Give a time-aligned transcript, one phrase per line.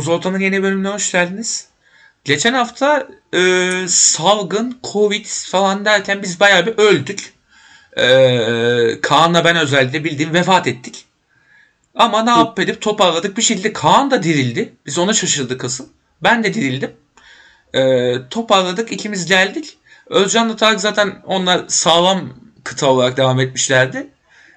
[0.00, 1.68] Muzolta'nın yeni bölümüne hoş geldiniz.
[2.24, 7.32] Geçen hafta e, salgın, covid falan derken biz bayağı bir öldük.
[7.96, 11.04] E, Kaan'la ben özellikle bildiğim vefat ettik.
[11.94, 13.72] Ama ne yapıp edip toparladık bir şekilde.
[13.72, 14.72] Kaan da dirildi.
[14.86, 15.86] Biz ona şaşırdık asıl.
[16.22, 16.92] Ben de dirildim.
[17.74, 19.78] E, toparladık ikimiz geldik.
[20.06, 24.08] Özcan'la Tarık zaten onlar sağlam kıta olarak devam etmişlerdi.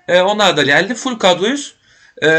[0.07, 0.95] E, onlar da geldi.
[0.95, 1.75] Full kadroyuz.
[2.21, 2.29] E,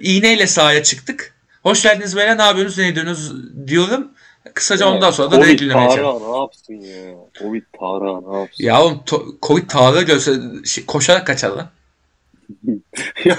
[0.00, 1.35] iğneyle sahaya çıktık.
[1.66, 3.32] Hoş geldiniz beyler ne yapıyorsunuz ne ediyorsunuz
[3.66, 4.08] diyorum.
[4.54, 6.20] Kısaca ondan sonra da direkt dinlemeye Covid çalışıyorum.
[6.20, 7.14] Tara ne yapsın ya?
[7.38, 8.64] Covid Tara ne yapsın?
[8.64, 10.32] Ya oğlum to- Covid Tarık'ı görse
[10.64, 11.68] şey, koşarak kaçar lan.
[13.24, 13.36] Ya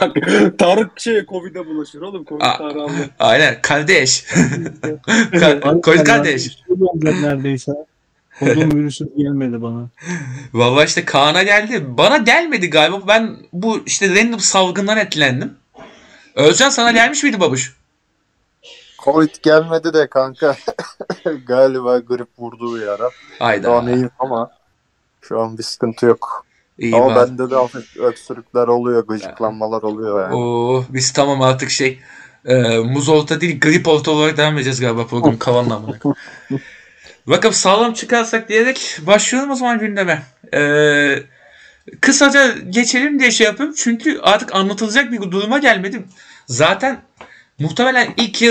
[0.57, 2.25] Tarık şey Covid'e bulaşır oğlum.
[2.25, 2.41] Covid.
[2.41, 2.87] Tara.
[3.19, 4.23] Aynen kardeş.
[4.23, 6.57] Ka- Covid kardeş.
[6.69, 7.71] Olacak neredeyse.
[8.39, 9.89] Kodum virüsü gelmedi bana.
[10.53, 11.85] Valla işte Kaan'a geldi.
[11.97, 13.07] Bana gelmedi galiba.
[13.07, 15.53] Ben bu işte random salgından etkilendim.
[16.35, 17.76] Özcan sana gelmiş miydi babuş?
[19.07, 20.55] Covid gelmedi de kanka.
[21.47, 23.09] Galiba grip vurdu bir ara.
[23.37, 23.81] Şu an Hayda.
[23.91, 24.51] iyiyim ama
[25.21, 26.45] şu an bir sıkıntı yok.
[26.79, 27.29] İyi ama bak.
[27.29, 30.35] bende de hafif öksürükler oluyor, gıcıklanmalar oluyor yani.
[30.35, 31.99] Oo, biz tamam artık şey
[32.45, 35.97] e, muz olta değil grip olta olarak devam edeceğiz galiba program kalanla amına.
[37.27, 40.23] Bakalım sağlam çıkarsak diyerek başlıyorum o zaman gündeme.
[40.53, 40.61] E,
[42.01, 43.75] kısaca geçelim diye şey yapıyorum.
[43.77, 46.07] Çünkü artık anlatılacak bir duruma gelmedim.
[46.47, 47.01] Zaten
[47.59, 48.41] muhtemelen ilk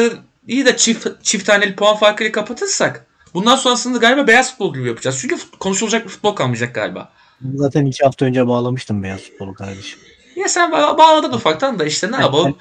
[0.46, 5.18] yarıyı da çift, çift taneli puan farkıyla kapatırsak bundan sonrasında galiba beyaz futbol gibi yapacağız.
[5.20, 7.12] Çünkü konuşulacak bir futbol kalmayacak galiba.
[7.54, 9.98] Zaten iki hafta önce bağlamıştım beyaz futbolu kardeşim.
[10.36, 12.56] Ya sen ba- bağladın ufaktan da işte ne yapalım.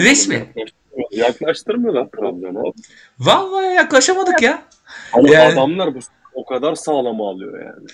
[0.00, 0.52] Resmi.
[1.10, 2.72] Yaklaştırmıyorlar Trabzon'a.
[3.18, 4.62] Vallahi yaklaşamadık ya.
[5.12, 5.98] Ama Yani- adamlar bu
[6.34, 7.86] o kadar sağlam alıyor yani.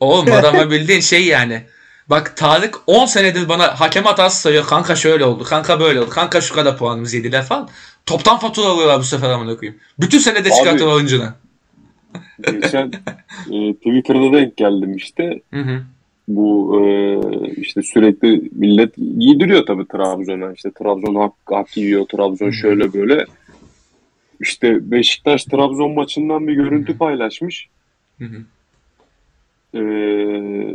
[0.00, 1.62] Oğlum adama bildiğin şey yani.
[2.10, 4.66] Bak Tarık 10 senedir bana hakem hatası sayıyor.
[4.66, 5.44] Kanka şöyle oldu.
[5.44, 6.10] Kanka böyle oldu.
[6.10, 7.68] Kanka şu kadar puanımız yediler falan.
[8.06, 9.80] Toptan fatura alıyorlar bu sefer amına koyayım.
[10.00, 11.34] Bütün senede çıkartıyorlar oyuncuna.
[12.52, 12.92] Geçen
[13.50, 15.40] e, Twitter'da denk geldim işte.
[15.54, 15.82] Hı hı.
[16.28, 17.18] Bu e,
[17.60, 20.52] işte sürekli millet giydiriyor tabii Trabzon'a.
[20.52, 22.06] İşte Trabzon hak, hak yiyor.
[22.06, 23.26] Trabzon şöyle böyle.
[24.40, 27.68] İşte Beşiktaş Trabzon maçından bir görüntü paylaşmış.
[28.18, 28.44] Hı hı.
[29.74, 30.74] Ee,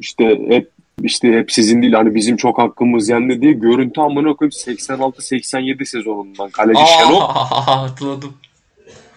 [0.00, 0.70] işte hep
[1.02, 6.50] işte hep sizin değil hani bizim çok hakkımız yendi diye görüntü amına koyayım 86-87 sezonundan
[6.50, 7.20] kaleci Şenol.
[7.30, 8.34] Hatırladım.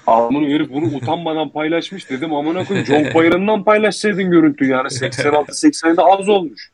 [0.07, 6.29] Amına herif bunu utanmadan paylaşmış dedim amına koyayım John Bayır'ından paylaşsaydın görüntü yani 86-87 az
[6.29, 6.71] olmuş.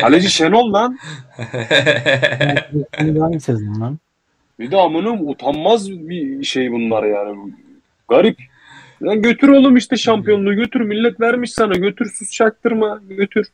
[0.00, 0.98] Kaleci Şenol lan.
[2.96, 3.98] Hangi sezon lan?
[4.58, 7.52] Bir de amına utanmaz bir şey bunlar yani.
[8.08, 8.38] Garip.
[9.02, 10.80] Lan götür oğlum işte şampiyonluğu götür.
[10.80, 11.74] Millet vermiş sana.
[11.74, 13.00] Götür sus çaktırma.
[13.08, 13.46] Götür.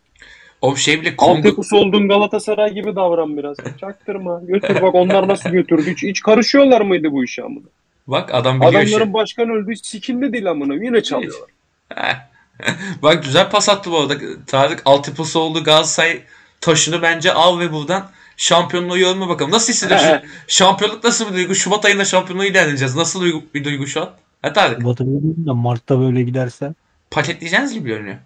[0.61, 1.39] o şey bile Kongo...
[1.39, 3.57] Altyapısı olduğun Galatasaray gibi davran biraz.
[3.81, 4.41] Çaktırma.
[4.47, 5.91] Götür bak onlar nasıl götürdü.
[5.91, 7.67] Hiç, hiç karışıyorlar mıydı bu işe amına?
[8.07, 8.83] Bak adam biliyor.
[8.83, 9.77] Adamların başkan öldü.
[9.77, 10.75] Sikinde değil amına.
[10.75, 11.51] Yine çalıyorlar.
[13.03, 14.15] Bak güzel pas attı bu arada.
[14.47, 16.21] Tarık altyapısı oldu Galatasaray
[16.61, 19.53] taşını bence al ve buradan şampiyonluğu yoruma bakalım.
[19.53, 20.21] Nasıl hissediyorsun?
[20.49, 21.55] Şampiyonluk nasıl bir duygu?
[21.55, 22.97] Şubat ayında şampiyonluğu ilerleyeceğiz.
[22.97, 24.11] Nasıl bir duygu şu an?
[24.45, 24.85] Ha Tarık.
[24.85, 26.75] Batırıyorum da Mart'ta böyle giderse
[27.11, 28.17] Paketleyeceğiniz gibi görünüyor.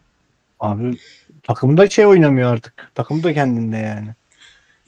[0.60, 0.96] abi
[1.42, 2.90] takımda şey oynamıyor artık.
[2.94, 4.08] Takım da kendinde yani.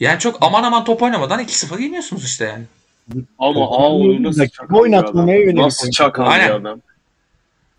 [0.00, 2.64] Yani çok aman aman top oynamadan 2-0 yeniyorsunuz işte yani.
[3.38, 5.42] Ama aa onu nasıl oynatmamaya adam.
[5.48, 6.48] yönelik Nasıl çakan Aynen.
[6.48, 6.80] bir adam.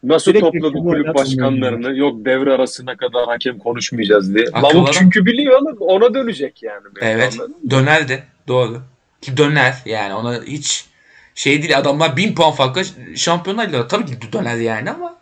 [0.03, 1.97] Nasıl Direkt topladı kulüp başkanlarını?
[1.97, 4.45] Yok devre arasına kadar hakem konuşmayacağız diye.
[4.63, 5.77] Lavuk çünkü biliyor oğlum.
[5.79, 6.81] Ona dönecek yani.
[7.01, 7.37] Evet.
[7.69, 8.23] Dönerdi.
[8.47, 8.81] Doğru.
[9.21, 10.90] Ki döner yani ona hiç
[11.35, 12.83] şey değil adamlar 1000 puan farkla
[13.15, 13.89] şampiyonlar.
[13.89, 15.17] Tabii ki döner yani ama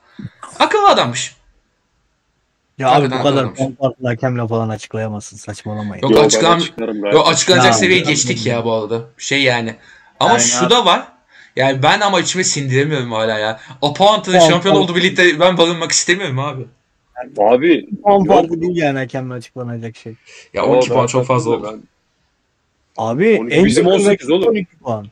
[0.59, 1.35] akıllı adammış.
[2.77, 6.03] Ya abi Harbiden bu kadar puan farklı hakemle falan açıklayamazsın saçmalamayın.
[6.03, 7.15] Yok, Yo, ben açıklam- açıklarım gayet.
[7.15, 9.01] Yo açıklanacak seviyeye geçtik ya bu arada.
[9.17, 9.75] Şey yani.
[10.19, 11.07] Ama Yani şu abi- da var.
[11.55, 13.59] Yani ben ama içime sindiremiyorum hala ya.
[13.81, 16.65] Apoant'ın Tamam, şampiyon olduğu birlikte ben barınmak istemiyorum abi.
[17.37, 18.27] Abi puan yok.
[18.27, 20.13] farkı değil yani hakemle açıklanacak şey.
[20.53, 21.79] Ya Yo, 12 ben puan çok fazla oldu.
[22.97, 24.47] Abi 12 en bizim yakın 18 rakiple oğlum.
[24.47, 25.07] 12 puan.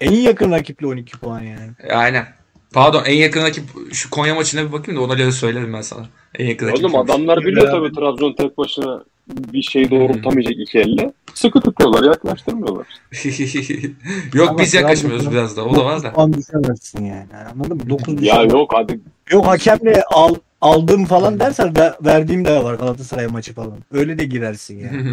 [0.00, 1.70] En yakın rakiple 12 puan yani.
[1.90, 2.26] Aynen.
[2.72, 6.06] Pardon en yakın rakip şu Konya maçına bir bakayım da ona göre söylerim ben sana.
[6.38, 6.84] En yakın rakip.
[6.84, 11.12] Oğlum adamlar biliyor tabii Trabzon tek başına bir şey doğrultamayacak iki elle.
[11.34, 12.86] Sıkı tutuyorlar, yaklaştırmıyorlar.
[14.34, 15.64] Yok Ama biz yaklaşmıyoruz biraz da.
[15.64, 16.12] O da var 9 da.
[16.12, 17.26] puan düşemezsin yani.
[17.54, 17.90] Anladın mı?
[17.90, 19.00] 9 Ya yok hadi
[19.30, 23.78] Yok hakemle al, aldım falan dersen ver- verdiğim de var Galatasaray maçı falan.
[23.92, 25.06] Öyle de girersin yani.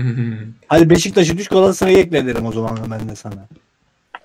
[0.68, 3.48] Hadi Beşiktaş'ı düş Galatasaray'ı ekle derim o zaman ben de sana.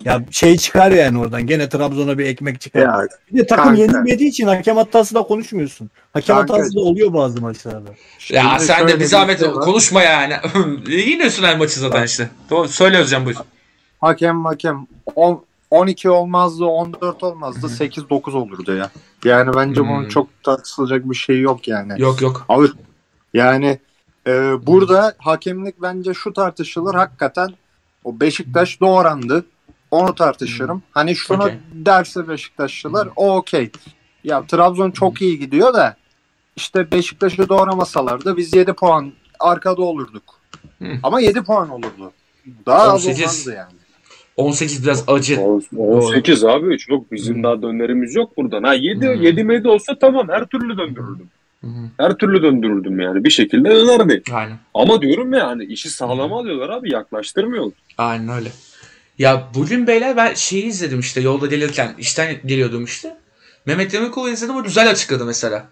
[0.05, 1.47] Ya şey çıkar yani oradan.
[1.47, 2.81] Gene Trabzon'a bir ekmek çıkar.
[2.81, 3.81] Ya bir de takım kanka.
[3.83, 5.91] yenilmediği için hakem hatası da konuşmuyorsun.
[6.13, 6.55] Hakem Kanka.
[6.55, 7.91] hatası da oluyor bazı maçlarda.
[8.31, 9.65] ya Şimdi sen de bir zahmet şey var.
[9.65, 10.35] konuşma yani.
[10.89, 12.31] Yine her maçı zaten işte.
[12.51, 12.69] Doğru.
[12.69, 13.37] Söyle Özcan buyur.
[14.01, 18.91] hakem hakem 10 12 olmazdı, 14 olmazdı, 8-9 olurdu ya.
[19.25, 19.89] Yani bence Hmm.
[19.89, 22.03] bunun çok tartışılacak bir şey yok yani.
[22.03, 22.45] Yok yok.
[22.49, 22.67] Abi
[23.35, 23.79] yani
[24.27, 24.33] e,
[24.67, 27.49] burada hakemlik bence şu tartışılır hakikaten
[28.05, 29.45] o Beşiktaş doğrandı.
[29.95, 30.83] Onu tartışırım.
[30.91, 31.55] Hani şunu Okey.
[31.73, 33.71] derse Beşiktaşlılar o okey.
[34.25, 35.97] Ya Trabzon çok iyi gidiyor da
[36.57, 40.23] işte Beşiktaş'ı doğramasalardı biz 7 puan arkada olurduk.
[40.79, 40.89] Hı.
[41.03, 42.13] Ama 7 puan olurdu.
[42.67, 43.21] Daha az 18.
[43.21, 43.73] olmazdı yani.
[44.37, 45.41] 18 biraz acı.
[45.77, 48.63] 18 abi çok bizim daha dönerimiz yok buradan.
[48.63, 49.23] Ha 7 Hmm.
[49.23, 51.31] 7 medi olsa tamam her türlü döndürürdüm.
[51.61, 51.91] Hı hı.
[51.97, 54.23] Her türlü döndürürdüm yani bir şekilde dönerdi.
[54.33, 54.57] Aynen.
[54.75, 57.79] Ama diyorum ya hani işi sağlama alıyorlar abi yaklaştırmıyorlar.
[57.99, 58.49] Aynen öyle.
[59.19, 63.17] Ya bugün beyler ben şeyi izledim işte yolda gelirken işten geliyordum işte.
[63.67, 65.67] Mehmet Demirkol'u izledim o güzel açıkladı mesela.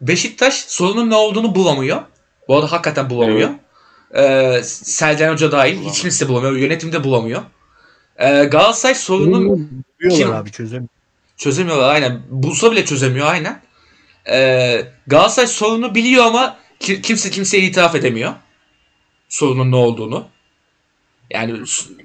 [0.00, 2.02] Beşiktaş sorunun ne olduğunu bulamıyor.
[2.48, 3.50] Bu arada hakikaten bulamıyor.
[4.14, 6.56] Ee, Selden Hoca dahil hiç kimse bulamıyor.
[6.56, 7.42] Yönetimde bulamıyor.
[8.18, 9.70] Ee, Galatasaray sorunun
[10.10, 10.88] Kim- abi çözemiyor.
[11.36, 12.20] çözemiyorlar aynen.
[12.30, 13.62] Bulsa bile çözemiyor aynen.
[14.30, 18.32] Ee, Galatasaray sorunu biliyor ama ki- kimse kimseye itiraf edemiyor.
[19.28, 20.26] Sorunun ne olduğunu.
[21.30, 21.52] Yani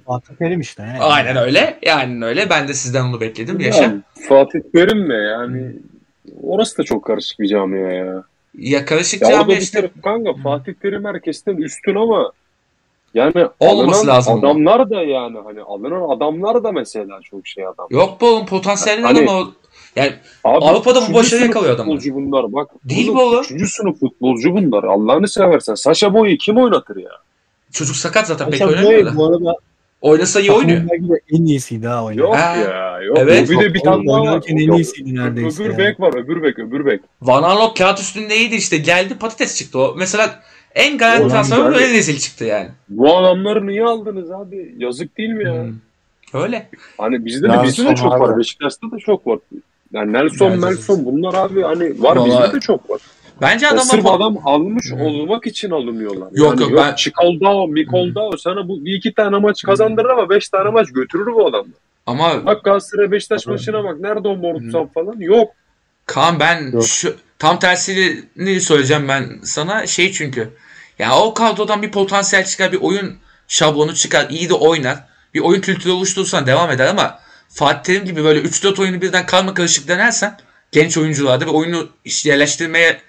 [0.06, 0.84] Fatih Terim işte.
[0.84, 1.00] he.
[1.00, 1.80] aynen öyle.
[1.86, 2.50] Yani öyle.
[2.50, 3.60] Ben de sizden onu bekledim.
[3.60, 3.84] Yaşa.
[3.84, 3.94] Ya,
[4.30, 5.74] Fatih Terim de yani
[6.44, 8.24] orası da çok karışık bir camia ya.
[8.58, 9.81] Ya karışık Ya orada cami bir işte.
[9.81, 12.31] kere kanka Fatih Terim herkesten üstün ama
[13.14, 14.40] yani Olmaması alınan lazım.
[14.40, 17.88] adamlar da yani hani alınan adamlar da mesela çok şey adam.
[17.90, 19.52] Yok bu oğlum potansiyelli Hani- adam o.
[19.96, 20.12] Yani
[20.44, 21.96] Abi, Avrupa'da bu sınıf yakalıyor adamlar.
[21.96, 22.69] Futbolcu bunlar bak.
[22.84, 23.42] Değil mi oğlum?
[23.44, 24.84] Üçüncü sınıf futbolcu bunlar.
[24.84, 25.76] Allah'ını seversen.
[25.76, 27.10] Saşa Boy'u kim oynatır ya?
[27.74, 29.16] Çocuk sakat zaten pek oynamıyor da.
[29.16, 29.56] bu arada
[30.02, 30.81] Oynasa iyi oynuyor.
[31.34, 32.25] en iyisiydi ha oynayan.
[32.28, 33.02] Yok Ha, ya.
[33.02, 33.18] Yok.
[33.20, 33.50] evet.
[33.50, 34.22] Bir de bir tane daha var.
[34.22, 35.64] Oynarken en iyisiydi neredeyse.
[35.64, 35.78] Öbür ya.
[35.78, 36.14] bek var.
[36.24, 36.60] Öbür bek.
[36.60, 37.02] Öbür bek.
[37.22, 38.78] Van Aanholt kağıt üstünde iyiydi işte.
[38.78, 39.96] Geldi patates çıktı o.
[39.98, 40.40] Mesela
[40.75, 42.70] en garanti transfer en rezil çıktı yani.
[42.90, 44.76] Bu adamları niye aldınız abi?
[44.78, 45.54] Yazık değil mi ya?
[45.64, 46.42] Hmm.
[46.42, 46.69] Öyle.
[46.98, 48.19] Hani bizde de bizde de çok abi.
[48.19, 48.38] var.
[48.38, 49.40] Beşiktaş'ta da çok var.
[49.94, 50.62] Yani Nelson.
[50.62, 53.02] Nelson bunlar abi hani var Vallahi- bizde de çok var.
[53.44, 54.95] Bence Ya adama sırf adam almış Hı.
[54.95, 56.28] olmak için alınıyorlar.
[56.31, 60.69] Yok, yok, ben- Çikoldao, Mikoldao sana bu bir iki tane maç kazandırır ama beş tane
[60.69, 61.66] maç götürür bu adam.
[62.06, 64.00] ama Bak Galatasaray Beşiktaş maçına bak.
[64.00, 65.16] Nerede o Morutsan falan?
[65.19, 65.51] Yok.
[66.06, 66.86] Kaan ben Yok.
[66.88, 70.50] şu tam tersini söyleyeceğim ben sana şey çünkü.
[71.00, 73.13] Yani o kadrodan bir potansiyel çıkar, bir oyun
[73.48, 74.98] şablonu çıkar, iyi de oynar.
[75.34, 77.19] Bir oyun kültürü oluşturursan devam eder ama
[77.50, 80.38] Fatih Terim gibi böyle 3-4 oyunu birden karma karışık denersen
[80.72, 81.90] genç oyuncularda ve oyunu
[82.24, 83.01] yerleştirmeye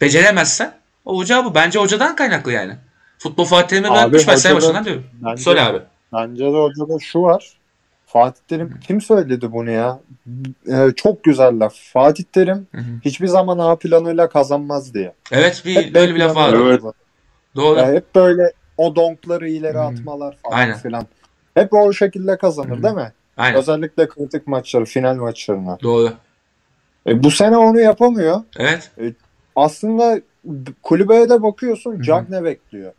[0.00, 0.72] beceremezsen
[1.04, 1.54] olacağı bu.
[1.54, 2.76] Bence hocadan kaynaklı yani.
[3.18, 5.04] Futbol Fatih Terim'e Abi ben hocadan- başından diyorum.
[5.12, 5.78] Bence, Söyle abi.
[6.12, 7.52] bence de hocada şu var.
[8.06, 10.00] Fatih Terim kim söyledi bunu ya?
[10.72, 11.74] Ee, çok güzel laf.
[11.92, 12.84] Fatih Terim Hı hı.
[13.04, 15.14] hiçbir zaman A planıyla kazanmaz diye.
[15.32, 16.52] Evet bir Hep böyle bir laf var.
[16.52, 16.82] Evet.
[17.56, 17.78] Doğru.
[17.78, 19.82] Ya hep böyle o donkları ileri Hı.
[19.82, 20.78] atmalar falan Aynen.
[20.78, 21.06] filan.
[21.54, 22.82] Hep o şekilde kazanır Hı.
[22.82, 23.12] değil mi?
[23.36, 23.58] Aynen.
[23.58, 25.78] Özellikle kritik maçları, final maçlarına.
[25.82, 26.12] Doğru.
[27.06, 28.40] E, bu sene onu yapamıyor.
[28.58, 28.90] Evet.
[29.56, 30.20] Aslında
[30.82, 32.02] kulübeye de bakıyorsun.
[32.02, 32.92] Jack ne bekliyor?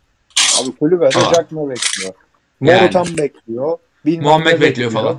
[0.62, 1.12] Abi kulübede.
[1.12, 2.13] Jack ne bekliyor?
[2.62, 2.81] Yani.
[2.81, 3.77] Morutan bekliyor.
[4.06, 5.18] bilmem Muhammed ne bekliyor falan.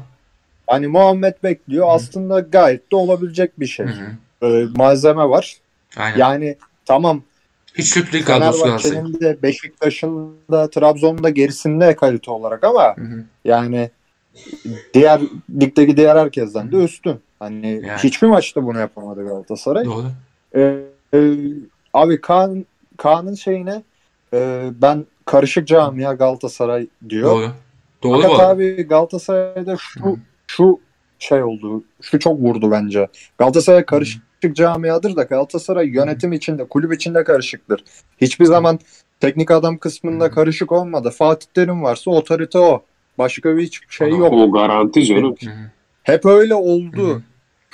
[0.66, 1.86] Hani Muhammed bekliyor.
[1.86, 1.90] Hı.
[1.90, 3.86] Aslında gayet de olabilecek bir şey.
[3.86, 4.46] Hı hı.
[4.46, 5.56] Ee, malzeme var.
[5.96, 6.18] Aynen.
[6.18, 7.22] Yani tamam
[7.74, 8.94] Hiç Türk değil kadrosu Galatasaray.
[8.94, 13.24] Fenerbahçe'nin de Beşiktaş'ın da Trabzon'un da gerisinde kalite olarak ama Hı hı.
[13.44, 13.90] yani
[14.94, 15.20] diğer
[15.60, 17.20] ligdeki diğer herkesten de üstün.
[17.38, 17.98] Hani Yani.
[17.98, 19.84] hiçbir maçta bunu yapamadı Galatasaray.
[19.84, 20.06] Doğru.
[20.56, 20.78] Ee,
[21.14, 21.18] e,
[21.94, 22.66] abi Kaan
[22.96, 23.82] Kaan'ın şeyine
[24.34, 27.30] e, ben karışık camia Galatasaray diyor.
[27.30, 27.50] Doğru.
[28.02, 30.80] Doğru Fakat abi Galatasaray'da şu şu
[31.18, 31.84] şey oldu.
[32.00, 33.08] Şu çok vurdu bence.
[33.38, 37.84] Galatasaray karışık camiadır da Galatasaray yönetim içinde, kulüp içinde karışıktır.
[38.20, 38.78] Hiçbir zaman
[39.20, 40.30] teknik adam kısmında Hı.
[40.30, 41.10] karışık olmadı.
[41.10, 42.82] Fatih Terim varsa otorite o.
[43.18, 44.32] Başka bir şey yok.
[44.32, 45.34] O garanti canım.
[45.44, 45.70] Hı hı.
[46.02, 47.14] Hep öyle Hı oldu.
[47.14, 47.22] hı.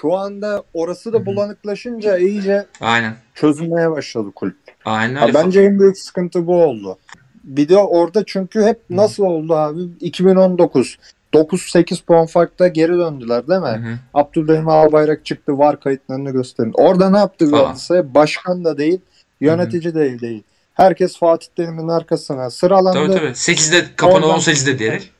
[0.00, 1.26] Şu anda orası Hı da hı.
[1.26, 3.14] bulanıklaşınca iyice Aynen.
[3.40, 4.57] Çözülmeye başladı kulüp.
[4.85, 6.99] Aynen Ha, bence en büyük sıkıntı bu oldu.
[7.45, 9.80] Bir de orada çünkü hep nasıl oldu abi?
[10.00, 10.99] 2019
[11.35, 13.66] 9-8 puan farkta geri döndüler değil mi?
[13.66, 13.99] Hı hı.
[14.14, 16.73] Abdülrahim Albayrak çıktı var kayıtlarını gösterin.
[16.75, 17.50] Orada ne yaptı.
[17.50, 18.14] Galatasaray?
[18.14, 19.00] Başkan da değil,
[19.40, 20.42] yönetici değil değil.
[20.75, 22.99] Herkes Fatih Terim'in arkasına sıralandı.
[22.99, 23.26] Tabii tabii.
[23.35, 25.11] 8'de kapanı Oradan- 18'de diyerek.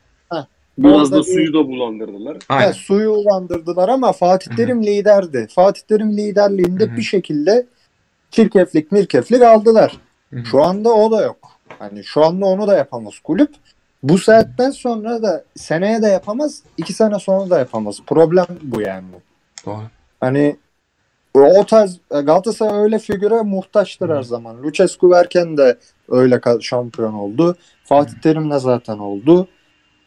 [0.77, 2.37] Biraz Orada da suyu da bulandırdılar.
[2.47, 2.71] Ha, Aynen.
[2.71, 4.55] suyu ulandırdılar ama Fatih.
[4.55, 5.47] Terim liderdi.
[5.55, 6.97] Fatih Terim liderliğinde Hı hı.
[6.97, 7.65] bir şekilde
[8.31, 9.97] çirkeflik mirkeflik aldılar.
[10.33, 10.45] Hı hı.
[10.45, 11.37] Şu anda o da yok.
[11.79, 13.55] Hani şu anda onu da yapamaz kulüp.
[14.03, 17.97] Bu saatten sonra da seneye de yapamaz, iki sene sonra da yapamaz.
[18.07, 19.05] Problem bu yani.
[19.65, 19.81] Doğru.
[20.19, 20.55] Hani
[21.33, 24.63] o tarz Galatasaray öyle figüre muhtaçtır her zaman.
[24.63, 25.77] Lucescu verken de
[26.09, 27.55] öyle şampiyon oldu.
[27.83, 29.47] Fatih Terim de zaten oldu.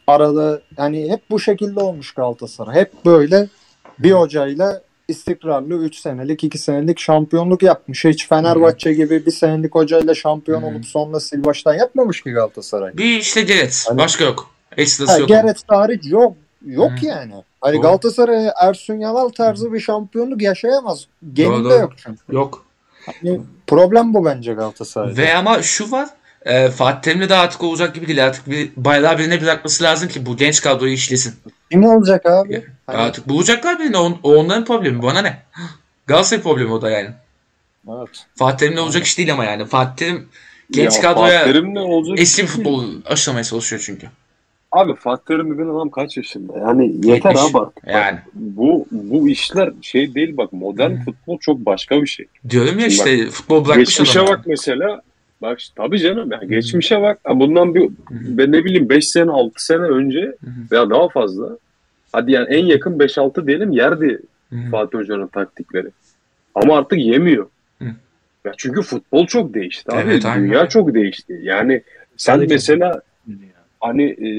[0.07, 2.75] arada yani hep bu şekilde olmuş Galatasaray.
[2.75, 3.47] Hep böyle
[3.99, 8.05] bir hocayla istikrarlı 3 senelik 2 senelik şampiyonluk yapmış.
[8.05, 10.65] Hiç Fenerbahçe gibi bir senelik hocayla şampiyon Hı.
[10.65, 12.97] olup sonra sil baştan yapmamış ki Galatasaray.
[12.97, 13.87] Bir işte Gerets.
[13.89, 14.49] Hani- Başka yok.
[14.77, 15.27] Ekstrası Ha, yok.
[15.29, 16.35] Gerrit hariç yok.
[16.65, 17.05] Yok Hı.
[17.05, 17.33] yani.
[17.61, 17.81] Hani Doğru.
[17.81, 21.07] Galatasaray Ersun Yanal tarzı bir şampiyonluk yaşayamaz.
[21.33, 22.19] Geninde yok çünkü.
[22.31, 22.65] Yok.
[23.05, 25.21] Hani problem bu bence Galatasaray'da.
[25.21, 26.09] Ve ama şu var.
[26.45, 28.25] E, Fatih Terim'le de artık olacak gibi değil.
[28.25, 31.33] Artık bir bayrağı birine bırakması lazım ki bu genç kadroyu işlesin.
[31.71, 32.65] Kim olacak abi?
[32.87, 33.97] Hani- Artık bulacaklar birini.
[33.97, 35.03] O, o onların problemi.
[35.03, 35.41] Bana ne?
[36.07, 37.09] Galatasaray problemi o da yani.
[37.89, 38.25] Evet.
[38.35, 39.65] Fatih Terim'le olacak iş değil ama yani.
[39.65, 40.27] Fatih Terim
[40.71, 42.19] genç Ya kadroya olacak?
[42.19, 44.07] eski bir futbol aşılamaya çalışıyor çünkü.
[44.71, 46.59] Abi Fatih Terim dediğin adam kaç yaşında?
[46.59, 47.41] Yani yeter Yetmiş.
[47.51, 47.83] abi artık.
[47.87, 48.19] Yani.
[48.33, 51.03] Bu bu işler şey değil bak modern Hı.
[51.05, 52.25] futbol çok başka bir şey.
[52.49, 54.33] Diyorum ya işte futbol bırakmış Geçmişe adam.
[54.33, 55.01] bak mesela.
[55.41, 57.19] Bak tabii canım ya geçmişe bak.
[57.29, 60.49] Bundan bir ben ne bileyim 5 sene 6 sene önce hı.
[60.71, 61.49] veya daha fazla.
[62.13, 64.55] Hadi yani en yakın 5-6 diyelim yerdi Hı.
[64.71, 65.87] Fatih Hoca'nın taktikleri.
[66.55, 67.47] Ama artık yemiyor.
[67.81, 67.85] Hı.
[68.45, 70.01] Ya çünkü futbol çok değişti abi.
[70.05, 71.39] Evet, aynen Dünya çok değişti.
[71.43, 71.81] Yani
[72.17, 73.01] sen Sadece- mesela
[73.79, 74.29] hani e,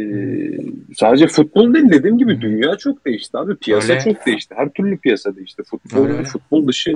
[0.97, 2.41] sadece futbol değil dediğim gibi Hı.
[2.41, 3.57] dünya çok değişti abi.
[3.57, 4.03] Piyasa Öyle.
[4.05, 4.55] çok değişti.
[4.59, 5.63] Her türlü piyasa değişti.
[5.63, 6.25] Futbol, öyle.
[6.25, 6.95] futbol dışı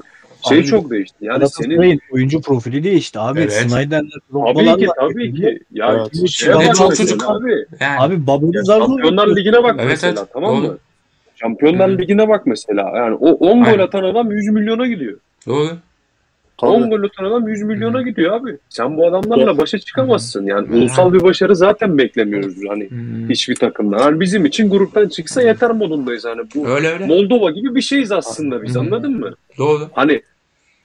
[0.48, 1.16] şey Abi, çok değişti.
[1.20, 3.40] Yani senin oyuncu profili değişti abi.
[3.40, 3.52] Evet.
[3.52, 5.60] Snyder'ler, tabii ki tabii ki.
[5.72, 6.28] Ya Evet.
[6.36, 7.30] Çok bak çok çocuk.
[7.30, 7.52] abi.
[7.80, 8.00] Yani.
[8.00, 10.30] Abi Babel Ya Zarlı Şampiyonlar Ligi'ne bak Evet, mesela evet.
[10.32, 10.78] tamam mı?
[11.36, 11.98] Şampiyonlar Hı.
[11.98, 12.92] Ligi'ne bak mesela.
[12.96, 13.78] Yani o 10 gol Aynen.
[13.78, 15.18] atan adam 100 milyona gidiyor.
[15.46, 15.68] Doğru.
[16.62, 18.58] 10 gol atan adam 100 milyona gidiyor abi.
[18.68, 20.46] Sen bu adamlarla başa çıkamazsın.
[20.46, 20.74] Yani Hı.
[20.74, 23.28] ulusal bir başarı zaten beklemiyoruz hani hı.
[23.28, 23.98] hiçbir takımdan.
[23.98, 26.40] Yani bizim için gruptan çıksa yeter modundayız hani.
[26.54, 27.06] Bu Öyle öyle.
[27.06, 28.80] Moldova gibi bir şeyiz aslında biz Hı.
[28.80, 29.34] anladın mı?
[29.58, 29.88] Doğru.
[29.92, 30.22] Hani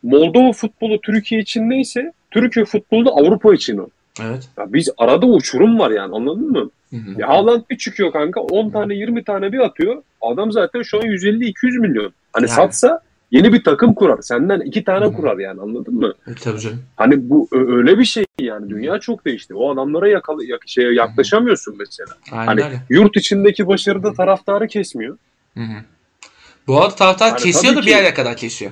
[0.03, 3.87] Moldova futbolu Türkiye için neyse Türkiye futbolu da Avrupa için o.
[4.21, 4.49] Evet.
[4.57, 6.69] Ya biz arada uçurum var yani anladın mı?
[6.89, 7.21] Hı hı.
[7.21, 10.03] Ya Haaland bir çıkıyor kanka 10 tane 20 tane bir atıyor.
[10.21, 12.13] Adam zaten şu an 150-200 milyon.
[12.33, 12.55] Hani Yani.
[12.55, 12.99] satsa
[13.33, 14.21] yeni bir takım kurar.
[14.21, 15.13] Senden iki tane Hı.
[15.13, 16.13] kurar yani anladın mı?
[16.27, 16.81] E, tabii canım.
[16.95, 18.69] Hani bu öyle bir şey yani.
[18.69, 19.55] Dünya çok değişti.
[19.55, 22.09] O adamlara yakalı, yak- şeye yaklaşamıyorsun mesela.
[22.31, 22.81] Aynen Hani öyle.
[22.89, 25.17] yurt içindeki başarıda taraftarı kesmiyor.
[25.53, 25.77] Hı hı.
[26.67, 28.71] Bu arada taraftar Hani kesiyor da tabii bir ki- yere kadar kesiyor.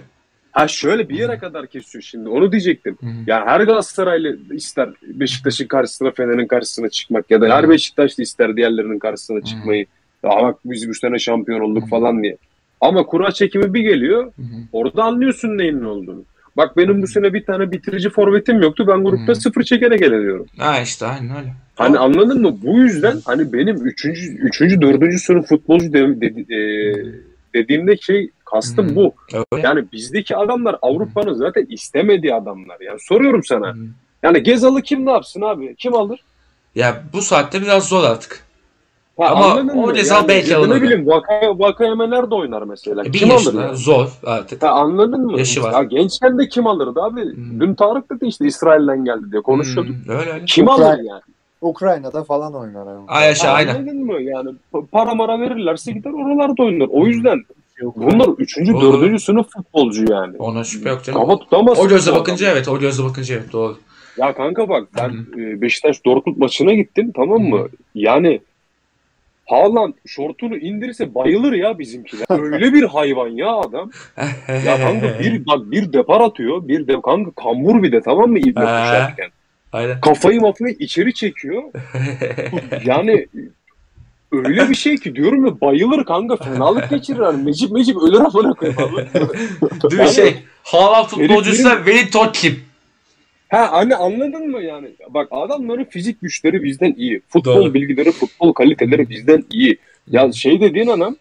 [0.51, 2.29] Ha şöyle bir yere kadar kesiyor şimdi.
[2.29, 2.97] Onu diyecektim.
[3.01, 3.11] Hı hı.
[3.27, 7.49] Yani her Galatasaraylı ister Beşiktaş'ın karşısına Fener'in karşısına çıkmak ya da Hı.
[7.51, 9.85] her Beşiktaşlı ister diğerlerinin karşısına çıkmayı.
[10.23, 11.87] Ya bak biz bu sene şampiyon olduk Hı.
[11.87, 12.37] falan diye.
[12.81, 14.23] Ama kura çekimi bir geliyor.
[14.25, 14.45] Hı hı.
[14.71, 16.23] Orada anlıyorsun neyin ne olduğunu.
[16.57, 18.85] Bak benim bu sene bir tane bitirici forvetim yoktu.
[18.87, 19.35] Ben grupta Hı.
[19.35, 20.45] sıfır çekerek geliyorum.
[20.57, 21.53] Ha işte aynen öyle.
[21.75, 22.03] Hani Doğru.
[22.03, 22.57] anladın mı?
[22.63, 26.59] Bu yüzden hani benim üçüncü, üçüncü dördüncü sınıf futbolcu de, de- e,
[27.53, 28.95] dediğimde şey kastım Hı.
[28.95, 29.13] bu.
[29.33, 29.67] Öyle.
[29.67, 32.77] Yani bizdeki adamlar Avrupa'nın zaten istemediği adamlar.
[32.81, 33.73] Yani soruyorum sana.
[33.73, 33.77] Hı.
[34.23, 35.75] Yani Gezal'ı kim ne yapsın abi?
[35.75, 36.19] Kim alır?
[36.75, 38.43] Ya bu saatte biraz zor artık.
[39.21, 39.93] Ha, Ama anladın o mı?
[39.93, 40.69] Gezal belki alır.
[40.69, 43.01] Ne bileyim Vaka, Vakayemeler de oynar mesela.
[43.01, 43.75] E, bin kim alır yaşında yani?
[43.75, 44.63] zor artık.
[44.63, 45.37] Ha, anladın mı?
[45.39, 45.73] Yaşı var.
[45.73, 47.21] Ya gençken de kim alırdı abi?
[47.21, 47.35] Hı.
[47.59, 49.95] Dün Tarık dedi işte İsrail'den geldi diye konuşuyorduk.
[50.07, 50.45] Hı, Öyle öyle.
[50.45, 51.21] Kim Ukrayna- alır yani?
[51.61, 52.81] Ukrayna'da falan oynar.
[52.87, 52.99] abi.
[53.07, 53.75] Ay yaşa Ha, aynen.
[53.75, 54.21] Anladın mı?
[54.21, 56.87] Yani pa- para mara verirlerse gider oralarda oynar.
[56.91, 57.39] O yüzden
[57.95, 58.81] bunlar üçüncü, Doğru.
[59.01, 60.37] dördüncü sınıf futbolcu yani.
[60.37, 61.21] Ona şüphe yok canım.
[61.21, 61.85] Kafa tutamazsın.
[61.85, 62.57] O gözle bakınca adamı.
[62.57, 62.67] evet.
[62.67, 63.53] O gözle bakınca evet.
[63.53, 63.77] Doğru.
[64.17, 65.41] Ya kanka bak ben Hı.
[65.41, 67.59] e, Beşiktaş Dortmund maçına gittim tamam mı?
[67.59, 67.67] Hı.
[67.95, 68.39] Yani
[69.51, 72.25] Haaland şortunu indirirse bayılır ya bizimkiler.
[72.53, 73.91] Öyle bir hayvan ya adam.
[74.65, 76.67] Ya kanka bir bak bir depar atıyor.
[76.67, 79.29] Bir de kanka kambur bir de tamam mı İbne koşarken.
[79.73, 80.01] Aynen.
[80.01, 81.63] Kafayı mafayı içeri çekiyor.
[82.85, 83.27] Yani
[84.31, 87.19] öyle bir şey ki diyorum ya bayılır kanka fenalık geçirir.
[87.19, 88.79] Hani mecip mecip ölür amına koyayım.
[89.91, 90.35] Değil mi şey?
[90.63, 92.59] Haaland futbolcusu Heriflerin- da Wellington kim?
[93.51, 94.89] Ha hani anladın mı yani?
[95.09, 97.21] Bak adamların fizik güçleri bizden iyi.
[97.29, 97.73] Futbol Doğru.
[97.73, 99.77] bilgileri, futbol kaliteleri bizden iyi.
[100.07, 101.15] Ya şey dediğin hı.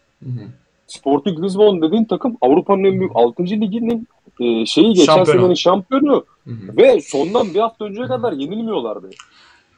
[0.87, 3.43] Sporting Lisbon dediğin takım Avrupa'nın en büyük 6.
[3.43, 4.07] liginin
[4.41, 5.39] e, şeyi geçen Şampiyonu.
[5.41, 6.77] senenin şampiyonu Hı hı.
[6.77, 9.09] ve sondan bir hafta önceye kadar yenilmiyorlardı.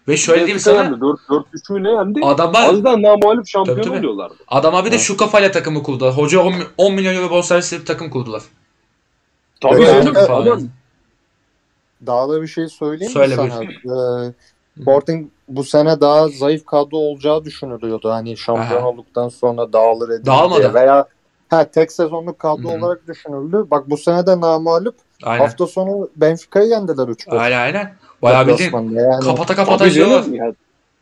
[0.08, 0.84] Ve şöyle diyeyim sana.
[0.84, 2.20] yendi, 4 4 3 mü ne yendi?
[2.24, 3.98] Adamlar Az daha namalip şampiyon Tabii, tabii.
[4.00, 4.36] oluyorlardı.
[4.48, 6.18] Adamlar bir de şu kafayla takımı kurdular.
[6.18, 8.42] Hoca 10, 10 milyon euro bonservisli bir takım kurdular.
[9.62, 10.14] Tabii canım.
[10.18, 10.30] evet.
[10.30, 10.60] Adam
[12.08, 13.62] Daha da bir şey söyleyeyim Söyle mi sana?
[14.28, 14.34] Ee,
[14.82, 18.12] Sporting bu sene daha zayıf kadro olacağı düşünülüyordu.
[18.12, 18.88] Hani şampiyon Aha.
[18.88, 20.62] olduktan sonra dağılır edildi Dağılmadı.
[20.62, 20.74] diye.
[20.74, 21.06] Veya
[21.50, 22.78] ha, tek sezonluk kadro Hı hı.
[22.78, 23.66] olarak düşünüldü.
[23.72, 25.44] Bak bu sene de namalup Aynen.
[25.44, 27.38] hafta sonu Benfica'yı yendiler 3 gol.
[27.38, 27.94] Aynen aynen.
[28.22, 29.24] Bayağı bildiğin yani.
[29.26, 30.54] kapata kapata ya.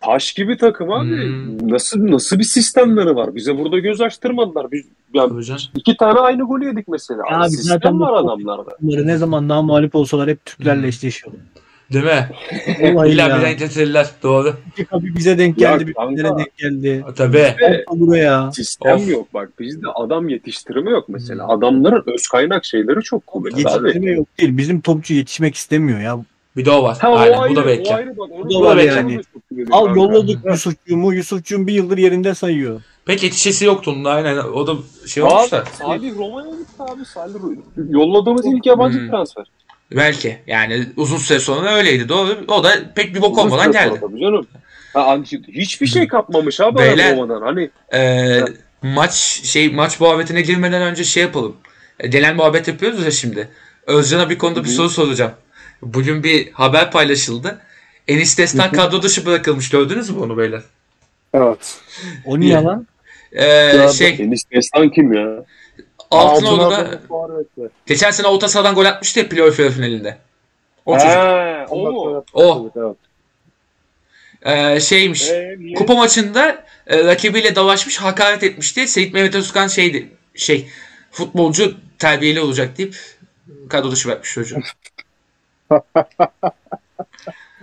[0.01, 1.09] Taş gibi takım abi.
[1.09, 1.71] Hmm.
[1.71, 3.35] Nasıl nasıl bir sistemleri var?
[3.35, 4.71] Bize burada göz açtırmadılar.
[4.71, 5.61] Biz ya Tabii canım.
[5.75, 7.23] iki tane aynı golü yedik mesela.
[7.31, 8.71] Ya abi Sistem zaten var adamlarda.
[8.81, 10.87] Bunları ne zaman daha mağlup olsalar hep Türklerle Hı.
[10.87, 11.41] eşleşiyorlar.
[11.93, 12.29] Değil mi?
[13.11, 14.07] İlla bir denk getirirler.
[14.23, 14.53] Doğru.
[14.89, 16.11] Kapı bize denk Ya geldi, bir kanka.
[16.15, 17.05] bizlere denk geldi.
[17.15, 17.55] Tabii.
[17.91, 18.51] Buraya.
[18.51, 19.09] sistem Of.
[19.09, 19.59] yok bak.
[19.59, 21.47] Bizde adam yetiştirme yok mesela.
[21.47, 23.61] Adamların öz kaynak şeyleri çok kuvvetli abi.
[23.87, 24.57] Yetiştirme yok değil.
[24.57, 26.19] Bizim topçu yetişmek istemiyor ya.
[26.57, 26.97] Bir de o var.
[26.99, 27.37] Ha, o Aynen.
[27.37, 27.95] ayrı, Bu da o belki.
[27.95, 28.29] ayrı bak.
[28.31, 29.21] Onu Bu da var yani.
[29.71, 31.13] Al yolladık Yusufçuğumu.
[31.13, 32.81] Yusufçuğum bir yıldır yerinde sayıyor.
[33.05, 34.37] Pek yetişesi yoktu onun da aynen.
[34.37, 34.73] O da
[35.07, 35.63] şey olmuş da.
[35.83, 37.05] Abi, Roma'ya gitti abi.
[37.05, 37.35] Salih
[37.89, 39.09] yolladığımız ilk yabancı Hmm.
[39.09, 39.45] transfer.
[39.95, 40.37] Belki.
[40.47, 42.09] Yani uzun süre sonra öyleydi.
[42.09, 42.37] Doğru.
[42.47, 43.97] O da pek bir bok Uzun olmadan geldi.
[44.01, 44.47] tabii Canım.
[44.93, 47.15] Ha, hiçbir şey kapmamış abi Beyler.
[47.17, 47.41] Roma'dan.
[47.41, 48.39] Hani Ee,
[48.81, 51.55] maç şey maç muhabbetine girmeden önce şey yapalım.
[51.99, 53.47] E, Genel muhabbet yapıyoruz ya şimdi.
[53.87, 55.31] Özcan'a bir konuda bir soru soracağım.
[55.81, 57.61] Bugün bir haber paylaşıldı.
[58.07, 59.69] Enis Destan kadro dışı bırakılmış.
[59.69, 60.61] Gördünüz mü onu beyler?
[61.33, 61.79] Evet.
[62.25, 62.87] O niye lan?
[63.31, 65.45] Ee, şey Enis Destan kim ya?
[66.11, 67.01] Altınordu'da
[67.85, 70.17] geçen sene orta sahadan gol atmıştı ya playoff yarı finalinde.
[70.85, 71.11] O çocuk.
[71.11, 72.25] He, o mu?
[72.33, 72.71] O.
[72.75, 72.95] Evet.
[74.45, 75.29] Ee, şeymiş.
[75.29, 75.73] Ee, niye?
[75.73, 78.87] Kupa maçında e, rakibiyle dalaşmış, hakaret etmişti.
[78.87, 80.69] Seyit Mehmet Özkan şeydi, şey,
[81.11, 82.95] futbolcu terbiyeli olacak deyip
[83.69, 84.55] kadro dışı bırakmış çocuğu.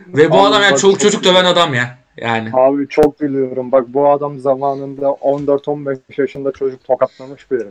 [0.07, 1.99] Ve bu Abi adam yani bak çoluk çocuk döven adam ya.
[2.17, 2.51] Yani.
[2.53, 3.73] Abi çok biliyorum.
[3.73, 7.69] Bak bu adam zamanında 14-15 yaşında çocuk tokatlamış biri.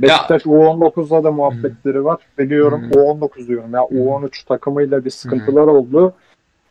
[0.00, 2.20] Beşiktaş U19'da da muhabbetleri var.
[2.38, 2.98] Biliyorum Hı.
[2.98, 6.14] U19 diyorum ya U13 takımıyla bir sıkıntılar oldu.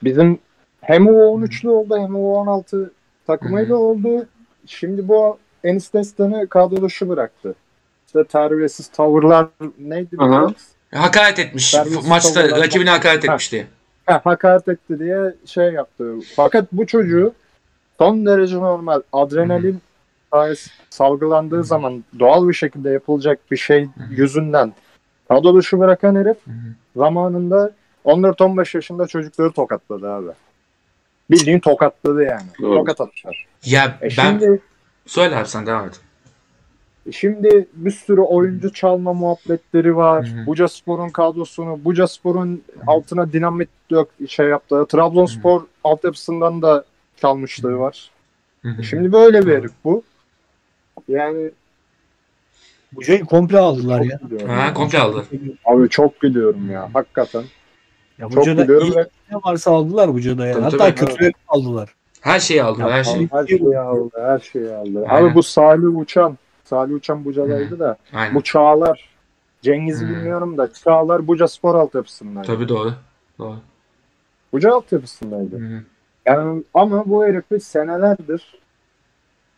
[0.04, 0.40] Bizim
[0.82, 2.90] hem U13'lü oldu hem U16
[3.28, 4.26] takımıyla oldu.
[4.66, 7.56] Şimdi bu Enis Destan'ı kadro dışı bıraktı.
[8.08, 9.48] İşte terbiyesiz tavırlar
[9.80, 10.20] neydi?
[10.20, 10.73] Biraz?
[10.94, 11.72] Hakaret etmiş.
[11.72, 13.34] Terbiyesiz Maçta rakibine hakaret Ha.
[13.34, 13.68] etmiş diye.
[14.06, 16.14] Ha, hakaret etti diye şey yaptı.
[16.36, 17.34] Fakat bu çocuğu
[17.98, 19.82] son derece normal adrenalin
[20.90, 24.74] salgılandığı zaman doğal bir şekilde yapılacak bir şey yüzünden
[25.28, 26.38] kadro dışı bırakan herif
[26.96, 27.72] zamanında
[28.06, 30.30] 14-15 yaşında çocukları tokatladı abi.
[31.32, 32.46] Bildiğin tokatladı yani.
[32.62, 32.76] Doğru.
[32.76, 33.46] Tokat atışlar.
[33.66, 34.10] Ya E ben...
[34.10, 34.60] şimdi
[35.06, 36.00] Söyle abi sen devam et.
[37.12, 40.28] Şimdi bir sürü oyuncu çalma muhabbetleri var.
[40.28, 40.46] Hı hı.
[40.46, 44.86] Buca Spor'un kadrosunu, Buca Spor'un altına dinamit dök şey yaptı.
[44.90, 46.86] Trabzonspor altyapısından da
[47.22, 48.12] çalmışlığı var.
[48.62, 48.84] Hı hı.
[48.84, 50.04] Şimdi böyle bir herif bu.
[51.08, 51.52] Yani
[52.94, 54.20] Bu şeyi komple aldılar ya.
[54.26, 54.50] biliyorum.
[54.50, 55.26] Ha, komple aldı.
[55.66, 56.90] Abi çok biliyorum ya.
[56.94, 57.44] Hakikaten.
[58.20, 60.54] Ya Çok Buca'da biliyorum iyi ve ne varsa aldılar Buca'da ya.
[60.54, 60.96] Tabii, Hatta tabii.
[60.96, 61.96] kötüleri aldılar.
[62.22, 62.82] Her şeyi aldı.
[62.90, 63.30] Her şeyi.
[63.32, 64.10] her şeyi aldı.
[64.16, 65.06] Her şeyi aldı.
[65.08, 65.28] Aynen.
[65.28, 66.38] Abi bu Salih Uçan.
[66.64, 67.98] Salih Uçan Buca'daydı da.
[68.14, 68.36] Aynen.
[68.36, 69.10] Bu Çağlar.
[69.62, 70.16] Cengiz'i Hmm.
[70.16, 72.48] bilmiyorum da Çağlar Buca Spor altyapısındaydı.
[72.48, 72.94] Tabii doğru.
[73.40, 73.60] Doğru.
[74.54, 75.58] Buca altyapısındaydı.
[75.60, 75.84] Hı.
[76.26, 78.56] Yani ama bu herifi senelerdir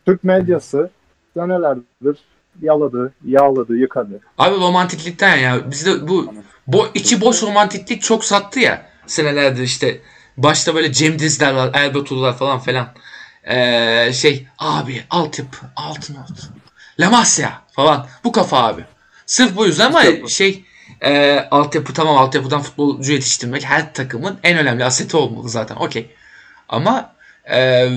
[0.06, 0.90] Türk medyası
[1.34, 2.18] senelerdir
[2.62, 4.20] yaladı, yağladı, yıkadı.
[4.38, 5.70] Abi romantiklikten ya.
[5.70, 6.34] Bizde bu
[6.66, 8.86] bu içi boş romantiklik çok sattı ya.
[9.06, 10.00] Senelerdir işte.
[10.36, 12.86] Başta böyle Cem Dizler var, Elbet Ulular falan filan.
[13.44, 16.40] Ee, şey abi altyapı, altın oldu.
[17.00, 18.06] La Masia falan.
[18.24, 18.84] Bu kafa abi.
[19.26, 20.64] Sırf bu yüzden ama şey
[21.00, 25.76] e, altyapı tamam altyapıdan futbolcu yetiştirmek her takımın en önemli aseti olmalı zaten.
[25.76, 26.10] Okey.
[26.68, 27.14] Ama
[27.50, 27.88] e,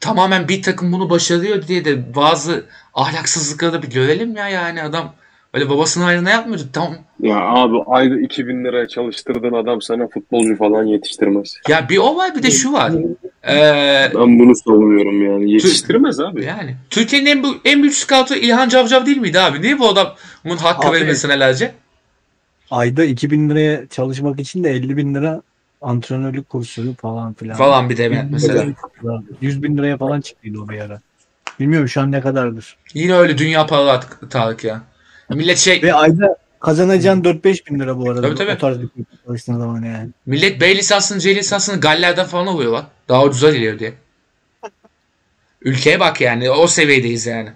[0.00, 5.14] tamamen bir takım bunu başarıyor diye de bazı ahlaksızlıkları da bir görelim ya yani adam
[5.56, 6.62] öyle babasının ayrına yapmıyordu.
[6.72, 6.94] Tamam.
[7.20, 11.56] Ya abi ayda 2000 liraya çalıştırdığın adam sana futbolcu falan yetiştirmez.
[11.68, 12.92] Ya bir o var bir de şu var.
[13.48, 15.52] Ee, Ben bunu savunuyorum yani.
[15.52, 16.44] Yetiştirmez abi.
[16.44, 19.62] yani Türkiye'nin en, bu- en büyük scoutu İlhan Cavcav değil miydi abi?
[19.62, 21.74] Niye bu adamın hakkı Abi- verilmesi senelerce?
[22.70, 25.42] Ayda 2000 liraya çalışmak için de 50 bin lira
[25.82, 27.56] antrenörlük kursları falan filan.
[27.56, 28.64] Falan bir de mesela.
[29.40, 31.00] 100 bin liraya falan çıktıydı o bir ara.
[31.60, 32.76] Bilmiyorum şu an ne kadardır.
[32.94, 34.80] Yine öyle dünya paralı at- Tarık ya.
[35.34, 38.22] Millet şey Ve ayda kazanacağın 4-5 bin lira bu arada.
[38.22, 38.50] Tabii, tabii.
[38.52, 38.88] O tarz bir
[39.26, 40.08] çalıştığın zaman yani.
[40.26, 42.84] millet B lisansını C lisansını Galler'den falan alıyor lan.
[43.08, 43.92] Daha ucuza geliyor diye.
[45.62, 47.48] Ülkeye bak yani o seviyedeyiz yani.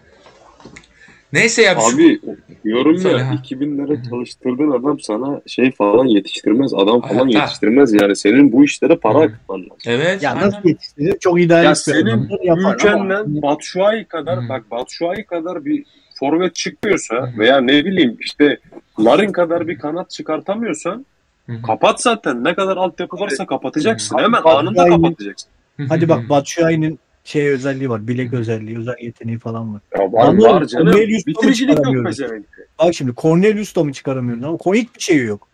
[1.33, 2.21] Neyse ya şu- Abi
[2.65, 3.35] diyorum Söyle, ya ha.
[3.35, 6.75] 2000 lira çalıştırdığın adam sana şey falan yetiştirmez.
[6.75, 7.39] Adam falan Hayatta.
[7.39, 8.17] yetiştirmez yani.
[8.17, 9.77] Senin bu işlere para akıtman lazım.
[9.87, 10.23] evet.
[10.23, 10.47] Ya aynen.
[10.47, 11.19] nasıl yetiştirir?
[11.19, 14.49] Çok idealist Ya senin yapar ama- ülkenden Batshuayi kadar Hı.
[14.49, 15.85] bak Batshuayi kadar bir
[16.21, 17.39] forvet çıkmıyorsa Hı.
[17.39, 18.59] veya ne bileyim işte
[18.99, 21.07] Larin kadar bir kanat çıkartamıyorsan
[21.47, 21.63] Hı hı.
[21.63, 22.45] kapat zaten.
[22.45, 24.19] Ne kadar altyapı varsa kapatacaksın.
[24.19, 25.51] Hemen anında kapatacaksın.
[25.89, 28.09] Hadi bak Batshuayi'nin şey özelliği var.
[28.09, 29.81] Bilek özelliği, özel yeteneği falan var.
[29.99, 30.45] Ya var, Anladım.
[30.45, 30.93] var canım.
[30.93, 32.67] Cornelius Bitiricilik yok pezevenkte.
[32.79, 35.49] Bak şimdi Cornelius da mı çıkaramıyorsun ama hiçbir şey yok.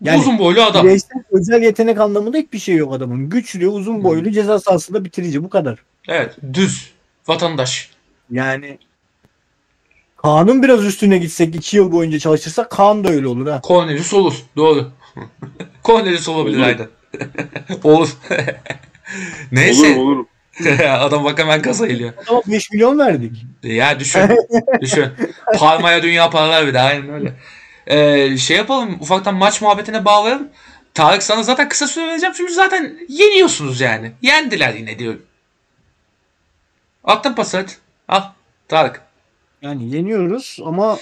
[0.00, 0.84] Yani Uzun boylu adam.
[0.84, 3.28] bireysel özel yetenek anlamında hiçbir şey yok adamın.
[3.28, 5.78] Güçlü, uzun boylu, ceza sahasında bitirici bu kadar.
[6.08, 6.36] Evet.
[6.52, 6.92] Düz.
[7.28, 7.90] Vatandaş.
[8.30, 8.78] Yani
[10.22, 13.60] Kaan'ın biraz üstüne gitsek 2 yıl boyunca çalıştırsak Kaan da öyle olur ha.
[13.64, 14.34] Cornelius olur.
[14.56, 14.90] Doğru.
[15.84, 16.66] Cornelius olabilir Olur.
[16.66, 16.88] aynen.
[17.84, 18.08] Olur.
[19.52, 19.96] Neyse.
[19.96, 20.26] Olur olur.
[20.88, 22.12] Adam bak hemen kasa geliyor.
[22.22, 23.46] Adama 5 milyon verdik.
[23.62, 24.20] Ya düşün.
[24.80, 25.06] düşün.
[25.58, 27.32] Parmaya dünya paralar bir de aynen öyle.
[27.86, 30.48] Ee, şey yapalım ufaktan maç muhabbetine bağlayalım.
[30.94, 34.12] Tarık sana zaten kısa süre vereceğim çünkü zaten yeniyorsunuz yani.
[34.22, 35.22] Yendiler yine diyorum.
[37.04, 37.72] Attın pası hadi.
[38.08, 38.22] Al
[38.68, 39.00] Tarık.
[39.62, 40.98] Yani yeniyoruz ama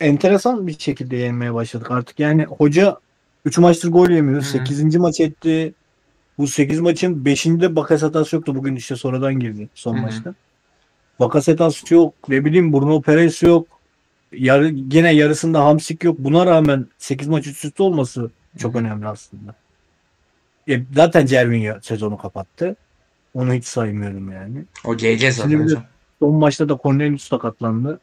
[0.00, 2.20] enteresan bir şekilde yenmeye başladık artık.
[2.20, 2.96] Yani hoca
[3.44, 4.42] 3 maçtır gol yemiyor.
[4.42, 4.46] Hı.
[4.46, 4.96] 8.
[4.96, 5.74] maç etti.
[6.38, 8.54] Bu 8 maçın 5'inde Bakasetas yoktu.
[8.54, 10.02] Bugün işte sonradan girdi son Hı hı.
[10.02, 10.34] maçta.
[11.20, 12.14] Bakasetas yok.
[12.28, 13.68] Ne bileyim Bruno Perez yok.
[14.32, 16.18] Yarı, gene yarısında Hamsik yok.
[16.18, 18.82] Buna rağmen 8 maç üst üste olması çok Hı hı.
[18.82, 19.54] önemli aslında.
[20.68, 22.76] E, zaten Cervinho sezonu kapattı.
[23.34, 24.64] Onu hiç saymıyorum yani.
[24.84, 25.84] O geleceğiz zaten hocam.
[26.20, 28.00] Son maçta da Cornelius sakatlandı.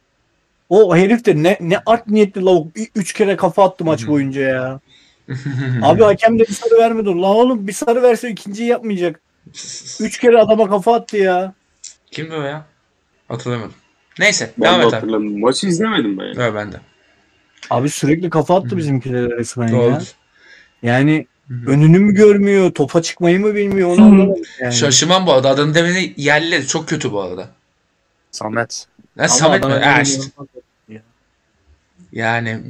[0.70, 2.68] O herif de ne ne art niyetli lavuk.
[2.96, 4.80] Üç kere kafa attı maç boyunca ya.
[5.82, 7.06] Abi hakem de bir sarı vermedi.
[7.06, 9.22] Lan oğlum bir sarı verse ikinciyi yapmayacak.
[10.00, 11.54] Üç kere adama kafa attı ya.
[12.12, 12.66] Kimdi o ya?
[13.28, 13.74] Hatırlamadım.
[14.20, 15.40] Neyse Ben devam de et abi.
[15.40, 16.24] Maçı izlemedim ben.
[16.26, 16.34] ya.
[16.38, 16.76] Evet ben de.
[17.70, 19.74] Abi sürekli kafa attı bizimkilere resmen ya.
[19.74, 19.98] Doğru.
[20.84, 21.72] Yani Hı hı.
[21.72, 24.74] önünü mü görmüyor, topa çıkmayı mı bilmiyor onu anlamadım yani.
[24.74, 25.50] Şaşırmam bu arada.
[25.50, 27.50] Adını demeni yerleri çok kötü bu arada.
[28.32, 28.86] Samet.
[29.16, 29.74] Ne Ama Samet mi?
[29.74, 30.24] Ha işte.
[32.12, 32.62] Yani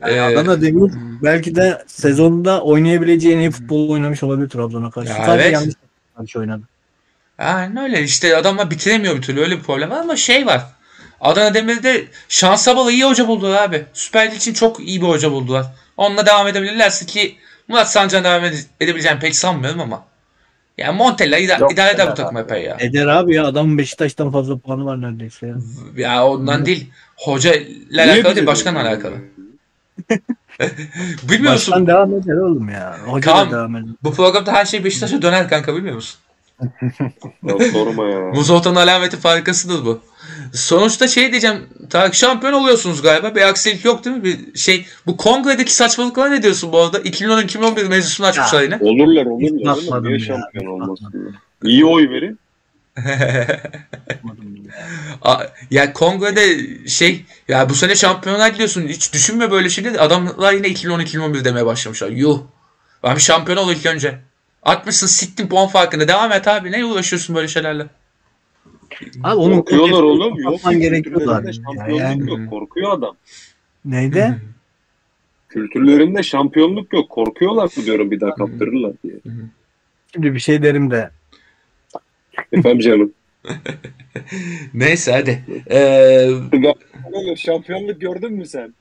[0.00, 0.98] Yani e, Adana Demir hı.
[1.22, 5.08] belki de sezonda oynayabileceği en iyi futbol oynamış olabilir Trabzon'a karşı.
[5.10, 5.52] Ya Sadece evet.
[5.52, 5.74] yanlış
[6.16, 6.62] karşı oynadı.
[7.38, 8.02] Aynen öyle.
[8.02, 9.40] İşte adamlar bitiremiyor bir türlü.
[9.40, 10.66] Öyle bir problem var ama şey var.
[11.20, 13.86] Adana Demir'de şansa bağlı iyi hoca buldular abi.
[13.92, 15.66] Süper Lig için çok iyi bir hoca buldular.
[15.96, 17.36] Onunla devam edebilirlerse ki
[17.68, 20.04] Murat Sancar'ın devam ede- edebileceğini pek sanmıyorum ama.
[20.78, 22.76] Yani Montella ida- Yok, idare eder bu takım epey ya.
[22.80, 25.54] Eder abi ya adamın Beşiktaş'tan fazla puanı var neredeyse ya.
[25.96, 26.90] Ya ondan değil.
[27.16, 29.14] Hoca ile alakalı değil, başkanla alakalı.
[31.30, 31.72] Bilmiyor musun?
[31.72, 32.96] Başkan devam eder oğlum ya.
[33.06, 33.88] Hoca Kaan, devam eder.
[34.02, 36.20] Bu programda her şey Beşiktaş'a döner kanka bilmiyor musun?
[37.42, 38.18] Ya sorma ya.
[38.20, 40.00] Muzota'nın alameti farikasıdır bu.
[40.52, 41.68] Sonuçta şey diyeceğim.
[41.90, 43.34] Tarık şampiyon oluyorsunuz galiba.
[43.34, 44.24] Bir aksilik yok değil mi?
[44.24, 44.86] Bir şey.
[45.06, 46.98] Bu kongredeki saçmalıklara ne diyorsun bu arada?
[46.98, 48.78] 2010-2011 mevzusunu açmışlar yine.
[48.80, 49.76] Olurlar olurlar.
[49.76, 51.36] bakmadım Niye şampiyon olmasın?
[51.64, 52.38] İyi oy verin.
[55.70, 58.88] Ya kongrede şey ya bu sene şampiyonlar diyorsun.
[58.88, 60.00] Hiç düşünme böyle şeyleri.
[60.00, 62.08] Adamlar yine 2010-2011 demeye başlamışlar.
[62.08, 62.40] Yuh.
[63.02, 64.18] Ben bir şampiyon ol ilk önce.
[64.62, 66.08] Atmışsın sittin puan farkında.
[66.08, 66.72] Devam et abi.
[66.72, 67.86] Ne uğraşıyorsun böyle şeylerle?
[69.22, 70.38] Abi onun Korkuyorlar oğlum.
[70.38, 70.60] Yok.
[70.70, 71.52] gerekiyorlar.
[71.52, 72.50] Şampiyonluk yani yok.
[72.50, 73.16] Korkuyor adam.
[73.84, 74.36] neydi?
[75.48, 77.10] Kültürlerinde şampiyonluk yok.
[77.10, 79.14] Korkuyorlar mı diyorum bir daha kaptırırlar diye.
[80.12, 81.10] Şimdi bir şey derim de.
[82.52, 83.12] Efendim canım.
[84.74, 85.44] Neyse hadi.
[85.70, 88.74] Ee, şampiyonluk gördün mü sen?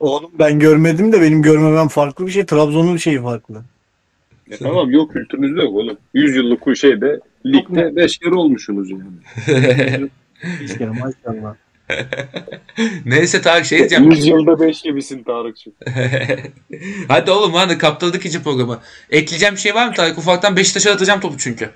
[0.00, 2.46] Oğlum ben görmedim de benim görmemem farklı bir şey.
[2.46, 3.62] Trabzon'un şeyi farklı.
[4.50, 5.96] E tamam yok kültürünüzde yok oğlum.
[6.14, 9.02] 100 yıllık şeyde ligde 5 kere olmuşsunuz yani.
[10.60, 11.54] Hiç kere maşallah.
[13.04, 14.10] Neyse Tarık şey diyeceğim.
[14.10, 15.72] 100 yılda 5 gibisin Tarık'cığım.
[17.08, 18.78] Hadi oğlum hadi kaptırdık ikinci programı.
[19.10, 20.18] Ekleyeceğim bir şey var mı Tarık?
[20.18, 21.70] Ufaktan Beşiktaş'a atacağım topu çünkü.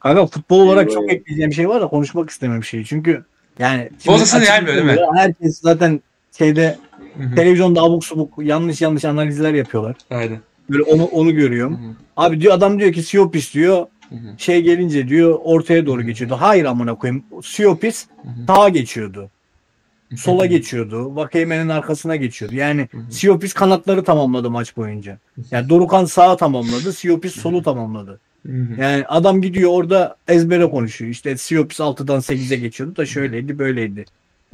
[0.00, 2.84] Kanka futbol olarak çok ekleyeceğim bir şey var da konuşmak istemem bir şey.
[2.84, 3.24] Çünkü
[3.58, 4.96] yani Bozasını gelmiyor değil mi?
[5.14, 6.00] Herkes zaten
[6.38, 6.78] şeyde
[7.18, 7.34] Hı hı.
[7.34, 9.96] televizyonda abuk subuk yanlış yanlış analizler yapıyorlar.
[10.10, 10.38] Aynen.
[10.70, 11.72] Böyle onu onu görüyorum.
[11.72, 11.94] Hı hı.
[12.16, 14.34] Abi diyor adam diyor ki Siopis diyor Hı hı.
[14.38, 16.36] şey gelince diyor ortaya doğru geçiyordu.
[16.38, 17.24] Hayır amına koyayım.
[17.42, 18.06] Siopis
[18.46, 19.30] sağa geçiyordu.
[20.16, 21.16] Sola geçiyordu.
[21.16, 22.54] Vakayeme'nin arkasına geçiyordu.
[22.54, 22.88] Yani.
[23.10, 25.18] Siopis kanatları tamamladı maç boyunca.
[25.50, 26.92] Yani Dorukan sağa tamamladı.
[26.92, 28.20] Siopis solu tamamladı.
[28.78, 31.10] Yani adam gidiyor orada ezbere konuşuyor.
[31.10, 34.04] İşte Siopis 6'dan 8'e geçiyordu da şöyleydi böyleydi.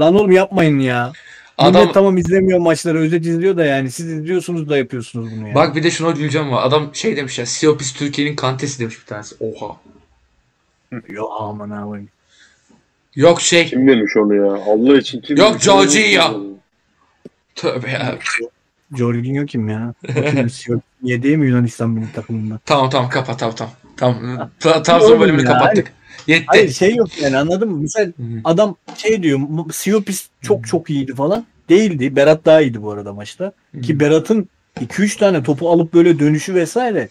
[0.01, 1.13] Lan oğlum yapmayın ya.
[1.61, 5.55] Adam Millet tamam izlemiyor maçları özet izliyor da yani siz izliyorsunuz da yapıyorsunuz bunu ya.
[5.55, 6.63] bak bir de şuna güleceğim var.
[6.67, 7.47] Adam şey demiş ya.
[7.47, 9.35] Siopis Türkiye'nin kantesi demiş bir tanesi.
[9.41, 9.77] Oha.
[11.09, 12.05] Yo aman abi.
[13.15, 13.67] Yok şey.
[13.67, 14.53] Kim demiş onu ya?
[14.53, 15.61] Allah için kim Yok?
[15.61, 16.41] Jorginho.
[17.55, 18.19] Tövbe ya.
[18.97, 19.95] Jorginho kim ya?
[21.03, 22.59] Niye değil mi Yunanistan milli takımında?
[22.67, 23.75] Tamam tamam kapat tamam tamam.
[23.97, 24.51] Tamam.
[24.61, 25.93] Ta- Trabzon Oğlum bölümünü ya, kapattık.
[26.27, 26.45] Yetti.
[26.47, 27.79] Hayır şey yok yani anladın mı?
[27.79, 28.41] Misal Hı hı.
[28.45, 29.41] adam şey diyor
[29.73, 31.47] Siopis çok çok iyiydi falan.
[31.69, 32.17] Değildi.
[32.17, 33.53] Berat daha iyiydi bu arada maçta.
[33.83, 34.49] Ki Berat'ın
[34.81, 37.09] 2-3 tane topu alıp böyle dönüşü vesaire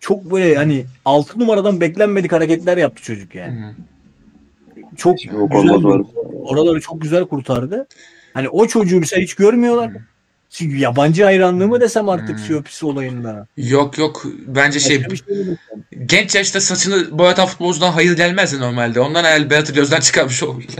[0.00, 3.60] çok böyle hani 6 numaradan beklenmedik hareketler yaptı çocuk yani.
[3.60, 3.72] hı.
[4.96, 5.70] Çok Yok güzel
[6.44, 7.86] oraları çok güzel kurtardı.
[8.34, 9.92] Hani o çocuğu mesela hiç görmüyorlar.
[10.60, 12.38] Yabancı hayranlığı mı desem artık Hmm.
[12.38, 13.46] Siopis olayında.
[13.56, 15.36] Yok yok bence şey bir şey
[16.06, 19.00] genç yaşta saçını boyatan futbolcudan hayır gelmezdi normalde.
[19.00, 20.74] Ondan herhalde Berat'ı gözden çıkarmış olabilir.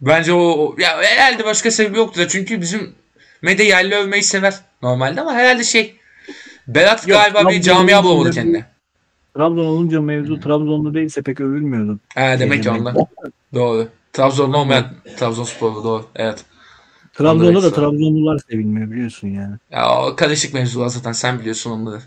[0.00, 2.94] Bence o, ya herhalde başka sebebi yoktur da çünkü bizim
[3.42, 5.96] medya yerli övmeyi sever normalde ama herhalde şey
[6.68, 8.64] Berat Yok, galiba bir Trabzon'un camia bulamadı kendine.
[9.36, 11.98] Trabzon olunca mevzu Trabzonlu değilse pek övülmüyordu.
[12.14, 12.96] He demek ki ondan.
[13.54, 13.88] Doğru.
[14.12, 16.06] Trabzonlu olmayan Trabzonsporlu doğru.
[16.16, 16.44] Evet.
[17.20, 17.72] Trabzon'da da.
[17.72, 19.54] Trabzonlular sevilmiyor biliyorsun yani.
[19.70, 22.00] Ya o karışık mevzular zaten sen biliyorsun onları.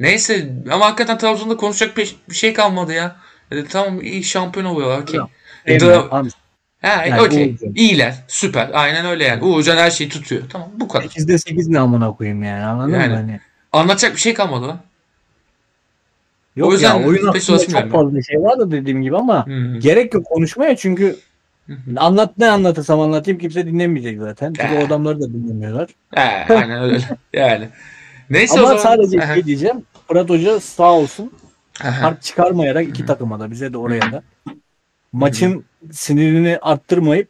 [0.00, 3.16] Neyse ama hakikaten Trabzon'da konuşacak bir, şey kalmadı ya.
[3.50, 5.16] E, tamam iyi şampiyon oluyorlar okey.
[5.16, 5.30] Yok.
[5.66, 5.78] E,
[6.84, 7.50] Ha, Yani okey.
[7.50, 7.72] Uğurcan.
[7.74, 8.14] İyiler.
[8.28, 8.70] Süper.
[8.72, 9.44] Aynen öyle yani.
[9.44, 10.42] Uğurcan her şeyi tutuyor.
[10.48, 11.04] Tamam bu kadar.
[11.04, 13.08] 8'de 8 ne amına koyayım yani anladın Yani.
[13.08, 13.14] mı?
[13.14, 13.40] Hani,
[13.72, 14.80] Anlatacak bir şey kalmadı lan.
[16.56, 19.80] yok O yüzden ya oyun hakkında çok fazla şey var da dediğim gibi ama Hmm.
[19.80, 21.16] gerek yok konuşmaya çünkü.
[21.96, 24.52] Anlat ne anlatırsam anlatayım kimse dinlemeyecek zaten.
[24.60, 24.80] Çünkü Ya.
[24.82, 25.88] o adamları da dinlemiyorlar.
[26.14, 26.98] He, aynen öyle.
[27.32, 27.68] Yani.
[28.30, 28.82] Neyse o ama zaman.
[28.82, 29.76] sadece şey diyeceğim.
[30.08, 31.32] Fırat Hoca sağ olsun
[32.00, 34.22] kart çıkarmayarak iki takıma da bize de oraya da
[35.12, 37.28] maçın sinirini arttırmayıp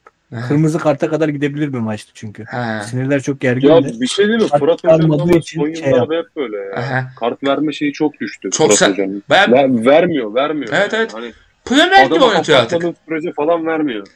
[0.49, 2.45] kırmızı karta kadar gidebilir bir maçtı çünkü.
[2.45, 2.81] Ha.
[2.91, 4.01] Sinirler çok Ya gergindi.
[4.01, 4.49] bir şey değil mi?
[4.49, 6.73] Kart Fırat Hoca'nın son şey yıllarda hep böyle ya.
[6.77, 7.07] Aha.
[7.21, 8.51] Kart verme şeyi çok düştü.
[8.51, 9.23] Çok Fırat sen- Hoca'nın.
[9.31, 10.69] Ben Ver- vermiyor, vermiyor.
[10.73, 11.15] Evet, evet.
[11.15, 11.33] Hani
[11.65, 12.83] Premier gibi oynatıyor artık.
[13.09, 14.07] sürece falan vermiyor.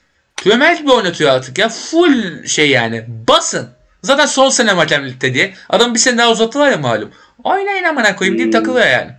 [0.45, 1.69] Premier gibi oynatıyor artık ya.
[1.69, 3.05] Full şey yani.
[3.29, 3.69] Basın.
[4.03, 5.55] Zaten son sene hakemlikte diye.
[5.69, 7.11] Adam bir sene daha uzattılar ya malum.
[7.45, 8.61] Oynayın amına koyayım deyip Hmm.
[8.61, 9.11] takılıyor yani.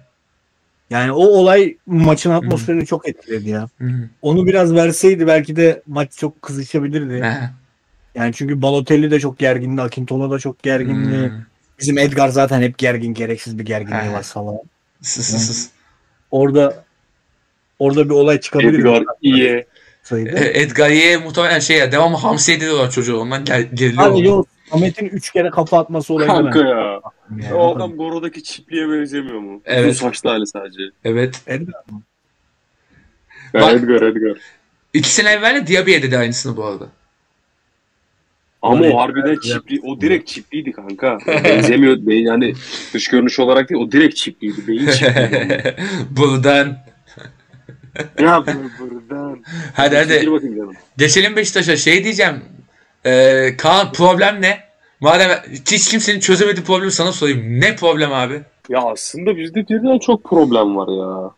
[0.89, 3.69] Yani o olay maçın atmosferini çok etkiledi ya.
[3.77, 3.89] Hı.
[4.21, 7.25] Onu biraz verseydi belki de maç çok kızışabilirdi.
[7.25, 7.51] Aha.
[8.15, 11.29] Yani çünkü Balotelli de çok gergindi, Akintola da çok gergindi.
[11.29, 11.41] Hmm.
[11.79, 14.60] Bizim Edgar zaten hep gergin, gereksiz bir gerginliği var salak.
[15.01, 15.67] Sus, sus, sus.
[16.32, 16.84] Orada
[17.79, 18.79] orada bir olay çıkabilir.
[18.79, 19.65] Edgar iyi.
[20.10, 20.39] Sayıda.
[20.39, 24.12] E, Edgar Ye muhtemelen şey ya devamlı hamsi ediyorlar çocuğu ondan gel, geriliyor.
[24.12, 27.02] Abi yok Ahmet'in 3 kere kafa atması olayını Kanka ya.
[27.38, 29.62] Yani, O adam Goro'daki çipliğe benzemiyor mu?
[29.65, 29.91] Evet.
[29.91, 30.82] Uzun saçlı hali sadece.
[31.04, 31.41] Evet.
[31.48, 32.02] Edgar mı?
[33.54, 34.38] Bak- Edgar Edgar.
[34.93, 36.88] İki sene evvel de Diaby'e dedi aynısını bu arada.
[38.62, 41.17] Ama o harbiden çipli, o direkt çipliydi kanka.
[41.28, 42.54] Benzemiyor, yani
[42.93, 45.76] dış görünüş olarak değil, o direkt çipliydi, beyin çipliydi.
[46.10, 46.78] Buradan.
[48.19, 49.39] Ya bur- buradan.
[49.73, 50.30] Hadi hadi.
[50.97, 51.78] Geçelim Beşiktaş'a.
[51.78, 52.36] Şey diyeceğim.
[53.06, 54.60] Ee, Kaan problem ne?
[54.99, 55.30] Madem
[55.71, 57.62] hiç kimsenin çözemediği problemi sana sorayım.
[57.62, 58.41] Ne problem abi?
[58.69, 61.32] Ya aslında bizde birden çok problem var ya.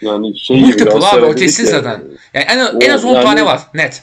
[0.00, 2.02] Yani şey Multiple abi, o kesin ya, zaten.
[2.34, 3.60] Yani en, en az O 10 yani- tane var.
[3.74, 4.02] Net.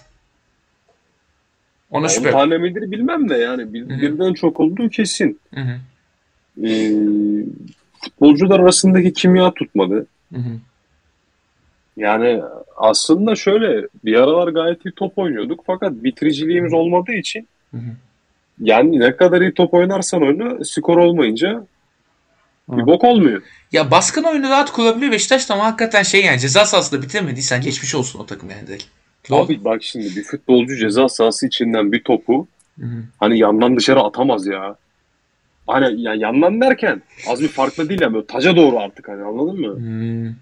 [1.91, 2.31] Ona On şüphe.
[2.31, 4.01] tane midir bilmem de yani bir- Hı hı.
[4.01, 5.39] birden çok olduğu kesin.
[5.53, 5.75] Hı hı.
[6.67, 6.91] Ee,
[8.03, 10.05] futbolcular arasındaki kimya tutmadı.
[10.33, 10.49] Hı hı.
[11.99, 12.41] Yani
[12.77, 17.91] aslında şöyle bir aralar gayet iyi top oynuyorduk fakat bitiriciliğimiz olmadığı için Hı hı.
[18.59, 21.65] yani ne kadar iyi top oynarsan oyna skor olmayınca
[22.69, 22.87] bir Hı.
[22.87, 23.41] bok olmuyor.
[23.71, 28.19] Ya baskın oyunu rahat kurabiliyor Beşiktaş ama hakikaten şey yani ceza sahasında bitiremediysen geçmiş olsun
[28.19, 28.83] o takım yani direkt.
[29.31, 32.47] Abi bak şimdi bir futbolcu ceza sahası içinden bir topu
[32.79, 33.03] Hı hı.
[33.19, 34.75] hani yandan dışarı atamaz ya.
[35.67, 39.59] Hani ya yandan derken az bir farklı değil yani böyle taca doğru artık hani anladın
[39.59, 39.75] mı?
[39.75, 40.35] Hmm.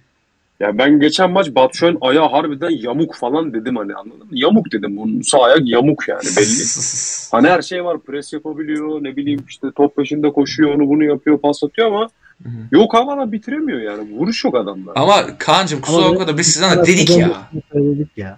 [0.59, 4.31] Ya ben geçen maç Batshuayi'nin ayağı harbiden yamuk falan dedim hani anladın mı?
[4.31, 4.97] Yamuk dedim.
[4.97, 6.63] Bunun sağ ayak yamuk yani belli.
[7.31, 7.99] Hani her şey var.
[7.99, 9.03] Pres yapabiliyor.
[9.03, 10.75] Ne bileyim işte top peşinde koşuyor.
[10.75, 11.37] Onu bunu yapıyor.
[11.39, 12.09] Pas atıyor ama
[12.43, 12.53] Hı hı.
[12.71, 14.11] yok havadan bitiremiyor yani.
[14.17, 14.91] Vuruş yok adamda.
[14.95, 17.31] Ama Kaan'cım kusura bakma da biz sana dedik ya.
[17.73, 18.37] Söyledik ya.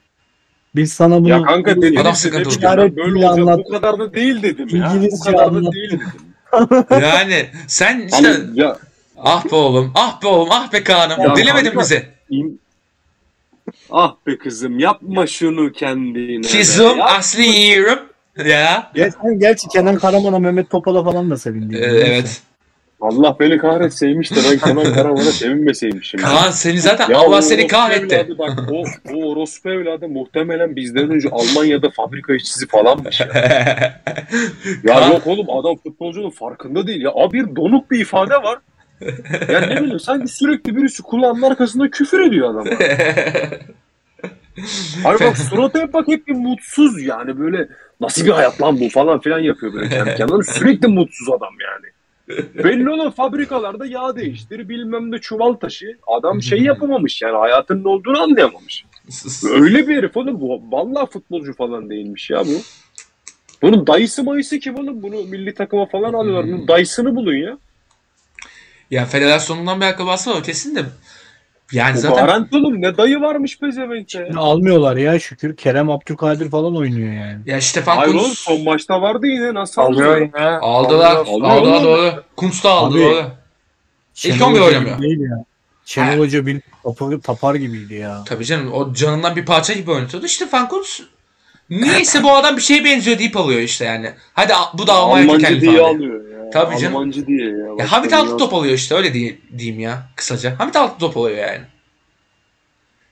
[0.76, 2.58] Biz sana bunu Ya kanka dedim Adam sıkıntı oldu.
[2.62, 3.38] ya, böyle olacak.
[3.48, 4.92] Anlat- Bu kadar da değil dedim ya.
[4.94, 6.08] Bu İngilizce kadar da değil dedim.
[7.02, 8.78] Yani sen işte Hani ya
[9.24, 11.22] ah be oğlum, ah be oğlum, ah be Kaan'ım.
[11.22, 12.06] Ya Dilemedin kanka- bizi.
[13.92, 16.42] Ah be kızım yapma şunu kendine.
[16.48, 18.00] Kızım aslı yiyorum.
[18.46, 18.92] Ya.
[18.96, 21.76] Gerçi, gerçi Kenan Karaman'a Mehmet Topal'a falan da sevindi.
[21.78, 22.42] Ee, evet.
[23.02, 26.20] Allah beni kahretseymiş de ben Kenan Karaman'a sevinmeseymişim.
[26.22, 28.16] Kaan seni zaten Ya Allah seni kahretti.
[28.16, 33.28] evladı Bak, o, o orospu evladı muhtemelen bizden önce Almanya'da fabrika işçisi falanmış ya.
[34.84, 37.12] Ya Kaan- yok oğlum adam futbolcunun farkında değil ya.
[37.16, 38.60] Abi bir donuk bir ifade var.
[39.50, 42.70] Ya ne bileyim sanki sürekli birisi kulağının arkasında küfür ediyor adama.
[45.06, 47.70] Abi bak surata bak hep bir mutsuz yani böyle
[48.02, 50.44] nasıl bir hayat lan bu falan filan yapıyor böyle kendi kendine.
[50.44, 51.86] Sürekli mutsuz adam yani.
[52.64, 55.98] Belli olan fabrikalarda yağ değiştir bilmem ne çuval taşı.
[56.08, 58.86] Adam şey yapamamış yani hayatın ne olduğunu anlayamamış.
[59.54, 60.62] Öyle bir herif oğlum bu.
[60.72, 62.62] Vallahi futbolcu falan değilmiş ya bu.
[63.62, 65.04] Bunun dayısı mayısı kim oğlum?
[65.04, 66.48] Bunu milli takıma falan alıyorlar.
[66.48, 67.58] Bunun dayısını bulun ya.
[68.92, 70.84] Ya federasyonundan bir akrabası var kesin de.
[71.72, 72.82] Yani Bu zaten garanti oğlum.
[72.82, 74.40] Ne dayı varmış pezevenkte ya.
[74.40, 75.56] Almıyorlar ya şükür.
[75.58, 77.40] Kerem Abdülkadir falan oynuyor yani.
[77.46, 79.54] ya Stefan Hayır oğlum Kuntz son maçta vardı yine.
[79.54, 80.30] Nasıl Alıyor alıyor?
[80.36, 80.46] yine.
[80.48, 81.16] aldılar.
[81.16, 81.84] Alıyor, Aldılar alıyor.
[81.84, 82.24] doğru.
[82.36, 83.16] Kuntz da aldı Abi, doğru.
[84.24, 84.98] İlk Şenol 11 Hoca oynamıyor.
[84.98, 85.44] gibi Değil ya.
[85.86, 88.24] Şenol Hoca bir tapar, tapar gibiydi ya.
[88.26, 90.28] Tabii canım o canından bir parça gibi oynatıyordu.
[90.28, 91.02] Stefan Kuntz
[91.70, 94.12] niyeyse bu adam bir şeye benziyor deyip alıyor işte yani.
[94.34, 95.96] Hadi a- bu da Almanya Almanca kökenli diye falan.
[95.96, 96.62] alıyor ya.
[96.64, 96.96] Tabii canım.
[96.96, 97.68] Almancı diye ya.
[97.78, 100.60] Ya Hamit altı top oluyor işte öyle diye, diyeyim ya kısaca.
[100.60, 101.62] Hamit altı top oluyor yani.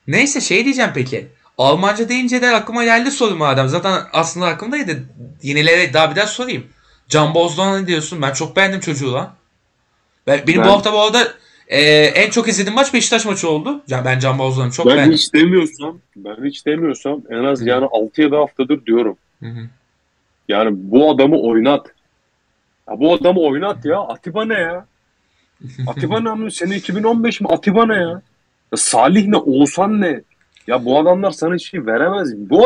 [0.08, 1.28] Neyse şey diyeceğim peki.
[1.58, 3.68] Almanca deyince de aklıma geldi soru madem.
[3.68, 5.04] Zaten aslında aklımdaydı.
[5.44, 6.68] Yenilere daha bir daha sorayım.
[7.10, 8.22] Can Bozdoğan'a ne diyorsun?
[8.22, 9.34] Ben çok beğendim çocuğu lan.
[10.28, 11.28] Ben, benim Ben- bu hafta bu arada
[11.68, 13.82] e, en çok izlediğim maç Beşiktaş maçı oldu.
[13.88, 15.14] Yani ben Can Bozdoğan'ı çok Ben beğendim.
[15.14, 17.66] hiç demiyorsam, ben hiç demiyorsam en az Hı.
[17.70, 19.18] yani 6-7 haftadır diyorum.
[19.44, 19.70] Hı hı.
[20.48, 21.88] Yani bu adamı oynat.
[22.90, 24.00] Ya bu adamı oynat ya.
[24.00, 24.86] Atiba ne ya?
[25.88, 26.30] Atiba ne?
[26.30, 26.52] amına?
[26.52, 27.48] Sene 2015 mi?
[27.50, 28.02] Atiba ne ya?
[28.02, 28.22] ya?
[28.76, 29.38] Salih ne?
[29.38, 30.22] Oğuzhan ne?
[30.68, 32.34] Ya bu adamlar sana hiç şey veremez.
[32.38, 32.66] Bu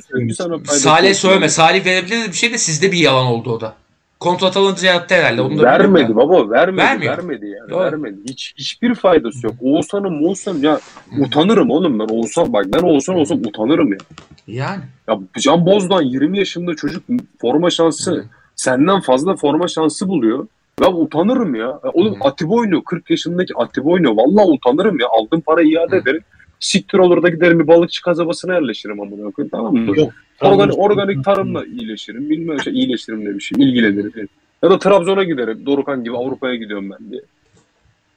[0.00, 0.36] söylemiş.
[0.36, 1.48] sana faydası Salih söyleme.
[1.48, 3.74] Salih verebilir bir şey de sizde bir yalan oldu o da.
[4.20, 5.42] Kontrat alınca yattı herhalde.
[5.42, 7.18] Onu da Vermedi baba vermedi Vermiyor.
[7.18, 7.80] vermedi yani Doğru.
[7.84, 10.80] vermedi hiç hichbir faydası yok Oğuzhan'ın Moğuzhan'ın ya
[11.20, 13.98] utanırım oğlum ben Oğuzhan bak ben Oğuzhan olsam utanırım ya.
[14.46, 14.82] Yani.
[15.08, 17.02] ya Can Bozdan 20 yaşında çocuk
[17.40, 18.24] forma şansı
[18.60, 20.46] senden fazla forma şansı buluyor
[20.80, 21.80] ben utanırım ya.
[21.92, 22.18] oğlum Hı.
[22.20, 26.00] Atiba oynuyor 40 yaşındaki Atiba oynuyor vallahi utanırım ya aldığım parayı iade Hı.
[26.00, 26.22] ederim
[26.60, 29.98] siktir olur da giderim bir balıkçı kasabasına yerleşirim amına koyayım tamam mı?
[29.98, 30.12] Yok.
[30.40, 32.30] Organik, organik tarımla iyileşirim.
[32.30, 33.64] Bilmem şey iyileştiririm de bir şey.
[33.64, 34.28] ilgilenirim.
[34.62, 35.66] Ya da Trabzon'a giderim.
[35.66, 37.22] Dorukan gibi Avrupa'ya gidiyorum ben diye.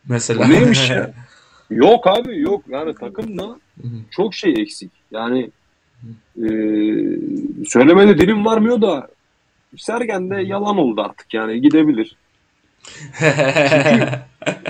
[0.09, 0.47] Mesela.
[0.47, 1.13] Neymiş ya?
[1.69, 2.63] Yok abi yok.
[2.69, 3.87] Yani hı.
[4.11, 4.91] çok şey eksik.
[5.11, 5.51] Yani
[6.37, 6.47] e,
[7.65, 9.07] söylemede dilim varmıyor da
[9.77, 12.15] Sergen de yalan oldu artık yani gidebilir.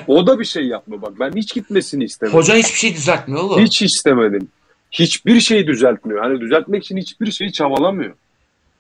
[0.08, 1.20] O da bir şey yapma bak.
[1.20, 2.40] Ben hiç gitmesini istemedim.
[2.40, 3.62] Hoca hiçbir şey düzeltmiyor oğlum.
[3.62, 4.48] Hiç istemedim.
[4.92, 6.22] Hiçbir şey düzeltmiyor.
[6.24, 8.14] Hani düzeltmek için hiçbir şeyi çabalamıyor.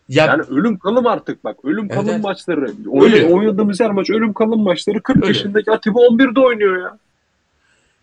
[0.09, 1.57] Ya Yani ölüm kalım artık bak.
[1.63, 2.23] Ölüm kalım evet.
[2.23, 2.73] maçları.
[3.01, 5.03] Öyle oynadığımız her maç ölüm kalım maçları.
[5.03, 5.27] 40 Öyle.
[5.27, 6.97] yaşındaki Atiba 11'de oynuyor ya.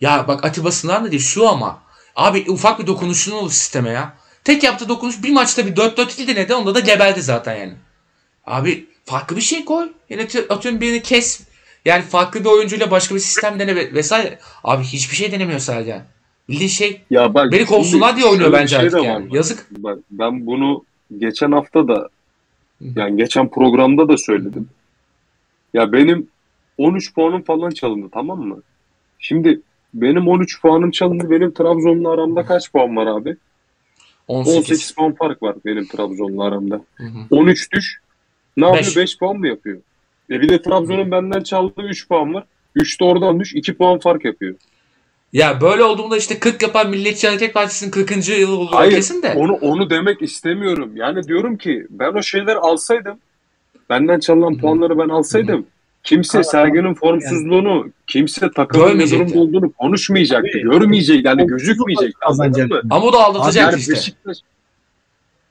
[0.01, 1.79] Ya bak Atiba'sından da değil şu ama.
[2.17, 4.13] Abi ufak bir dokunuşunu olur sisteme ya.
[4.45, 7.73] Tek yaptığı dokunuş bir maçta bir 4-4 ildi neden onda da gebeldi zaten yani.
[8.51, 9.89] Abi farklı bir şey koy.
[10.11, 11.41] Yani atı- atıyorum birini kes.
[11.85, 14.39] Yani farklı bir oyuncuyla başka bir sistem dene ve- vesaire.
[14.65, 16.05] Abi hiçbir şey denemiyor Sergen.
[16.49, 19.31] Bildiğin şey Ya bak beni kovsunlar diye oynuyor bence şey artık yani.
[19.31, 19.35] var.
[19.35, 19.67] Yazık.
[19.71, 20.85] Bak, ben bunu
[21.19, 22.09] geçen hafta da
[22.81, 24.69] yani geçen programda da söyledim.
[25.75, 26.29] Ya benim
[26.79, 28.63] 13 puanım falan çalındı tamam mı?
[29.19, 29.61] Şimdi
[29.95, 31.31] benim 13 puanım çalındı.
[31.31, 33.37] Benim Trabzon'la aramda kaç puan var abi?
[34.29, 34.57] 18.
[34.59, 36.81] 18 puan fark var benim Trabzon'la aramda.
[36.97, 37.19] Hı hı.
[37.31, 38.01] 13 düş.
[38.57, 38.87] Ne yapıyor?
[38.87, 38.97] Beş.
[38.97, 39.79] 5 puan mı yapıyor?
[40.31, 42.45] E bir de Trabzon'un benden çaldığı 3 puan var.
[42.75, 43.55] 3 de oradan düş.
[43.55, 44.55] 2 puan fark yapıyor.
[45.33, 48.29] Ya böyle olduğunda işte 40 yapan Milliyetçi Hareket Partisi'nin 40.
[48.29, 49.35] yılı oluyor Hayır, kesin de.
[49.37, 50.93] Onu onu demek istemiyorum.
[50.95, 53.19] Yani diyorum ki ben o şeyleri alsaydım,
[53.91, 54.59] benden çalınan Hı.
[54.59, 55.67] puanları ben alsaydım,
[56.03, 60.59] kimse Sergen'in formsuzluğunu, kimse takımın durumda olduğunu konuşmayacaktı.
[60.59, 62.15] Görmeyecek yani gözükmeyecek.
[62.91, 63.93] Ama o da aldatacak Yani işte.
[63.93, 64.39] Beşiktaş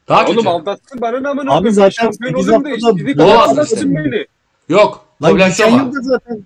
[0.10, 0.50] Daha Oğlum kötü.
[0.50, 4.26] aldatsın bana ne amına Abi zaten Şampiyon sekiz olayım da haftada istediği kadar aldatsın beni.
[4.70, 5.06] Yok.
[5.24, 6.40] Lan Problem geçen yıl da zaten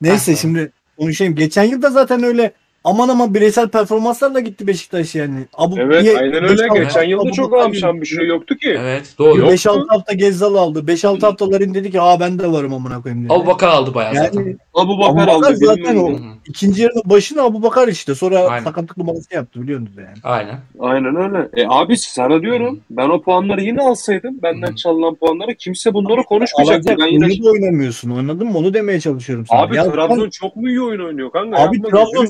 [0.00, 1.34] neyse şimdi konuşayım.
[1.34, 2.52] Geçen yıl da zaten öyle
[2.84, 5.34] aman aman bireysel performanslarla gitti Beşiktaş yani.
[5.54, 6.68] Abu, Evet niye- aynen öyle.
[6.74, 8.76] Geçen yılda hafta çok amşan bir şey yoktu ki.
[8.80, 9.38] Evet doğru.
[9.38, 9.50] Yok.
[9.50, 10.86] 5-6 hafta Gezzal aldı.
[10.86, 13.32] 5-6 haftaların dedi ki aa ben de varım amına koyayım dedi.
[13.34, 14.40] Abu Bakar aldı bayağı zaten.
[14.40, 15.56] yani Abu Bakar Abu Bakar aldı.
[15.56, 16.08] zaten o.
[16.12, 16.14] ne.
[16.14, 16.22] Hı hı.
[16.48, 18.14] ikinci yarının başına Abu Bakar işte.
[18.14, 18.64] Sonra Aynen.
[18.64, 20.08] sakatlık numarası yaptı biliyorsunuz yani.
[20.22, 20.58] Aynen.
[20.80, 21.48] Aynen öyle.
[21.56, 24.76] E abi sana diyorum ben o puanları yine alsaydım benden Hı.
[24.76, 26.94] çalınan puanları kimse bunları konuşmayacaktı.
[27.00, 28.58] Ben yine da oynamıyorsun anladın mı?
[28.58, 29.60] Onu demeye çalışıyorum sana.
[29.60, 31.62] Abi Ya Trabzon sen- çok mu iyi oyun oynuyor kanka?
[31.62, 32.26] Abi Trabzon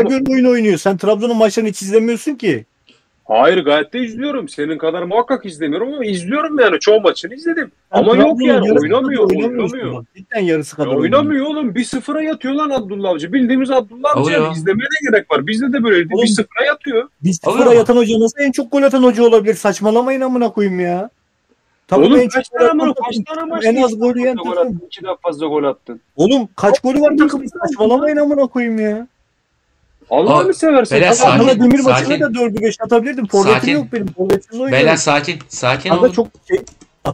[0.00, 0.78] Ama- göre oyun oynuyor.
[0.78, 2.64] Sen Trabzon'un maçlarını hiç izlemiyorsun ki.
[3.24, 4.48] Hayır gayet de izliyorum.
[4.48, 6.78] Senin kadar muhakkak izlemiyorum ama izliyorum yani.
[6.80, 7.70] Çoğu maçını izledim.
[7.92, 10.04] Sen Ama yok yani, oynamıyor, oynamıyor.
[10.16, 11.20] Cidden yarısı Ya kadar oynamıyor.
[11.20, 11.74] oynamıyor oğlum.
[11.74, 13.32] Bir sıfıra yatıyor lan Abdullah Avcı.
[13.32, 14.30] Bildiğimiz Abdullah Avcı.
[14.56, 15.46] İzlemeye ne gerek var?
[15.46, 16.08] Bizde de böyleydi.
[16.14, 17.02] Oğlum, Bir sıfıra yatıyor.
[17.22, 17.74] Bir Alıyor sıfıra mu?
[17.76, 19.54] yatan hoca nasıl en çok gol atan hoca olabilir?
[19.54, 21.10] Saçmalamayın amına koyayım ya.
[21.88, 24.44] Takım oğlum en kaç çok tane atan kaç tane maç En az gol yiyen gol
[24.44, 24.58] takım.
[24.68, 24.82] attın.
[24.86, 26.00] İki daha fazla gol attın.
[26.16, 27.40] Oğlum kaç golü var Çok takım?
[27.40, 27.60] güzel.
[27.60, 29.08] Saçmalamayın amına koyayım ya.
[30.10, 31.02] Allah'ını seversen.
[31.02, 32.08] Adam- sakin, Adana Demir sakin.
[32.08, 33.26] maçına da 4'ü 5 atabilirdim.
[33.26, 34.06] Forvetim yok benim.
[34.12, 34.72] Forvetsiz oynuyorum.
[34.72, 35.38] Beyler sakin.
[35.48, 36.12] Sakin Kanka olun.
[36.12, 36.58] çok şey,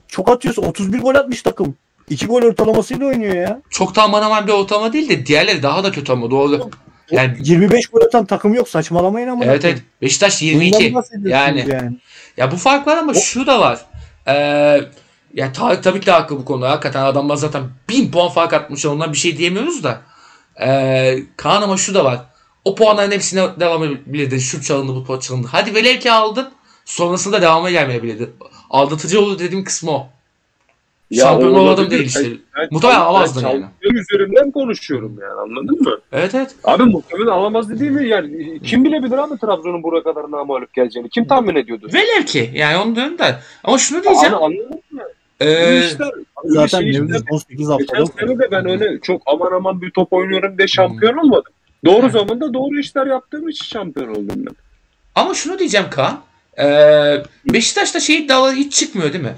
[0.08, 0.62] çok atıyorsun.
[0.62, 1.76] 31 gol atmış takım.
[2.10, 3.60] 2 gol ortalamasıyla oynuyor ya.
[3.70, 6.70] Çok da aman aman bir ortalama değil de diğerleri daha da kötü ama doğru.
[7.10, 8.68] Yani 25 gol atan takım yok.
[8.68, 9.82] Saçmalamayın amına evet evet.
[10.02, 10.94] Beşiktaş Bundan 22.
[10.94, 11.64] bahsediyorsunuz Yani.
[11.68, 11.96] yani.
[12.36, 13.80] Ya bu fark var ama şu da var.
[14.28, 14.80] Ee,
[15.34, 16.70] ya Tarık tabii ki de haklı bu konuda.
[16.70, 18.86] Hakikaten adamlar zaten 1000 puan fark atmış.
[18.86, 20.00] Ondan bir şey diyemiyoruz da.
[20.60, 22.20] Ee, Kaan ama şu da var.
[22.64, 24.40] O puanların hepsine devam edebilirdi.
[24.40, 25.48] Şu çalındı bu puan çalındı.
[25.52, 26.48] Hadi velev ki aldın.
[26.84, 28.30] Sonrasında devamı gelmeyebilirdi.
[28.70, 30.06] Aldatıcı olur dediğim kısmı o.
[31.14, 31.60] Şampiyon olabilir.
[31.70, 32.24] olmadım değil işte.
[32.56, 33.60] Ben- Muhtemelen alamazdın yani.
[33.60, 35.98] şampiyon üzerinden konuşuyorum yani anladın mı?
[36.12, 36.54] Evet evet.
[36.64, 41.08] Abi muhtemelen alamaz dediğimi yani kim bilebilir abi Trabzon'un buraya kadar namalup geleceğini?
[41.08, 41.88] Kim tahmin ediyordu?
[41.94, 42.50] Velev ki.
[42.54, 43.40] Yani onu diyorum da.
[43.64, 44.34] Ama şunu Abi diyeceğim.
[44.34, 45.02] anladın mı?
[45.40, 46.10] Ee, işler
[46.44, 49.90] Zaten şey işte- mevzu 18 hafta Geçen sene de ben öyle çok aman aman bir
[49.90, 51.52] top oynuyorum diye şampiyon olmadım.
[51.84, 54.56] Doğru zamanda doğru işler yaptığım için şampiyon oldum ben.
[55.14, 56.20] Ama şunu diyeceğim Kaan.
[56.58, 57.22] Ee,
[57.52, 59.34] Beşiktaş'ta şey iddiaları hiç çıkmıyor değil mi?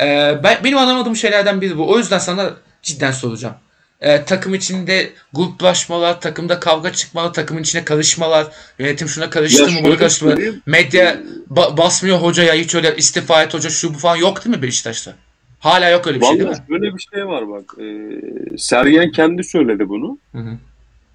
[0.00, 1.90] Ee, ben, benim anlamadığım şeylerden biri bu.
[1.90, 2.50] O yüzden sana
[2.82, 3.54] cidden soracağım.
[4.00, 8.46] Ee, takım içinde gruplaşmalar, takımda kavga çıkmalar, takımın içine karışmalar,
[8.78, 10.36] yönetim şuna karıştı mı, buna karıştı mı?
[10.66, 11.16] Medya
[11.50, 15.14] ba- basmıyor hocaya, hiç öyle istifa et hoca şu bu falan yok değil mi Beşiktaş'ta?
[15.60, 16.66] Hala yok öyle bir şey değil Vallahi mi?
[16.70, 17.74] böyle bir şey var bak.
[17.78, 20.18] E, Sergen kendi söyledi bunu.
[20.32, 20.58] Hı hı.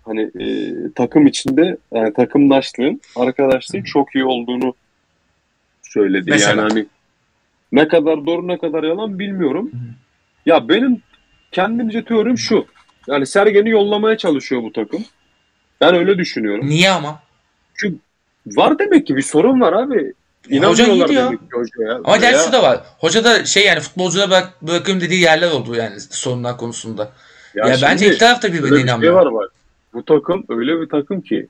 [0.09, 4.73] Hani e, takım içinde yani takımdaşlığın, arkadaşlığın çok iyi olduğunu
[5.83, 6.31] söyledi.
[6.31, 6.49] Mesela?
[6.49, 6.85] Yani hani
[7.71, 9.71] ne kadar doğru ne kadar yalan bilmiyorum.
[9.71, 9.77] Hı.
[10.45, 11.01] Ya benim
[11.51, 12.65] kendimce teorim şu.
[13.07, 15.05] Yani Sergen'i yollamaya çalışıyor bu takım.
[15.81, 16.69] Ben öyle düşünüyorum.
[16.69, 17.19] Niye ama?
[18.47, 20.13] Var demek ki bir sorun var abi.
[20.45, 21.25] Hoca İnanmıyorlar gidiyor.
[21.25, 21.95] demek ki hocaya.
[21.95, 22.79] Ama gerçi Veya- şu da var.
[22.99, 27.11] Hoca da şey yani futbolcuya bırak, bırakıyorum dediği yerler oldu yani sorunlar konusunda.
[27.55, 29.13] Ya, şimdi bence iki taraf da öyle birbirine bir şey inanmıyor.
[29.13, 29.51] var bak.
[29.93, 31.47] Bu takım öyle bir takım ki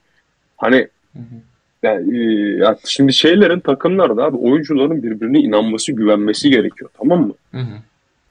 [0.57, 1.35] hani Hı hı.
[1.83, 2.17] ya, e,
[2.57, 6.89] ya şimdi şeylerin takımlarda abi oyuncuların birbirine inanması, güvenmesi gerekiyor.
[6.99, 7.33] Tamam mı?
[7.51, 7.73] Hı hı.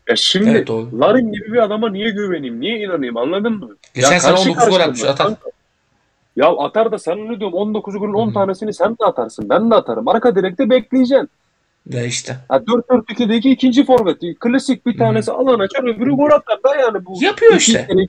[0.09, 1.01] Ya şimdi Evet, doğru.
[1.01, 2.61] Larin gibi bir adama niye güveneyim?
[2.61, 3.17] Niye inanayım?
[3.17, 3.77] Anladın mı?
[3.95, 5.33] Geçen Ya sene karşı 19 gol atmış atar.
[6.37, 8.35] Ya atar da sen ne diyorum 19 golün 10 Hı.
[8.35, 9.49] tanesini sen de atarsın.
[9.49, 10.09] Ben de atarım.
[10.09, 11.29] Arka direkte bekleyeceksin.
[11.89, 12.37] Ya işte.
[12.51, 14.17] Ya 4-4-2'deki ikinci forvet.
[14.41, 17.25] Klasik bir tanesi alan açar öbürü gol atar da yani bu.
[17.25, 17.87] Yapıyor işte.
[17.91, 18.07] sene.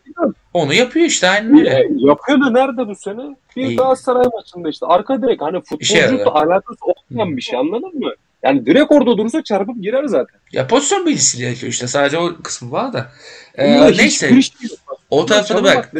[0.53, 1.69] Onu yapıyor işte aynen öyle.
[1.69, 3.21] E, yapıyor da nerede bu sene?
[3.55, 3.75] Bir İyi.
[3.75, 8.11] Galatasaray maçında işte arka direk hani futbolculukla alakası olmayan bir şey anladın mı?
[8.43, 10.39] Yani direkt orada durursa çarpıp girer zaten.
[10.51, 11.87] Ya pozisyon bilgisi gerekiyor işte.
[11.87, 13.11] Sadece o kısmı var da.
[13.57, 14.41] Ee, Bunda neyse.
[14.41, 14.69] şey.
[15.09, 15.93] O tarafta da bak.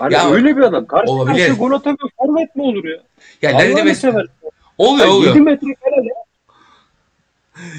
[0.00, 0.86] Yani Ya, öyle bir adam.
[0.86, 1.36] Karşı olabilir.
[1.36, 2.10] karşıya gol atamıyor.
[2.16, 2.98] Forvet mi olur ya?
[3.42, 4.43] Ya nerede seversen.
[4.78, 5.34] Oluyor Ya oluyor.
[5.34, 6.14] 7 metre kare ya.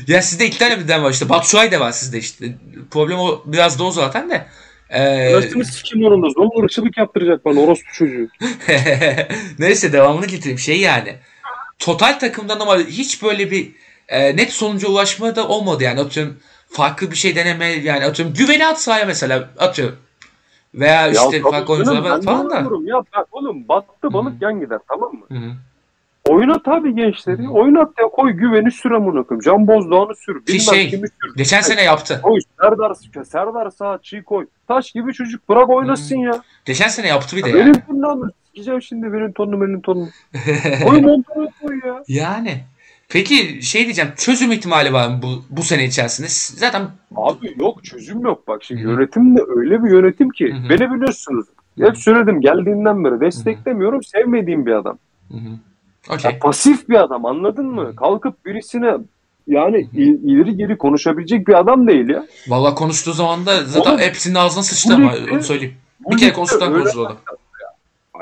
[0.08, 1.30] Ya sizde iki tane birden var işte.
[1.30, 2.56] Batshuayi de var sizde işte.
[2.92, 4.46] Problem o biraz da o zaten de.
[4.90, 6.30] Ee, Nasıl sikim onunla?
[6.30, 8.28] Zor ırkçılık yaptıracak bana orospu çocuğu.
[9.60, 10.60] Neyse devamını getireyim.
[10.60, 11.16] Şey yani.
[11.80, 13.72] Total takımdan ama hiç böyle bir
[14.08, 16.00] e, net sonuca ulaşma da olmadı yani.
[16.00, 16.38] Atıyorum
[16.70, 19.98] farklı bir şey deneme yani atıyorum güveni at sahaya mesela atıyorum.
[20.74, 22.56] Veya işte tabii farklı canım, oyuncular ben de falan da.
[22.86, 24.38] Ya bak oğlum battı balık Hı.
[24.44, 25.26] yan gider tamam mı?
[25.32, 25.52] Hı hı.
[26.30, 27.50] Oynat abi gençleri.
[27.50, 29.42] Oynat ya koy güveni sür amına koyayım.
[29.46, 30.40] Can Bozdoğan'ı sür.
[30.40, 31.36] Ki Bilmem şey, kimi sür.
[31.38, 32.20] Geçen sene yaptı.
[32.24, 32.96] Koy Serdar,
[33.26, 34.48] Serdar Saatçı'yı koy.
[34.68, 36.42] Taş gibi çocuk bırak oynasın ya.
[36.66, 40.08] Geçen sene yaptı bir de ya benim tonunu Sikeceğim şimdi benim tonunu benim tonunu.
[40.84, 42.04] Koy montunu koy ya.
[42.08, 42.64] yani.
[43.10, 46.28] Peki şey diyeceğim çözüm ihtimali var mı bu, bu sene içerisinde?
[46.60, 48.48] Zaten Abi yok çözüm yok.
[48.48, 50.54] Bak şimdi Hı yönetim de öyle bir yönetim ki.
[50.54, 50.70] Hı hı.
[50.70, 51.46] Beni biliyorsunuz.
[51.80, 54.04] Hep söyledim geldiğinden beri desteklemiyorum.
[54.04, 54.98] Sevmediğim bir adam.
[55.32, 55.38] Hı
[56.14, 56.28] hı.
[56.28, 57.96] Ya pasif bir adam anladın mı?
[57.96, 58.98] Kalkıp birisine
[59.48, 62.26] yani il- ileri geri konuşabilecek bir adam değil ya.
[62.48, 65.76] Vallahi konuştuğu zaman da zaten Oğlum, hepsinin ağzına sıçtı ama onu söyleyeyim.
[66.12, 67.16] Bir kere konuştuktan konuştu o da.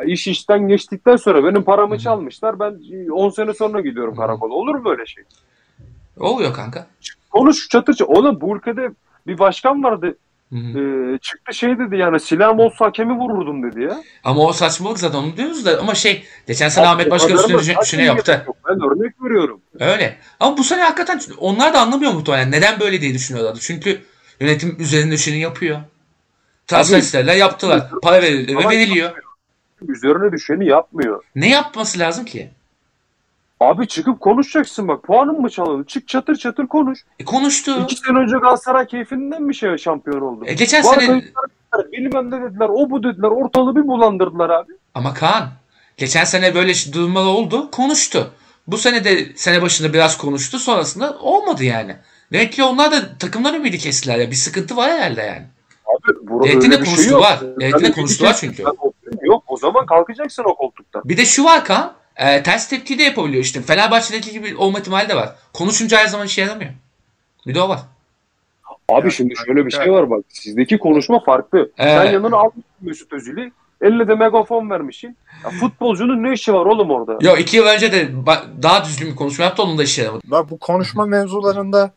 [0.06, 2.00] İş işten geçtikten sonra benim paramı Hı.
[2.00, 2.60] çalmışlar.
[2.60, 2.80] Ben
[3.12, 4.54] 10 sene sonra gidiyorum karakola.
[4.54, 5.24] Olur mu öyle şey?
[6.20, 6.88] Oluyor kanka.
[7.32, 8.14] Konuş çatır çatır.
[8.16, 8.90] Oğlum bu ülkede
[9.28, 10.18] bir başkan vardı.
[10.54, 10.80] Hı hı.
[10.80, 14.04] Ee, çıktı şey dedi yani silahım olsa hakemi vururdum dedi ya.
[14.24, 18.04] Ama o saçmalık zaten onu diyoruz da ama şey geçen sene Ahmet Başkan üstüne düşeni
[18.06, 18.44] yaptı.
[18.48, 18.58] yok.
[18.70, 19.62] Ben örnek veriyorum.
[19.80, 20.18] Öyle.
[20.40, 22.52] Ama bu sene hakikaten onlar da anlamıyor muhtemelen.
[22.52, 23.60] Neden böyle diye düşünüyorlardı.
[23.62, 24.02] Çünkü
[24.40, 25.80] yönetim üzerine düşeni yapıyor.
[26.68, 27.90] Transfer isterler yaptılar.
[28.04, 29.12] Para verildi ve veriliyor.
[29.88, 31.24] Üzerine düşeni yapmıyor.
[31.36, 32.50] Ne yapması lazım ki?
[33.64, 35.04] Abi çıkıp konuşacaksın bak.
[35.04, 35.88] Puanın mı çalındı?
[35.88, 37.00] Çık çatır çatır konuş.
[37.20, 37.82] E konuştu.
[37.84, 40.44] İki sene önce Galatasaray keyfinden bir şey şampiyon oldu.
[40.46, 41.22] E geçen Bu sene
[41.92, 44.72] bilmem ne dediler, o bu dediler, ortalığı bir bulandırdılar abi.
[44.94, 45.50] ama Kaan
[45.98, 47.72] geçen sene böyle durumlar oldu.
[47.72, 48.32] Konuştu.
[48.68, 50.60] Bu sene de sene başında biraz konuştu.
[50.60, 51.96] Sonrasında olmadı yani.
[52.34, 54.32] Demek ki onlar da takımdan ümidi kestiler ya.
[54.32, 55.46] Bir sıkıntı var herhalde yani.
[55.86, 57.42] Abi burada Devletin öyle bir şey konuştular.
[57.42, 57.60] yok.
[57.60, 58.64] Devletin de Yani konuştular çünkü.
[59.22, 61.02] Yok o zaman kalkacaksın o koltuktan.
[61.06, 61.94] Bir de şu var Kaan.
[62.18, 63.62] E, ters tepki de yapabiliyor işte.
[63.62, 65.36] Fenerbahçe'deki gibi olma ihtimali de var.
[65.54, 66.72] Konuşunca her zaman işe yaramıyor.
[67.48, 67.80] Bir de o var.
[68.90, 70.26] Abi Ya, şimdi şöyle bir şey var bak.
[70.30, 71.72] Sizdeki konuşma farklı.
[71.78, 72.14] Sen Evet.
[72.14, 73.52] yanına almışsın Mesut Özil'i.
[73.82, 75.18] Eline de megafon vermişsin.
[75.44, 77.18] Ya futbolcunun ne işi var oğlum orada?
[77.22, 78.10] Yok iki yıl önce de
[78.64, 80.24] daha düzgün bir konuşma yaptı onun da işe yaramadı.
[80.26, 81.92] Bak bu konuşma mevzularında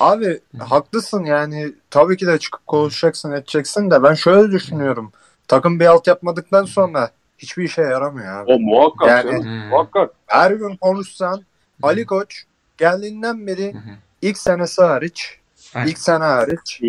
[0.00, 5.12] abi haklısın yani tabii ki de çıkıp konuşacaksın edeceksin de ben şöyle düşünüyorum.
[5.48, 7.10] Takım bir alt yapmadıktan sonra
[7.42, 8.52] hiçbir işe yaramıyor abi.
[8.52, 9.68] O muhakkak Yani- canım, Hmm.
[9.68, 10.10] muhakkak.
[10.26, 11.42] Her gün konuşsan
[11.82, 12.44] Ali Koç
[12.78, 13.78] geldiğinden beri hı.
[14.22, 15.38] ilk senesi hariç
[15.74, 15.86] Aynen.
[15.86, 16.86] ilk sene hariç Hı.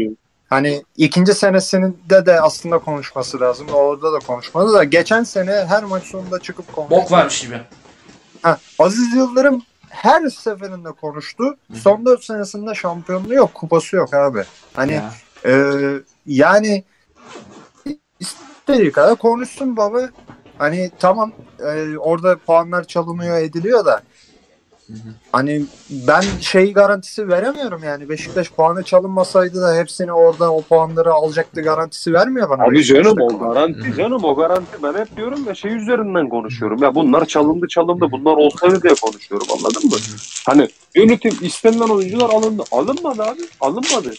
[0.49, 3.67] hani ikinci senesinde de aslında konuşması lazım.
[3.73, 6.95] Orada da konuşmadı da geçen sene her maç sonunda çıkıp konuştu.
[6.95, 7.61] Bok varmış gibi.
[8.41, 11.57] Ha, Aziz Yıldırım her seferinde konuştu.
[11.73, 14.43] Son 4 senesinde şampiyonluğu yok, kupası yok abi.
[14.73, 15.11] Hani Ya.
[15.45, 15.81] ee,
[16.25, 16.83] yani
[18.19, 20.09] istediği kadar konuşsun baba.
[20.63, 24.01] Hani tamam e, orada puanlar çalınıyor ediliyor da
[25.31, 31.61] hani ben şey garantisi veremiyorum yani Beşiktaş puanı çalınmasaydı da hepsini orada o puanları alacaktı
[31.61, 32.63] garantisi vermiyor bana.
[32.63, 34.83] Abi Beşiktaş'ta canım o garanti canım o garanti.
[34.83, 36.83] Ben hep diyorum ya şey üzerinden konuşuyorum.
[36.83, 39.95] Ya bunlar çalındı çalındı bunlar olsaydı diye konuşuyorum anladın mı?
[40.45, 42.63] Hani yönetim istenilen oyuncular alındı.
[42.71, 43.41] Alınmadı abi.
[43.61, 44.13] Alınmadı.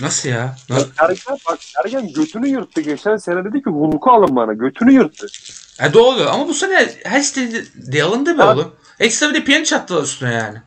[0.00, 0.56] Nasıl ya?
[0.68, 2.80] Ya Na- Sergen bak Sergen götünü yırttı.
[2.80, 4.52] Geçen sene dedi ki Hulk'u alın bana.
[4.52, 5.26] Götünü yırttı.
[5.80, 8.72] E doğru ama bu sene her istediği alındı Ya- oğlum.
[9.00, 10.58] Ekstra bir de Pjanic attılar üstüne yani.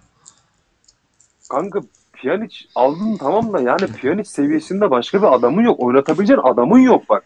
[1.49, 1.80] Kanka
[2.13, 5.80] Pjanic aldın tamam da yani Pjanic seviyesinde başka bir adamın yok.
[5.80, 7.23] Oynatabileceğin adamın yok bak.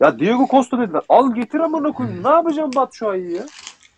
[0.00, 1.02] Ya Diego Costa dediler.
[1.08, 2.24] Al getir amına koyayım.
[2.24, 3.44] Ne yapacağım Batshuayi'yi ya?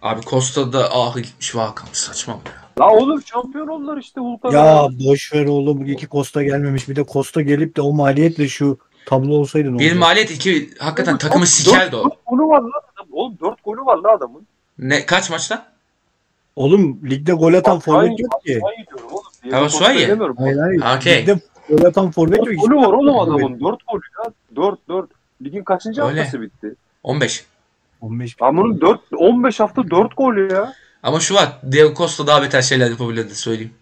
[0.02, 2.65] Abi Costa'da ah gitmiş Hakan saçma bu ya.
[2.78, 4.52] La oğlum şampiyon oldular işte Hulk'a.
[4.52, 8.78] Ya boş ver oğlum iki Costa gelmemiş bir de Costa gelip de o maliyetle şu
[9.06, 9.98] tablo olsaydı ne Bir olacak?
[10.00, 12.04] maliyet iki hakikaten Oğlum, takımı sikerdi o.
[12.04, 13.06] Dört golü var lan adam.
[13.12, 14.46] Oğlum dört golü var lan adamın.
[14.78, 15.66] Ne kaç maçta?
[16.56, 18.60] Oğlum ligde gol atan forvet yok ki.
[19.50, 20.36] Costa demiyorum.
[20.36, 20.96] Hayır hayır.
[20.96, 21.18] Okey.
[21.22, 22.48] Ligde gol atan forvet yok.
[22.60, 23.60] Golü var oğlum adamın.
[23.60, 24.32] Dört golü ya.
[24.56, 25.10] Dört dört.
[25.42, 26.18] Ligin kaçıncı Öyle.
[26.20, 26.74] haftası bitti?
[27.02, 27.44] 15.
[28.00, 30.72] 15 Lan bunun 4, 15 hafta 4 gol ya.
[31.02, 31.48] Ama şu var.
[31.72, 33.74] Diego Costa daha beter şeyler yapabilirdi söyleyeyim.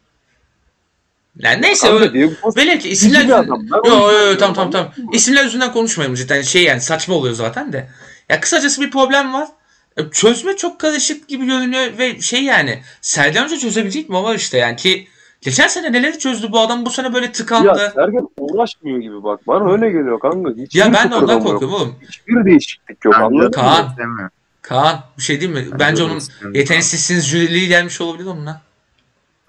[1.39, 2.31] Yani neyse Kanka öyle.
[2.57, 3.69] Velev ki isimler yüzünden...
[3.85, 4.93] Yo yo yo tamam tamam tamam.
[5.13, 6.43] İsimler yüzünden konuşmayalım cidden.
[6.43, 7.89] Şey yani saçma oluyor zaten de.
[8.29, 9.49] Ya kısacası bir problem var.
[9.97, 14.59] E, Çözme çok karışık gibi görünüyor ve şey yani Sergen Hoca çözebilecek mi var işte
[14.59, 15.09] yani ki
[15.41, 17.93] geçen sene neleri çözdü bu adam bu sene böyle Ya tıkandı.
[17.95, 19.47] Sergen uğraşmıyor gibi bak.
[19.47, 20.51] Bana öyle geliyor kanka.
[20.51, 21.95] Hiçbir Ya, ben de ondan korkuyorum oğlum.
[22.09, 23.63] Hiçbir değişiklik yok anladın
[24.11, 24.31] mı?
[24.69, 25.01] Kaan.
[25.19, 25.67] Bir şey değil mi?
[25.79, 26.21] Bence onun
[26.55, 28.61] yeteneksizsiniz jüriliği gelmiş olabilir onunla.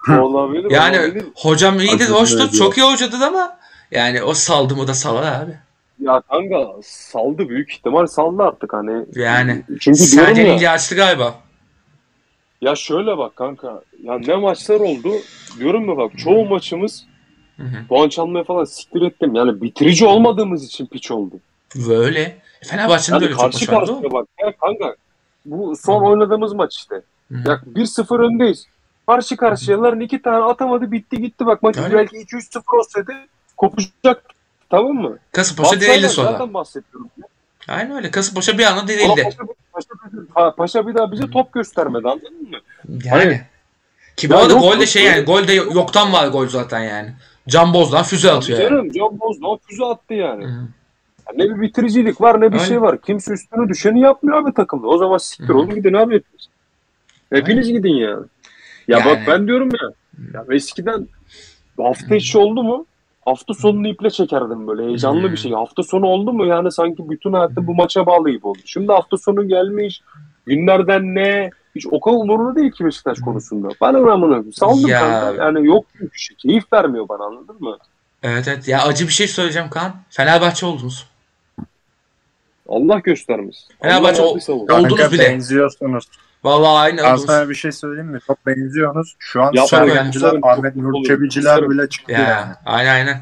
[0.20, 0.70] Olabilir.
[0.70, 1.24] Yani olabilir.
[1.34, 2.52] hocam hoştur, ediyor.
[2.52, 3.58] çok iyi hocadır ama
[3.90, 5.56] yani o saldı mı da salar abi.
[6.00, 9.06] Ya kanka saldı büyük ihtimal saldı artık hani.
[9.14, 10.30] Yani Çünkü ya.
[10.30, 11.34] ilgi açtı galiba.
[12.60, 13.82] Ya şöyle bak kanka.
[14.02, 15.12] Ya ne maçlar oldu.
[15.58, 17.04] Diyorum ya bak çoğu maçımız
[17.56, 17.86] Hı hı.
[17.88, 19.34] puan çalmaya falan siktir ettim.
[19.34, 21.34] Yani bitirici olmadığımız için piç oldu.
[21.88, 22.36] Böyle.
[22.64, 23.92] Fenerbahçe'nin de Yani öyle çok karşı maç vardı.
[23.92, 24.28] karşıya bak.
[24.42, 24.94] Ya kanka
[25.46, 27.02] bu son oynadığımız maç işte.
[27.32, 27.34] Hı.
[27.48, 28.66] Ya 1-0 öndeyiz.
[29.06, 31.94] Karşı karşıyaların iki tane atamadı bitti gitti bak maç Öyle.
[31.94, 33.12] belki 2-3-0 olsaydı
[33.56, 34.22] kopacak.
[34.70, 35.18] Tamam mı?
[35.32, 36.32] Kasımpaşa dirildi sonra.
[36.32, 37.10] Zaten bahsediyorum.
[37.68, 38.10] Aynen öyle.
[38.10, 39.22] Kasımpaşa bir anda dirildi.
[39.22, 39.38] Paşa,
[39.72, 39.88] Paşa,
[40.34, 42.58] Paşa, Paşa bir daha bize top göstermedi anladın mı?
[43.04, 43.08] Yani.
[43.10, 43.40] Hani-
[44.16, 47.12] Ki bu arada yok, gol de şey yani gol de yoktan var gol zaten yani.
[47.48, 48.70] Can Boz'dan füze atıyor yani.
[48.70, 50.44] Canım Can Bozdoğan füze attı yani.
[50.44, 50.68] Hı.
[51.34, 52.68] Ne bir bitiricilik var ne bir Aynen.
[52.68, 53.00] şey var.
[53.00, 54.86] Kimse üstüne düşeni yapmıyor abi takımda.
[54.86, 56.46] O zaman siktir oğlum gidin abi hepiniz.
[57.32, 58.08] Hepiniz gidin ya.
[58.08, 58.18] Ya
[58.88, 59.04] Yani.
[59.04, 59.90] bak ben diyorum ya.
[60.34, 61.08] Ya eskiden
[61.82, 62.86] hafta içi oldu mu?
[63.24, 65.32] Hafta sonunu iple çekerdim böyle heyecanlı Hı.
[65.32, 65.52] bir şey.
[65.52, 68.58] Hafta sonu oldu mu yani sanki bütün hayatım bu maça bağlı gibi oldu.
[68.64, 70.02] Şimdi hafta sonu gelmiş.
[70.46, 71.50] Günlerden ne?
[71.74, 73.68] Hiç o kadar umurumda değil ki Beşiktaş konusunda.
[73.82, 74.52] Ben önemli.
[74.52, 75.00] Saldım Ya.
[75.00, 75.44] kanka.
[75.44, 76.36] Yani yok çünkü şey.
[76.36, 77.76] Keyif vermiyor bana anladın mı?
[78.22, 78.68] Evet evet.
[78.68, 79.92] Ya acı bir şey söyleyeceğim Kaan.
[80.10, 81.06] Fenerbahçe oldunuz.
[82.68, 83.64] Allah göstermesin.
[83.82, 84.74] Fenerbahçe Allah o-.
[84.74, 85.22] Oldunuz bile.
[85.30, 86.04] benziyorsunuz.
[86.44, 88.18] Vallahi aynı Ben sana bir şey söyleyeyim mi?
[88.26, 89.14] Çok benziyorsunuz.
[89.18, 91.70] Şu an be, Sergenciler, kusarım, Ahmet çok Nur olur, Çebiciler kusarım.
[91.78, 92.52] bile çıktı Ya yani.
[92.66, 93.20] aynen aynen.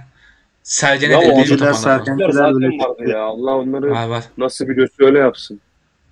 [0.63, 2.19] Sergen'e Ya de o bir Çebiciler, top anlatmam.
[2.19, 3.05] Sergen- Bizler Kendiler bile çıktı.
[3.11, 3.23] ya.
[3.23, 4.25] Allah onları Var var.
[4.39, 5.61] nasıl biliyorsa öyle yapsın.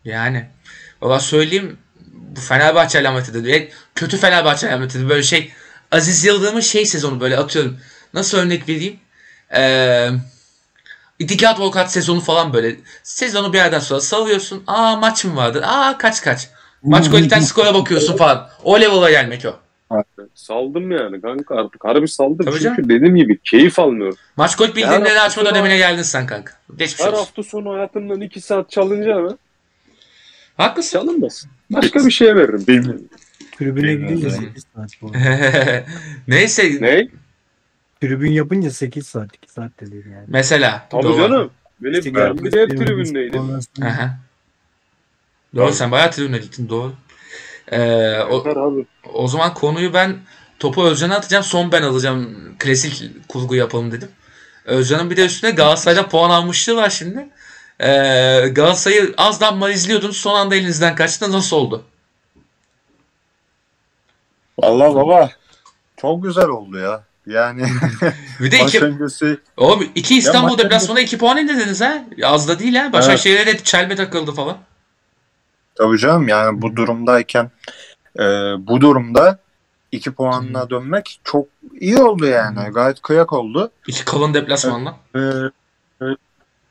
[0.05, 0.47] Yani.
[1.03, 1.77] Valla söyleyeyim
[2.37, 3.55] bu Fenerbahçe alametidir.
[3.55, 5.09] E, Kötü Fenerbahçe alametidir.
[5.09, 5.51] Böyle şey
[5.93, 7.77] Aziz Yıldırım'ın şey sezonu böyle atıyorum.
[8.15, 8.97] Nasıl örnek vereyim?
[9.57, 10.09] Ee,
[11.23, 12.77] İtikat Volkat sezonu falan böyle.
[13.03, 14.63] Sezonu bir yerden sonra salıyorsun.
[14.67, 15.63] Aa maç mı vardı?
[15.67, 16.49] Aa kaç kaç.
[16.83, 18.49] Maç golden skora bakıyorsun falan.
[18.65, 19.57] O level'a gelmek o.
[20.35, 21.85] Saldım yani kanka artık.
[21.85, 22.37] Harbi saldım.
[22.47, 22.89] Tabii Çünkü canım.
[22.89, 24.17] dediğim gibi keyif almıyorum.
[24.37, 26.53] Maç gol bildirimleri hafta açma dönemine geldin sen kanka.
[26.77, 27.19] Geçmiş Her olsun.
[27.19, 29.39] hafta sonu hayatımdan 2 saat çalınca mı?
[30.57, 30.99] Haklısın.
[30.99, 31.51] Çalınmasın.
[31.71, 32.65] Başka bir şeye veririm.
[32.69, 33.03] Bilmiyorum.
[33.59, 34.37] Tribüne gidince yani.
[34.37, 35.13] 8 saat bu.
[36.29, 37.09] Neyse Ne?
[38.03, 40.25] Tribün yapınca 8 saat 2 saat de değil yani.
[40.27, 40.87] mesela.
[40.91, 41.17] Tabii Doğru.
[41.17, 41.51] canım.
[41.81, 43.61] Benim İşte ben bir de hep tribündeydim.
[45.57, 46.93] Doğru sen bayağı tribüne gittin doğru.
[47.69, 48.87] Ee, o, abi.
[49.13, 50.17] o zaman konuyu ben
[50.59, 52.37] topu Özcan'a atacağım son ben alacağım.
[52.59, 54.09] Klasik kurgu yapalım dedim.
[54.65, 57.29] Özcan'ın bir de üstüne Galatasaray'dan puan almışlığı var şimdi.
[57.81, 61.85] Ee, Galatasaray'ı azdan mal izliyordunuz son anda elinizden kaçtı nasıl oldu?
[64.59, 65.31] Vallahi baba
[65.97, 67.12] çok güzel oldu ya.
[67.27, 67.65] Yani
[68.41, 68.97] Bir de iki,
[69.57, 72.05] oğlum iki İstanbul deplasmana iki puan indirdiniz ha.
[72.25, 72.93] Az da değil ha.
[72.93, 74.59] Başakşehir'e de çelme takıldı falan.
[75.75, 77.51] tabii canım yani bu durumdayken
[78.19, 78.23] e,
[78.59, 79.39] bu durumda
[79.93, 81.47] iki puanla dönmek çok
[81.81, 82.61] iyi oldu yani.
[82.61, 82.73] Hı.
[82.73, 83.71] Gayet kıyak oldu.
[83.87, 84.97] İki kalın deplasmanla.
[85.15, 85.21] Ee,
[86.03, 86.07] e,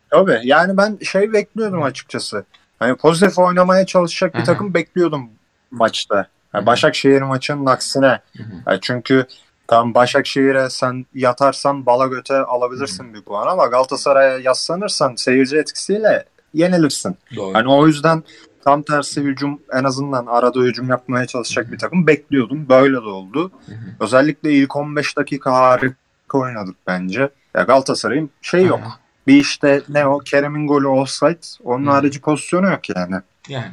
[0.09, 2.45] tabii yani ben şey bekliyordum açıkçası.
[2.79, 5.29] Hani pozitif oynamaya çalışacak bir takım bekliyordum
[5.71, 6.27] maçta.
[6.53, 6.65] Yani.
[6.65, 8.21] Başakşehir maçının aksine.
[8.67, 9.25] Yani çünkü
[9.67, 17.17] tam Başakşehir'e sen yatarsan bala göte alabilirsin bir puan ama Galatasaray'a yaslanırsan seyirci etkisiyle yenilirsin.
[17.35, 17.53] Doğru.
[17.53, 18.23] Hani o yüzden
[18.63, 22.69] tam tersi hücum en azından arada hücum yapmaya çalışacak bir takım bekliyordum.
[22.69, 23.51] Böyle de oldu.
[23.65, 23.77] Hı hı.
[23.99, 25.95] Özellikle ilk 15 dakika harika
[26.33, 27.29] oynadık bence.
[27.55, 28.79] Ya Galatasaray'ın şey yok.
[28.83, 28.97] Aha.
[29.27, 31.39] Bir işte ne o Kerem'in golü offside.
[31.63, 31.89] Onun Hı.
[31.89, 33.15] harici pozisyonu yok yani.
[33.49, 33.71] Yani.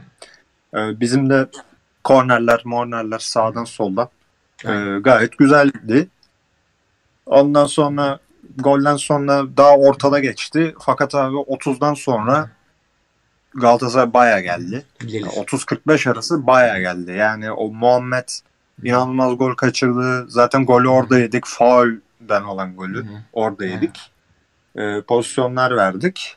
[0.75, 1.47] Ee, bizim de
[2.05, 4.09] kornerler, mornerler sağdan soldan
[4.65, 5.03] Aynen.
[5.03, 6.09] gayet güzeldi.
[7.27, 8.19] Ondan sonra
[8.57, 10.75] golden sonra daha ortada geçti.
[10.81, 12.51] Fakat abi 30'dan sonra
[13.55, 14.85] Galatasaray baya geldi.
[15.07, 15.27] Gelir.
[15.27, 17.13] 30-45 arası baya geldi.
[17.13, 18.29] Yani o Muhammed
[18.83, 20.27] inanılmaz gol kaçırdı.
[20.29, 21.47] Zaten golü orada yedik.
[21.47, 23.13] Faulden olan golü hı.
[23.33, 24.11] orada yedik.
[24.77, 26.37] Ee, pozisyonlar verdik.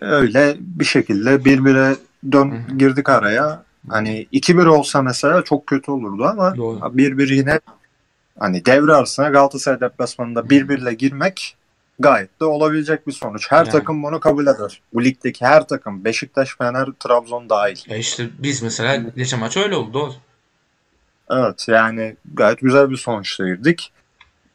[0.00, 1.96] Öyle bir şekilde birbire
[2.32, 3.62] dön girdik araya.
[3.88, 6.78] Hani 2-1 olsa mesela çok kötü olurdu ama Doğru.
[6.78, 7.60] 1-1 yine
[8.38, 11.56] hani devre arasına Galatasaray deplasmanında 1-1 ile girmek
[11.98, 13.50] gayet de olabilecek bir sonuç.
[13.50, 13.70] Her Yani.
[13.70, 14.82] takım bunu kabul eder.
[14.94, 17.76] Bu ligdeki her takım Beşiktaş, Fener, Trabzon dahil.
[17.90, 20.14] Ya işte biz mesela geçen maç öyle oldu.
[21.30, 23.92] Evet yani gayet güzel bir sonuçla girdik.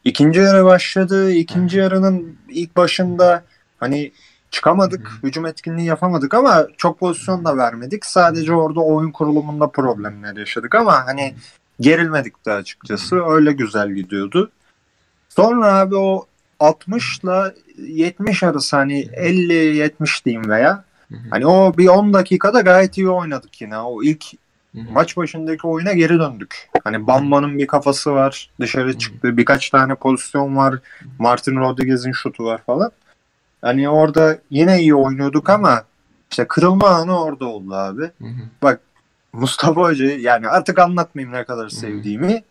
[0.04, 1.32] İkinci yarı başladı.
[1.32, 3.44] İkinci yarının ilk başında
[3.80, 4.12] hani
[4.56, 5.12] çıkamadık.
[5.24, 8.06] Hücum etkinliği yapamadık ama çok pozisyon da vermedik.
[8.06, 11.36] Sadece orada oyun kurulumunda problemler yaşadık ama hani
[11.80, 13.26] gerilmedik de açıkçası.
[13.26, 14.52] Öyle güzel gidiyordu.
[15.30, 16.26] Sonra abi o
[16.60, 21.20] 60 ile 70 arası hani 50-70 diyeyim veya Hı hı.
[21.30, 23.78] hani o bir 10 dakikada gayet iyi oynadık yine.
[23.78, 24.24] O ilk
[24.76, 24.92] Hı hı.
[24.92, 26.70] maç başındaki oyuna geri döndük.
[26.84, 29.38] Hani Bamba'nın bir kafası var dışarı çıktı.
[29.38, 30.76] Birkaç tane pozisyon var.
[31.20, 32.92] Martin Rodriguez'in şutu var falan.
[33.66, 35.84] Hani orada yine iyi oynuyorduk ama
[36.32, 38.02] işte kırılma anı orada oldu abi.
[38.02, 38.26] Hı
[38.68, 38.78] hı.
[39.34, 42.44] Mustafa Hoca yani artık anlatmayayım ne kadar sevdiğimi.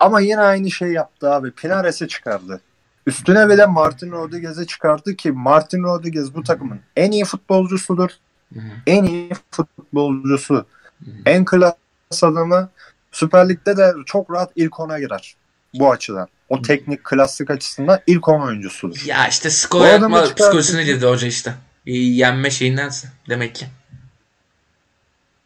[0.00, 1.50] Ama yine aynı şey yaptı abi.
[1.50, 2.60] Pinares'i çıkardı.
[3.06, 8.10] Üstüne bile Martin Rodriguez'i çıkardı ki Martin Rodriguez bu takımın en iyi futbolcusudur.
[8.54, 8.72] Hı hı.
[8.86, 10.54] En iyi futbolcusu.
[10.54, 11.10] Hı hı.
[11.26, 11.74] En klas
[12.22, 12.68] adamı
[13.12, 15.36] Süper Lig'de de çok rahat ilk ona girer.
[15.74, 16.28] Bu açıdan.
[16.50, 19.02] O teknik klasik açısından ilk 10 oyuncusudur.
[19.04, 21.54] Ya işte skor yapma çıkartıp- psikolojisine girdi hoca işte.
[21.86, 23.66] Yenme şeyindense demek ki.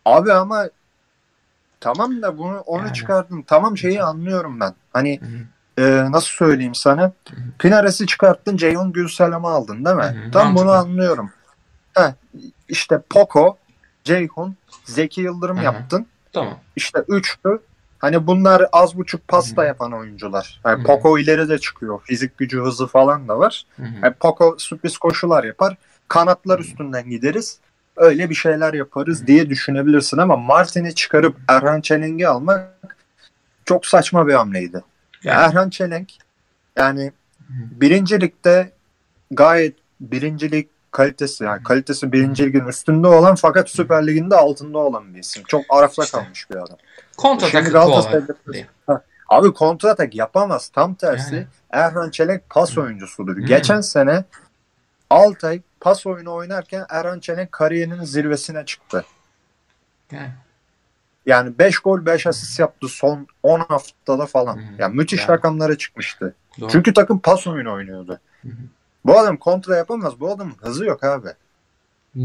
[0.04, 0.68] Abi ama
[1.80, 2.94] tamam da bunu onu Yani.
[2.94, 3.42] çıkardım.
[3.42, 4.74] Tamam şeyi anlıyorum ben.
[4.92, 5.20] Hani
[5.78, 7.12] e, nasıl söyleyeyim sana?
[7.58, 10.02] Pinares'i çıkarttın, Ceyhun Gülselam'ı aldın değil mi?
[10.02, 10.78] Hı hı, Tam bunu mantıklı.
[10.92, 11.32] anlıyorum.
[11.94, 12.12] Heh,
[12.68, 13.58] işte Poco,
[14.04, 15.64] Ceyhun, Zeki Yıldırım Hı hı.
[15.64, 16.06] yaptın.
[16.32, 16.58] Tamam.
[16.76, 17.60] İşte üçlü.
[18.04, 20.60] Hani bunlar az buçuk pasta yapan oyuncular.
[20.64, 20.86] Yani Hı.
[20.86, 22.00] Poco ileri de çıkıyor.
[22.02, 23.66] Fizik gücü, hızı falan da var.
[23.76, 23.94] Hı hı.
[24.02, 25.76] Yani Poco sürpriz koşular yapar.
[26.08, 27.58] Kanatlar üstünden gideriz.
[27.96, 32.96] Öyle bir şeyler yaparız diye düşünebilirsin ama Martin'i çıkarıp Erhan Çelenk'i almak
[33.64, 34.82] çok saçma bir hamleydi.
[35.22, 35.40] Yani.
[35.40, 36.12] Erhan Çelenk
[36.76, 37.12] yani
[37.50, 38.72] birincilikte
[39.30, 45.14] gayet birincilik kalitesi yani kalitesi birinci ligin üstünde olan fakat Süper Lig'in de altında olan
[45.14, 45.42] bir isim.
[45.48, 46.18] Çok arafta İşte.
[46.18, 46.76] kalmış bir adam.
[47.16, 49.02] Kontra Şimdi Galatasaray'da-.
[49.28, 50.68] Abi kontratak yapamaz.
[50.68, 51.46] Tam tersi Yani.
[51.70, 53.36] Erhan Çelenk pas oyuncusudur.
[53.36, 53.40] Hı.
[53.40, 54.24] Geçen sene
[55.10, 59.04] Altay pas oyunu oynarken Erhan Çelenk kariyerinin zirvesine çıktı.
[60.12, 60.30] Yani.
[61.26, 64.56] Yani 5 gol 5 asist yaptı son 10 haftada falan.
[64.56, 64.62] Hı.
[64.78, 65.28] Yani müthiş Yani.
[65.28, 66.34] rakamlara çıkmıştı.
[66.60, 66.70] Doğru.
[66.70, 68.20] Çünkü takım pas oyunu oynuyordu.
[68.42, 68.48] Hı.
[69.04, 70.20] Bu adam kontra yapamaz.
[70.20, 71.28] Bu adamın hızı yok abi.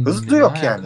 [0.04, 0.86] Hızlı Ne yok yani.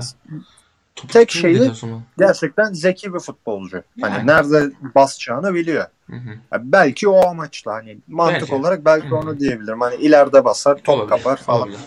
[0.96, 1.72] Topu Tek şeyi-.
[2.18, 3.84] Gerçekten zeki bir futbolcu.
[4.02, 4.28] Hani Yani.
[4.28, 5.86] nerede basacağını biliyor.
[6.10, 6.30] Hı hı.
[6.52, 8.56] Yani belki o amaçla hani mantık Belki.
[8.56, 9.16] olarak belki Hı.
[9.16, 9.82] onu diyebilirim.
[9.82, 11.62] Hani ileride basar, top Olabilir, kapar falan.
[11.62, 11.80] olabilir.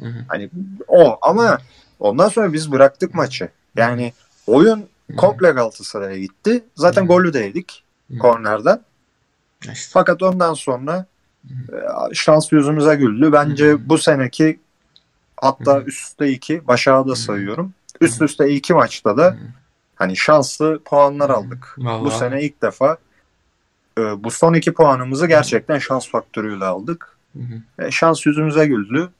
[0.00, 0.24] Hı hı.
[0.28, 0.50] Hani
[0.88, 1.58] o ama
[2.00, 3.48] ondan sonra biz bıraktık maçı.
[3.76, 4.12] Yani
[4.46, 4.86] oyun
[5.16, 6.64] komple Galatasaray'a gitti.
[6.76, 7.06] Zaten Hı.
[7.06, 8.18] golü de yedik Hı.
[8.18, 8.80] kornerden.
[9.72, 9.90] İşte.
[9.92, 11.06] Fakat ondan sonra
[12.12, 13.32] şans yüzümüze güldü.
[13.32, 14.60] Bence bu seneki
[15.36, 17.72] hatta üst üste iki başağı da sayıyorum.
[18.00, 19.36] Üst üste iki maçta da
[19.94, 21.74] hani şanslı puanlar aldık.
[21.76, 22.18] Bu Vallahi.
[22.18, 22.96] sene ilk defa
[23.98, 27.16] e, bu son iki puanımızı gerçekten şans faktörüyle aldık.
[27.78, 29.10] E, şans yüzümüze güldü.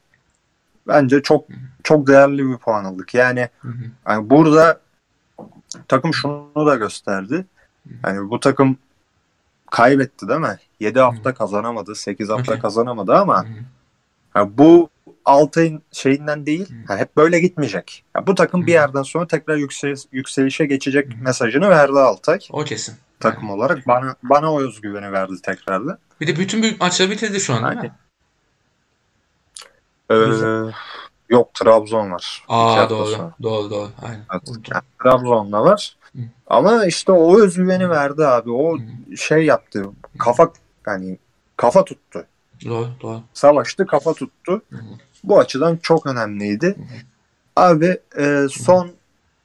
[0.88, 1.44] Bence çok
[1.82, 3.14] çok değerli bir puan aldık.
[3.14, 3.48] Yani,
[4.08, 4.80] yani burada
[5.88, 7.44] takım şunu da gösterdi.
[8.04, 8.76] Yani bu takım
[9.70, 10.58] kaybetti değil mi?
[10.80, 13.46] 7 hafta kazanamadı, 8 hafta kazanamadı ama
[14.36, 14.88] yani bu
[15.24, 16.72] Altay'ın şeyinden değil.
[16.88, 18.04] Yani hep böyle gitmeyecek.
[18.16, 22.38] Yani bu takım bir yerden sonra tekrar yüksel, yükselişe geçecek mesajını verdi Altay.
[22.50, 22.94] O kesin.
[23.20, 23.86] takım olarak.
[23.86, 25.98] Bana bana o özgüveni verdi tekrardan.
[26.20, 27.92] Bir de bütün büyük maçları bitirdi şu an değil mi?
[30.10, 30.72] Ee,
[31.28, 32.44] yok Trabzon var.
[32.48, 33.06] Aa doğru.
[33.06, 33.32] sonra.
[33.42, 33.90] Doğru doğru.
[34.02, 34.24] Aynen.
[34.32, 34.42] Evet,
[34.74, 35.96] yani Trabzon'da var.
[36.46, 38.50] Ama işte o özgüveni verdi abi.
[38.50, 38.78] O
[39.16, 39.84] şey yaptı.
[40.18, 40.52] Kafa
[40.86, 41.18] yani
[41.56, 42.26] kafa tuttu.
[42.64, 43.22] Doğru doğru.
[43.34, 44.62] Savaştı kafa tuttu.
[45.24, 46.76] Bu açıdan çok önemliydi.
[47.56, 48.92] Abi e, son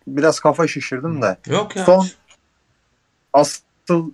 [0.08, 1.38] biraz kafa şişirdim de.
[1.48, 1.86] Yok ya.
[1.86, 2.08] Son
[3.34, 4.12] asıl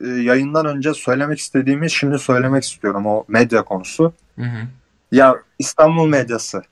[0.00, 4.12] e, yayından önce söylemek istediğimi şimdi söylemek istiyorum o medya konusu.
[4.38, 4.66] Hı hı.
[5.12, 6.62] Ya İstanbul medyası.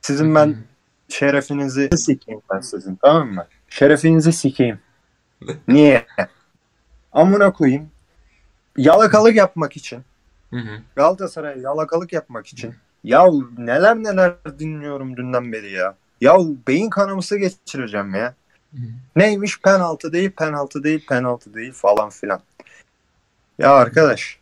[0.00, 0.56] Sizin ben
[1.08, 3.46] şerefinizi sikeyim ben sizin tamam mı?
[3.68, 4.78] Şerefinizi sikeyim.
[5.68, 6.06] Niye?
[7.12, 7.90] Amına koyayım.
[8.76, 10.04] Yalakalık yapmak için.
[10.50, 10.82] Hı hı.
[10.96, 12.74] Galatasaray'a yalakalık yapmak için.
[13.04, 13.24] Ya
[13.58, 15.94] neler neler dinliyorum dünden beri ya.
[16.20, 16.36] Ya
[16.68, 18.34] beyin kanaması geçireceğim ya.
[18.72, 18.78] Hı.
[19.16, 22.40] Neymiş penaltı değil, penaltı değil, penaltı değil falan filan.
[23.58, 24.38] Ya arkadaş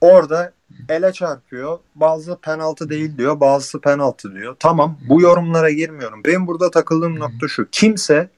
[0.00, 0.52] orada
[0.88, 1.78] ele çarpıyor.
[1.94, 4.56] Bazı penaltı değil diyor, bazısı penaltı diyor.
[4.58, 6.24] Tamam bu yorumlara girmiyorum.
[6.24, 7.68] Benim burada takıldığım nokta şu.
[7.72, 8.28] Kimse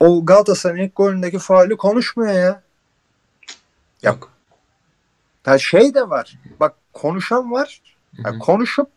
[0.00, 2.62] o Galatasaray'ın ilk golündeki faali konuşmuyor ya.
[4.02, 4.30] Yok.
[5.46, 6.38] Ya şey de var.
[6.60, 7.82] Bak konuşan var.
[8.24, 8.88] Ya konuşup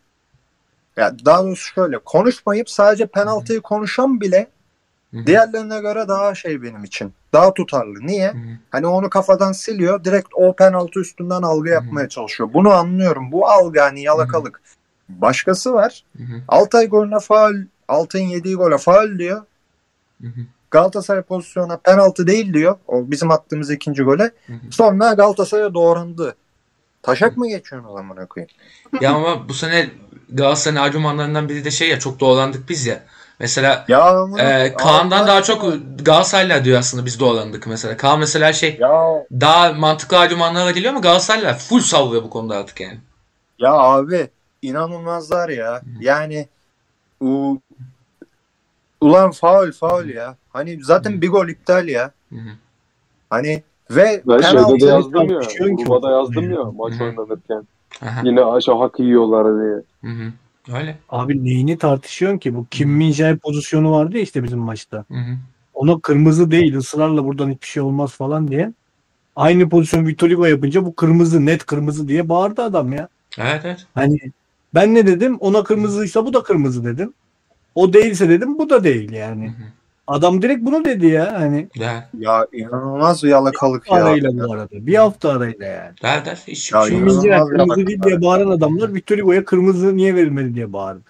[0.96, 4.50] ya daha doğrusu şöyle konuşmayıp sadece penaltıyı konuşan bile
[5.10, 5.26] Hı hı.
[5.26, 7.14] diğerlerine göre daha şey benim için.
[7.32, 8.06] Daha tutarlı.
[8.06, 8.32] Niye?
[8.32, 8.58] Hı hı.
[8.70, 10.04] Hani onu kafadan siliyor.
[10.04, 12.50] Direkt o penaltı üstünden algı yapmaya çalışıyor.
[12.54, 13.32] Bunu anlıyorum.
[13.32, 14.60] Bu algı hani yalakalık.
[15.08, 16.04] Başkası var.
[16.16, 16.42] Hı hı.
[16.48, 17.54] Altay golüne faul,
[17.88, 19.42] Altay'ın yediği gole faul diyor.
[20.20, 20.40] Hı hı.
[20.72, 22.76] Galatasaray pozisyona penaltı değil diyor.
[22.88, 24.22] O bizim attığımız ikinci gole.
[24.22, 24.56] Hı hı.
[24.70, 26.34] Sonra Galatasaray'a doğrandı.
[27.02, 28.50] Taşak mı geçiyorsun o zaman koyayım?
[29.00, 29.90] Ya ama bu sene
[30.28, 33.02] Galatasaray'ın argümanlarından biri de şey ya çok dolandık biz ya.
[33.38, 35.82] Mesela Ya e, Kaan'dan Allah daha çok aşkına.
[36.02, 37.96] Galatasaray'la diyor aslında biz dolandık mesela.
[37.96, 42.80] Kaan mesela şey Ya daha mantıklı argümanlarla geliyor ama Galatasaray'la full savuruyor bu konuda artık
[42.80, 42.98] yani.
[43.58, 44.30] Ya abi
[44.62, 45.82] inanılmazlar ya.
[46.00, 46.48] Yani
[47.20, 47.60] u,
[49.00, 50.36] ulan faul faul ya.
[50.52, 52.12] Hani zaten bir gol iptal ya.
[52.28, 52.50] Hı hı.
[53.30, 55.40] Hani ve Ben şeyde de yazdım ya.
[55.76, 57.04] Grubada bu yazdım ya maç Hı hı.
[57.04, 57.62] oynanırken.
[58.02, 58.20] Aha.
[58.24, 59.82] Yine aşağı hak yiyorlar diye.
[60.12, 60.32] Hı hı.
[60.78, 60.98] Öyle.
[61.08, 62.54] Abi neyini tartışıyorsun ki?
[62.54, 64.96] Bu Kim Min-jae pozisyonu vardı ya işte bizim maçta.
[64.96, 65.36] Hı hı.
[65.74, 68.72] Ona kırmızı değil ısrarla buradan hiçbir şey olmaz falan diye.
[69.36, 73.08] Aynı pozisyon Victor Hugo yapınca bu kırmızı net kırmızı diye bağırdı adam ya.
[73.38, 73.86] Evet evet.
[73.94, 74.18] Hani
[74.74, 75.36] ben ne dedim?
[75.40, 77.12] Ona kırmızıysa bu da kırmızı dedim.
[77.74, 79.48] O değilse dedim bu da değil Hı yani.
[79.48, 79.62] hı.
[80.06, 81.40] Adam direkt bunu dedi ya.
[81.40, 82.08] Hani Der.
[82.18, 83.96] ya inanılmaz bir yalakalık ya.
[83.96, 84.86] arayla bu arada.
[84.86, 85.92] Bir hafta arayla yani.
[86.02, 86.42] Der der.
[86.46, 90.72] Hiç Ya şey Min-jae bir kırmızı değil diye bağıran adamlar Victor kırmızı niye verilmedi diye
[90.72, 91.02] bağırdı.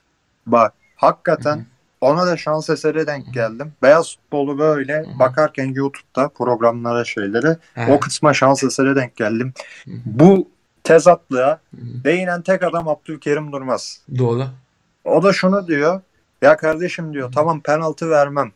[0.46, 1.64] Bak hakikaten hı.
[2.00, 3.72] ona da şans eseri denk geldim.
[3.82, 5.18] Beyaz futbolu böyle hı.
[5.18, 7.56] bakarken YouTube'da programlara şeylere
[7.88, 9.52] o kısma şans eseri denk geldim.
[9.84, 9.90] Hı.
[10.04, 10.48] Bu
[10.84, 12.04] tezatlığa hı.
[12.04, 14.00] değinen tek adam Abdülkerim Durmaz.
[14.18, 14.44] Doğru.
[15.04, 16.00] O da şunu diyor.
[16.42, 18.52] Ya kardeşim diyor tamam penaltı vermem.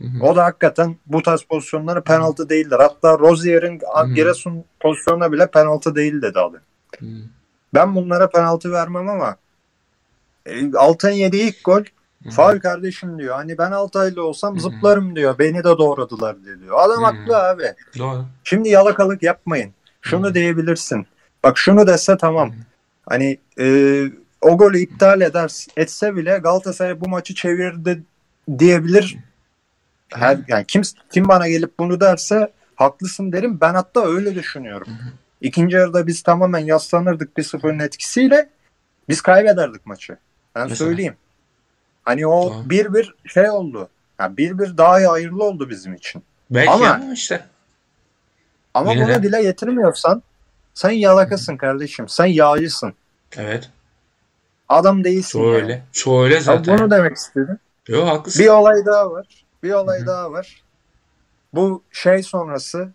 [0.00, 0.24] Hı hı.
[0.24, 2.76] O da hakikaten bu tarz pozisyonları penaltı değildir.
[2.78, 3.80] Hatta Rozier'in.
[4.14, 6.56] Giresun pozisyonuna bile penaltı değil dedi abi.
[6.98, 7.06] Hı.
[7.74, 9.36] Ben bunlara penaltı vermem ama
[10.46, 11.82] e, Altay'ın yediği ilk gol
[12.30, 13.34] faul kardeşim diyor.
[13.34, 15.38] Hani ben Altaylı olsam zıplarım diyor.
[15.38, 16.76] Beni de doğradılar diyor.
[16.78, 17.64] Adam haklı abi.
[17.98, 18.24] Doğru.
[18.44, 19.72] Şimdi yalakalık yapmayın.
[20.02, 21.06] Şunu diyebilirsin.
[21.44, 22.52] Bak şunu dese tamam.
[23.08, 23.66] Hani e,
[24.40, 28.02] o golü iptal eder etse bile Galatasaray bu maçı çevirdi
[28.58, 29.16] diyebilir.
[30.12, 30.82] Her yani kim
[31.12, 33.60] kim bana gelip bunu derse haklısın derim.
[33.60, 34.88] Ben hatta öyle düşünüyorum.
[35.40, 38.50] İkinci yarıda biz tamamen yaslanırdık bir sıfırın etkisiyle
[39.08, 40.16] biz kaybederdik maçı.
[40.54, 40.76] Ben Mesela.
[40.88, 41.16] söyleyeyim.
[42.02, 42.70] Hani o Tamam.
[42.70, 43.88] bir bir şey oldu.
[44.20, 46.22] Yani bir bir daha iyi hayırlı oldu bizim için.
[46.50, 47.44] Belki Ama- ama, işte.
[48.74, 49.22] Ama Yine bunu de.
[49.22, 50.22] dile getirmiyorsan
[50.74, 52.08] sen yalakasın kardeşim.
[52.08, 52.94] Sen yağcısın.
[53.36, 53.70] Evet.
[54.68, 55.38] Adam değilsin.
[55.38, 55.62] Çoğu yani.
[55.62, 55.82] öyle.
[55.92, 56.78] Çoğu öyle Ya zaten.
[56.78, 57.58] bunu demek istedim.
[57.88, 58.42] Yok haklısın.
[58.44, 59.43] Bir olay daha var.
[59.64, 60.06] Bir olay Hı hı.
[60.06, 60.62] daha var.
[61.54, 62.88] Bu şey sonrası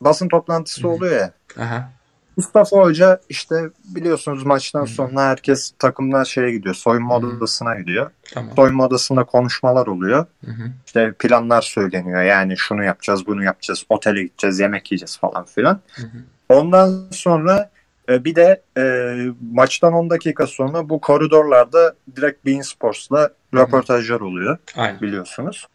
[0.00, 0.90] basın toplantısı Hı hı.
[0.90, 1.32] oluyor ya.
[1.60, 1.90] Aha.
[2.36, 4.86] Mustafa Hoca işte biliyorsunuz maçtan Hı.
[4.86, 6.74] sonra herkes takımlar şeye gidiyor.
[6.74, 7.26] Soyunma Hı.
[7.26, 8.10] odasına gidiyor.
[8.34, 8.56] Tamam.
[8.56, 10.26] Soyunma odasında konuşmalar oluyor.
[10.44, 10.70] Hı hı.
[10.86, 12.22] İşte planlar söyleniyor.
[12.22, 15.80] Yani şunu yapacağız, bunu yapacağız, otele gideceğiz, yemek yiyeceğiz falan filan.
[15.94, 16.18] Hı hı.
[16.48, 17.70] Ondan sonra
[18.08, 19.16] e, bir de e,
[19.52, 25.00] maçtan 10 dakika sonra bu koridorlarda direkt Bein Sports'la röportajlar oluyor Aynen.
[25.00, 25.66] biliyorsunuz.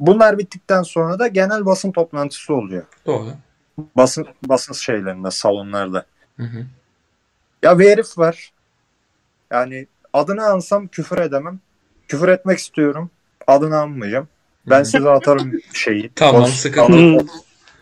[0.00, 2.84] Bunlar bittikten sonra da genel basın toplantısı oluyor.
[3.06, 3.28] Doğru.
[3.96, 6.06] Basın basın şeylerinde, salonlarda.
[6.36, 6.66] Hı hı.
[7.62, 8.52] Ya bir herif var.
[9.50, 11.60] Yani adını ansam küfür edemem.
[12.08, 13.10] Küfür etmek istiyorum.
[13.46, 14.28] Adını anmayacağım.
[14.66, 14.84] Ben Hı hı.
[14.84, 16.10] size atarım şeyi.
[16.14, 17.26] Tamam, Poz- sıkıntı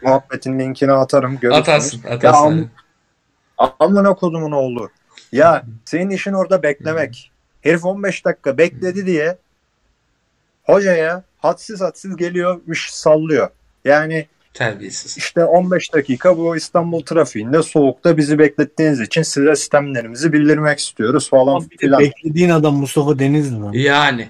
[0.03, 1.39] muhabbetin linkini atarım.
[1.41, 1.69] Görürsünüz.
[1.69, 2.03] Atarsın.
[2.11, 2.71] Atarsın.
[3.61, 4.91] Ya, Amına kodumun oğlu.
[5.33, 7.31] Ya senin işin orada beklemek.
[7.63, 9.39] Herif 15 dakika bekledi diye
[10.65, 13.49] hocaya hadsiz hadsiz geliyor, iş sallıyor.
[13.85, 15.19] Yani Terbiyesiz.
[15.19, 21.69] işte 15 dakika bu İstanbul trafiğinde soğukta bizi beklettiğiniz için size sistemlerimizi bildirmek istiyoruz falan
[21.81, 22.01] filan.
[22.01, 23.73] beklediğin adam Mustafa Denizli lan.
[23.73, 24.29] Yani.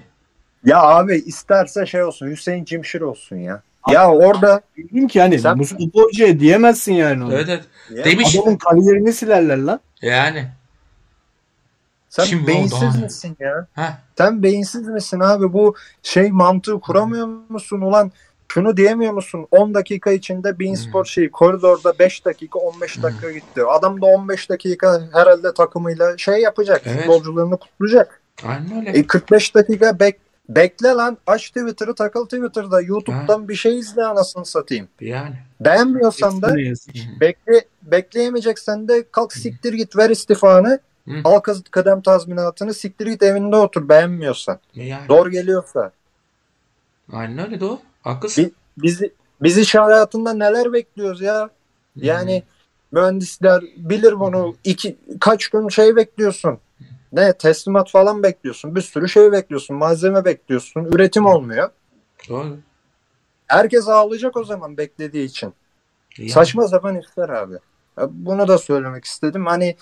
[0.65, 3.61] Ya abi isterse şey olsun Hüseyin Cimşir olsun ya.
[3.91, 7.33] Ya orada Dedim ki hani Sen- Mustafa Hoca'ya diyemezsin yani onu.
[7.33, 7.63] Evet evet.
[7.95, 8.35] ya Demiş.
[8.35, 9.79] Adamın kariyerini silerler lan.
[10.01, 10.47] Yani.
[12.15, 13.67] Sen Kim beyinsiz misin ya?
[13.73, 13.99] Ha.
[14.17, 15.53] Sen beyinsiz misin abi?
[15.53, 18.11] Bu şey mantığı kuramıyor musun ulan?
[18.47, 19.47] Şunu diyemiyor musun?
[19.51, 23.63] 10 dakika içinde Bein Sport şeyi koridorda 5 dakika 15 dakika gitti.
[23.65, 26.81] Adam da 15 dakika herhalde takımıyla şey yapacak.
[26.85, 26.97] Evet.
[26.97, 28.21] Futbolcularını kutlayacak.
[28.43, 28.99] Aynen öyle.
[28.99, 30.15] E 45 dakika bek
[30.49, 31.17] bekle lan.
[31.27, 32.81] Aç Twitter'ı takıl Twitter'da.
[32.81, 34.87] YouTube'dan bir şey izle anasını satayım.
[35.01, 35.35] Yani.
[35.59, 36.55] Beğenmiyorsan da
[37.21, 40.79] bekle bekleyemeyeceksen de kalk siktir git ver istifanı.
[41.07, 41.13] Hı.
[41.23, 41.39] Al
[41.71, 44.59] kıdem tazminatını siktir git evinde otur beğenmiyorsan.
[44.75, 45.07] Yani.
[45.07, 45.91] Zor geliyorsa.
[47.11, 47.79] Aynen öyle doğru.
[48.01, 48.51] Haklısın.
[48.77, 51.49] Bizi biz iş hayatında neler bekliyoruz ya?
[51.95, 52.43] Yani
[52.91, 54.55] mühendisler bilir bunu.
[54.63, 56.59] İki, kaç gün şey bekliyorsun.
[57.11, 58.75] Ne teslimat falan bekliyorsun.
[58.75, 59.77] Bir sürü şey bekliyorsun.
[59.77, 60.85] Malzeme bekliyorsun.
[60.85, 61.69] Üretim olmuyor.
[62.29, 62.57] Doğru.
[63.47, 65.53] Herkes ağlayacak o zaman beklediği için.
[66.17, 66.29] Yani.
[66.29, 67.55] Saçma sapan işler abi.
[68.09, 69.45] Bunu da söylemek istedim.
[69.45, 69.75] Hani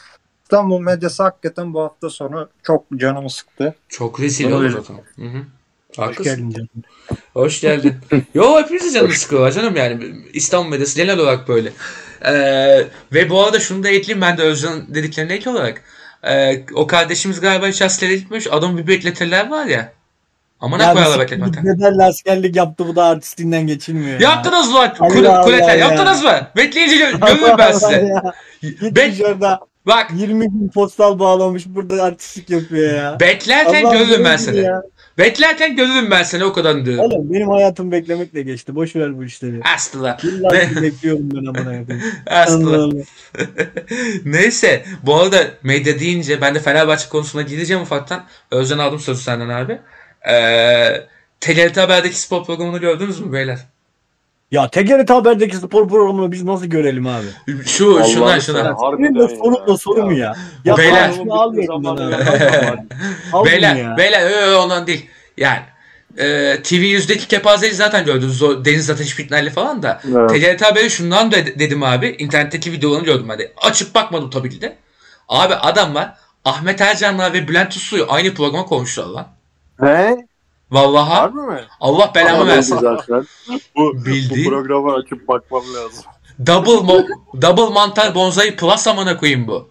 [0.53, 3.75] İstanbul medyası hakikaten bu hafta sonu çok canımı sıktı.
[3.89, 4.95] Çok rezil oldu zaten.
[5.15, 5.41] Hı hı.
[5.97, 6.69] Hoş geldin canım.
[7.33, 7.95] Hoş geldin.
[8.33, 10.15] Yo hepimizin canını sıkıyor canım yani.
[10.33, 11.71] İstanbul medyası genel olarak böyle.
[12.25, 15.81] Ee, ve bu arada şunu da ekleyeyim ben de Özcan dediklerine ek olarak.
[16.23, 18.47] Ee, o kardeşimiz galiba hiç askere gitmemiş.
[18.51, 19.93] Adam bir bekletirler var ya.
[20.59, 24.29] Ama ne Ya koyarlar git, Bedelli askerlik yaptı bu da artistinden geçilmiyor ya.
[24.29, 24.79] Yaptınız mı?
[24.79, 25.87] Allah Kule, Allah kuleter ya.
[25.87, 26.47] yaptınız mı?
[26.57, 27.95] Bekleyince gö- görürüm ben size.
[28.13, 28.33] Ya.
[28.61, 33.17] Gitmiş Bek- orada bak 20 gün postal bağlamış burada artistlik yapıyor ya.
[33.19, 34.57] beklerken görürüm ben seni.
[34.59, 34.83] ya.
[35.17, 37.05] Beklerken görürüm ben seni o kadar diyorum.
[37.05, 38.75] Oğlum benim hayatım beklemekle geçti.
[38.75, 39.61] Boş ver bu işleri.
[39.75, 40.17] Asla.
[40.23, 42.01] Yıllardır bekliyorum ben amına koyayım.
[42.27, 42.89] Asla.
[44.25, 44.85] Neyse.
[45.03, 48.25] Bu arada medya deyince ben de Fenerbahçe konusuna gideceğim ufaktan.
[48.51, 49.79] Özcan aldım sözü senden abi.
[50.29, 51.07] Ee,
[51.41, 53.59] TGRT Haber'deki spor programını gördünüz mü beyler?
[54.53, 57.25] Ya TGRT Haber'deki spor programını biz nasıl görelim abi?
[57.65, 58.41] Şu şundan şuna.
[58.41, 58.75] seversen.
[58.99, 60.35] Benim de sorum da soru mu ya?
[60.65, 61.11] Ya Beyler.
[63.45, 63.75] Beyler.
[63.75, 63.97] Ya.
[63.97, 65.09] beyler ö, ö, ondan değil.
[65.37, 65.59] Yani
[66.17, 68.43] e, TV yüzdeki kepazeyi zaten gördünüz.
[68.43, 70.01] O Deniz Ateş Bitner'le falan da.
[70.15, 70.29] Evet.
[70.29, 72.15] TGRT Haber'i şundan da dedim abi.
[72.19, 73.53] İnternetteki videolarını gördüm hadi.
[73.57, 74.75] Açıp bakmadım tabii ki de.
[75.29, 76.13] Abi adamlar
[76.45, 79.27] Ahmet Ercan'la ve Bülent Uslu'yu aynı programa koymuşlar lan.
[79.79, 80.27] Ne?
[80.73, 81.61] Vallahi Harbi mi?
[81.79, 82.77] Allah belamı versin.
[82.77, 83.25] zaten.
[83.75, 86.03] Bu, Bildiğin- bu programı açıp bakmam lazım.
[86.47, 89.69] Double mo- double mantar bonsai plus amına koyayım bu.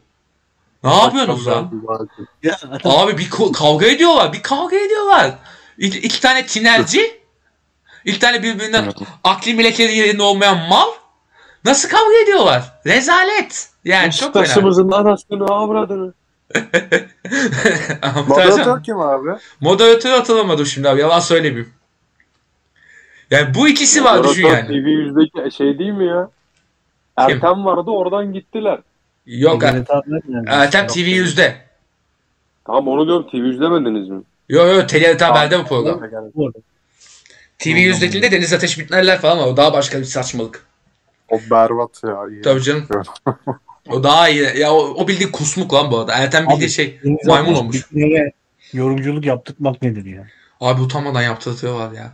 [0.84, 1.70] Ne yapıyorsunuz lan?
[2.42, 4.32] Ya, Abi bir ko- kavga ediyorlar.
[4.32, 5.30] Bir kavga ediyorlar.
[5.78, 7.20] İki, iki tane tinerci.
[8.04, 8.92] iki tane birbirinden
[9.24, 10.88] akli melekleri yerinde olmayan mal.
[11.64, 12.72] Nasıl kavga ediyorlar?
[12.86, 13.68] Rezalet.
[13.84, 14.42] Yani çok fena.
[14.42, 16.14] Beşiktaş'ımızın anasını avradını.
[18.28, 19.30] Moderatör kim abi?
[19.60, 21.00] Moderatör atılamadı şimdi abi.
[21.00, 21.72] Yalan söylemeyeyim.
[23.30, 24.66] Yani bu ikisi var düşün yani.
[24.66, 26.28] TV yüzdeki şey değil mi ya?
[27.16, 28.78] Ertem vardı oradan gittiler.
[29.26, 29.62] Yok.
[29.62, 29.84] Nerede?
[30.46, 31.56] Ertem TV yüzde.
[32.64, 34.22] Tamam onu diyorum TV izlemediniz mi?
[34.48, 36.00] Yok yok TRT Haber'de bu program.
[37.58, 39.46] TV yüzdekinde Deniz Ateş Bitnerler falan var.
[39.46, 40.66] O daha başka bir saçmalık.
[41.28, 42.28] O berbat ya.
[42.30, 42.42] iyi.
[42.42, 42.86] Tabii canım.
[43.88, 44.58] O daha iyi.
[44.58, 46.12] Ya o, o bildiğin kusmuk lan bu arada.
[46.12, 47.76] Ertem bildiği Abi, şey maymun olmuş.
[47.76, 48.32] Bitner'e
[48.72, 50.26] yorumculuk yaptırmak nedir ya?
[50.60, 52.12] Abi utanmadan yaptırtıyorlar ya.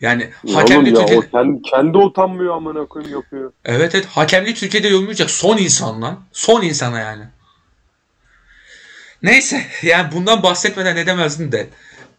[0.00, 1.18] Yani Ya hakemli ya Türkiye...
[1.18, 3.52] o kendi, kendi utanmıyor amına koyayım yapıyor.
[3.64, 6.20] Evet evet hakemli Türkiye'de yorumlayacak son insan lan.
[6.32, 7.24] Son insana yani.
[9.22, 11.68] Neyse yani bundan bahsetmeden ne demezdim de.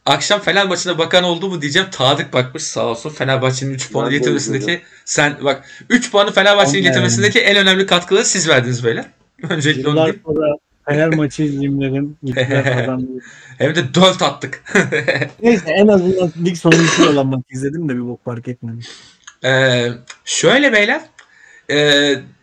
[0.10, 1.88] Akşam Fener maçına bakan oldu mu diyeceğim.
[1.92, 3.10] Tadık bakmış sağ olsun.
[3.10, 8.84] Fenerbahçe'nin 3 puanı getirmesindeki sen bak 3 puanı Fenerbahçe'nin getirmesindeki en önemli katkıları siz verdiniz
[8.84, 9.06] böyle.
[9.50, 10.22] Öncelikle onu diyeyim.
[10.86, 11.44] Fener maçı
[12.64, 13.08] kazandı.
[13.58, 14.64] Hem de 4 attık.
[15.42, 18.82] Neyse en azından lig sonuncusu olan maçı izledim de bir bok fark etmedim.
[19.46, 19.88] Ee,
[20.26, 21.02] şöyle beyler.
[21.72, 21.78] E,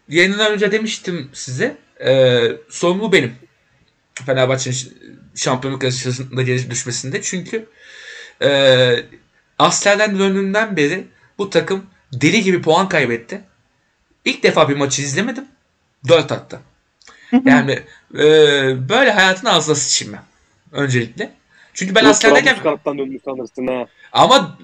[0.08, 1.76] yayından önce demiştim size.
[2.04, 3.32] E, sorumlu benim.
[4.26, 4.76] Fenerbahçe'nin
[5.37, 7.22] şampiyonluk yarışında geri düşmesinde.
[7.22, 7.68] Çünkü
[8.43, 8.51] e,
[9.59, 11.07] Asler'den döndüğünden beri
[11.39, 13.41] bu takım deli gibi puan kaybetti.
[14.24, 15.45] İlk defa bir maçı izlemedim.
[16.09, 16.61] 4 attı.
[17.45, 17.78] Yani
[18.14, 18.24] e,
[18.89, 20.22] böyle hayatın ağzına sıçayım ben.
[20.82, 21.32] Öncelikle.
[21.74, 23.87] Çünkü ben Yok, askerlerken Trabzonspor'dan döndü sanırsın ha.
[24.16, 24.56] Ama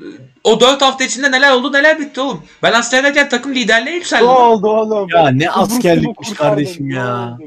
[0.44, 2.42] o 4 hafta içinde neler oldu neler bitti oğlum.
[2.62, 4.24] Ben askerlerken takım liderliğe yükseldi.
[4.24, 5.09] Ne oldu oğlum?
[5.14, 7.38] Ya ne askerlikmiş kardeşim ya.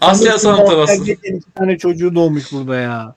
[0.00, 0.52] Asya basın.
[0.52, 3.14] askerlikken iki tane çocuğu doğmuş burada ya.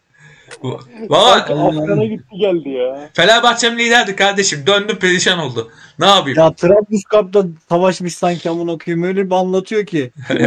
[1.10, 3.10] Valla Afgan'a gitti geldi ya.
[3.14, 4.64] Fenerbahçe'm liderdi kardeşim.
[4.68, 5.72] Döndü perişan oldu.
[6.00, 6.40] Ne yapayım?
[6.40, 10.12] Ya Trabzonspor'da savaşmış sanki amına koyayım öyle bir anlatıyor ki.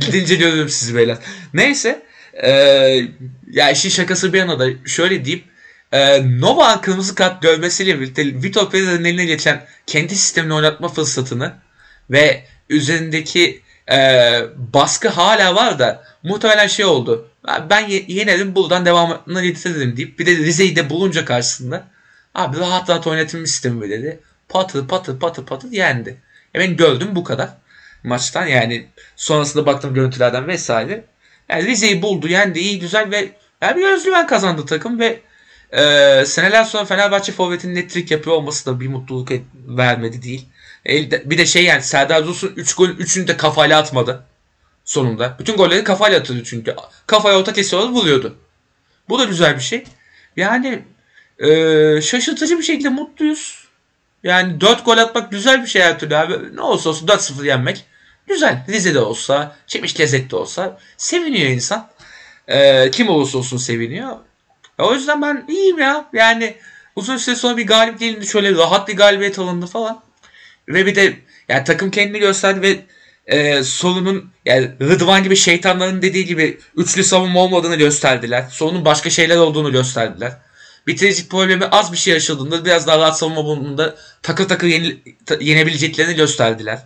[0.00, 1.16] Gidince görürüm sizi beyler.
[1.54, 2.02] Neyse.
[2.42, 2.50] E,
[3.50, 5.44] ya işin şakası bir yana da şöyle diyeyim.
[5.92, 11.52] E, Nova'nın kırmızı kart görmesiyle birlikte Vitor Pereira'nın eline geçen kendi sistemini oynatma fırsatını
[12.10, 13.60] ve üzerindeki
[13.92, 17.28] e, baskı hala var da muhtemelen şey oldu.
[17.70, 21.86] Ben ye- yenerim buradan devamını getiririm deyip bir de Rize'yi de bulunca karşısında
[22.34, 24.20] abi rahat rahat oynatayım sistemi dedi.
[24.48, 26.16] Patır patır patır patır yendi.
[26.54, 27.48] E ben gördüm bu kadar
[28.04, 31.04] maçtan yani sonrasında baktım görüntülerden vesaire.
[31.48, 33.28] Yani Rize'yi buldu yendi iyi güzel ve
[33.62, 35.20] yani bir özgüven kazandı takım ve
[35.72, 40.46] e, seneler sonra Fenerbahçe forvetinin netrik yapıyor olması da bir mutluluk et- vermedi değil.
[40.84, 44.24] Elde, bir de şey yani Serdar Dursun 3 gol 3'ünü de kafayla atmadı
[44.84, 45.36] sonunda.
[45.38, 46.76] Bütün golleri kafayla atıyordu çünkü.
[47.06, 48.36] Kafaya orta kesiyordu vuruyordu.
[49.08, 49.84] Bu da güzel bir şey.
[50.36, 50.82] Yani
[51.38, 51.48] e,
[52.02, 53.66] şaşırtıcı bir şekilde mutluyuz.
[54.22, 56.56] Yani 4 gol atmak güzel bir şey her türlü abi.
[56.56, 57.84] Ne olursa olsun 4-0 yenmek
[58.26, 58.64] güzel.
[58.68, 61.88] Rize'de olsa, Çemiş Lezzet'te olsa seviniyor insan.
[62.48, 64.16] E, kim olursa olsun seviniyor.
[64.78, 66.08] E, o yüzden ben iyiyim ya.
[66.12, 66.56] Yani
[66.96, 68.26] uzun süre sonra bir galip gelindi.
[68.26, 70.02] Şöyle rahat bir galibiyet alındı falan.
[70.68, 71.16] Ve bir de
[71.48, 72.80] yani takım kendini gösterdi ve
[73.26, 78.44] e, sorunun yani Rıdvan gibi şeytanların dediği gibi üçlü savunma olmadığını gösterdiler.
[78.50, 80.32] Sorunun başka şeyler olduğunu gösterdiler.
[80.86, 85.38] Bitiricilik problemi az bir şey yaşadığında biraz daha rahat savunma bulunduğunda takır takır yeni, ta-
[85.40, 86.78] yenebileceklerini gösterdiler.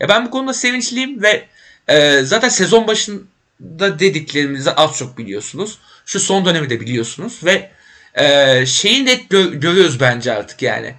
[0.00, 1.48] Ya ben bu konuda sevinçliyim ve
[1.88, 5.78] e, zaten sezon başında dediklerimizi az çok biliyorsunuz.
[6.06, 7.70] Şu son dönemi de biliyorsunuz ve
[8.14, 10.94] e, şeyi net gö- görüyoruz bence artık yani.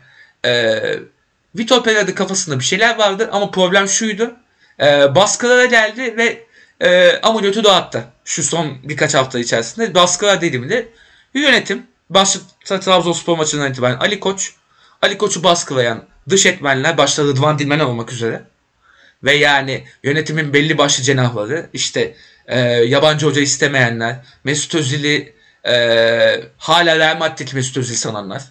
[0.45, 0.81] E,
[1.57, 4.35] Vitor Pereira'da kafasında bir şeyler vardı ama problem şuydu.
[4.79, 6.45] E, baskılara geldi ve
[6.79, 8.03] e, ameliyatı dağıttı.
[8.25, 9.95] Şu son birkaç hafta içerisinde.
[9.95, 10.87] Baskılar dediğimde
[11.33, 14.53] yönetim başta Trabzonspor maçından itibaren Ali Koç
[15.01, 18.41] Ali Koç'u baskılayan dış etmenler başta Rıdvan Dilmen olmak üzere
[19.23, 22.15] ve yani yönetimin belli başlı cenahları işte
[22.47, 25.33] e, yabancı hoca istemeyenler Mesut Özil'i
[25.67, 25.73] e,
[26.57, 28.43] hala Real Madrid'deki Mesut Özil sananlar.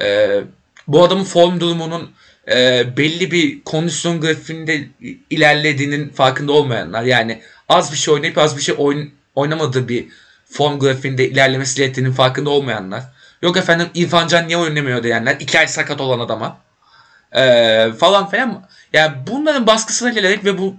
[0.00, 0.40] E,
[0.88, 2.10] bu adamın form durumunun
[2.48, 4.88] e, belli bir kondisyon grafiğinde
[5.30, 10.06] ilerlediğinin farkında olmayanlar yani az bir şey oynayıp az bir şey oyn- oynamadığı bir
[10.50, 13.02] form grafiğinde ilerlemesi gerektiğinin farkında olmayanlar.
[13.42, 16.60] Yok efendim İrfan Can niye oynamıyor diyenler iki ay sakat olan adama
[17.36, 20.76] e, falan filan yani bunların baskısına gelerek ve bu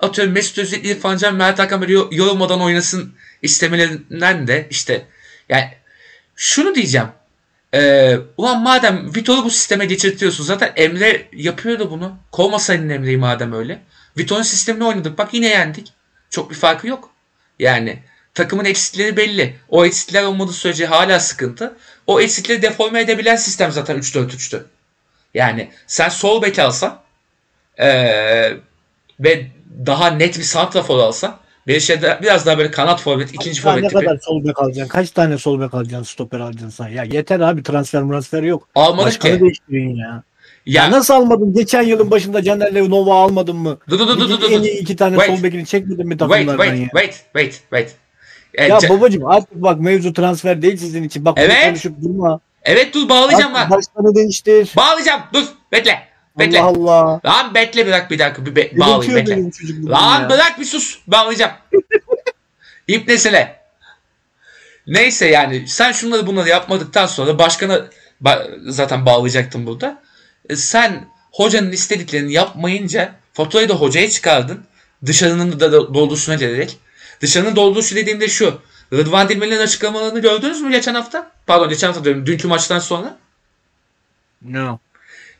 [0.00, 5.06] atıyorum Mesut Özil, İrfan Can, Mert Hakan böyle yo- yorulmadan oynasın istemelerinden de işte
[5.48, 5.68] yani
[6.36, 7.08] şunu diyeceğim.
[7.74, 12.16] Ee, ulan madem Vitor'u bu sisteme geçirtiyorsun zaten Emre yapıyordu bunu.
[12.32, 13.82] Kovmasaydın Emre'yi madem öyle.
[14.18, 15.18] Vitor'un sistemini oynadık.
[15.18, 15.92] Bak yine yendik.
[16.30, 17.10] Çok bir farkı yok.
[17.58, 18.02] Yani
[18.34, 19.56] takımın eksikleri belli.
[19.68, 21.76] O eksikler olmadığı sürece hala sıkıntı.
[22.06, 24.62] O eksikleri deforme edebilen sistem zaten 3-4-3'tü.
[25.34, 26.98] Yani sen sol bek alsan
[27.80, 28.50] ee,
[29.20, 29.46] ve
[29.86, 33.90] daha net bir santrafor alsan bir şeyde biraz daha böyle kanat forvet, ikinci ne forvet
[33.90, 34.04] tipi.
[34.04, 34.88] kadar sol bek alacaksın?
[34.92, 36.04] Kaç tane sol bek alacaksın?
[36.12, 36.88] Stoper alacaksın sen?
[36.88, 38.68] Ya yeter abi transfer transfer yok.
[38.74, 39.40] Almadık Başkanı ki.
[39.40, 40.22] değiştirin ya.
[40.66, 41.54] Ya, Ya, nasıl almadın?
[41.54, 43.78] Geçen yılın başında Caner'le Nova almadın mı?
[43.90, 44.50] dur dur dur dur dur.
[44.50, 45.36] En iyi iki tane Wait.
[45.38, 46.88] sol bekini çekmedin mi Wait, takımlardan wait, ya?
[46.88, 47.94] wait, wait, wait.
[48.54, 51.24] E, Ya ca- babacım artık bak mevzu transfer değil sizin için.
[51.24, 51.64] Bak Evet.
[51.66, 52.40] konuşup durma.
[52.68, 53.70] Evet dur bağlayacağım lan.
[53.70, 54.72] başkanı değiştir.
[54.76, 55.22] Bağlayacağım.
[55.34, 55.44] Dur.
[55.72, 56.08] Bekle.
[56.38, 56.60] Bekle.
[56.60, 57.20] Allah Allah.
[57.24, 58.46] Lan bekle dakika bir dakika.
[58.46, 59.42] Bir be- bağlayayım bekle.
[59.90, 60.30] Lan ya.
[60.30, 60.98] bırak bir sus.
[61.06, 61.52] Bağlayacağım.
[62.88, 63.58] İpnesine.
[64.86, 67.80] Neyse yani sen şunları bunları yapmadıktan sonra başkana
[68.22, 70.02] ba- zaten bağlayacaktım burada.
[70.50, 74.64] E, sen hocanın istediklerini yapmayınca faturayı da hocaya çıkardın.
[75.06, 76.76] Dışarının da do- dolduruşuna gelerek.
[77.20, 78.62] Dışarının dolduruşu dediğimde şu.
[78.92, 81.30] Rıdvan Dilmen'in açıklamalarını gördünüz mü geçen hafta?
[81.46, 82.26] Pardon geçen hafta diyorum.
[82.26, 83.18] Dünkü maçtan sonra.
[84.42, 84.78] No.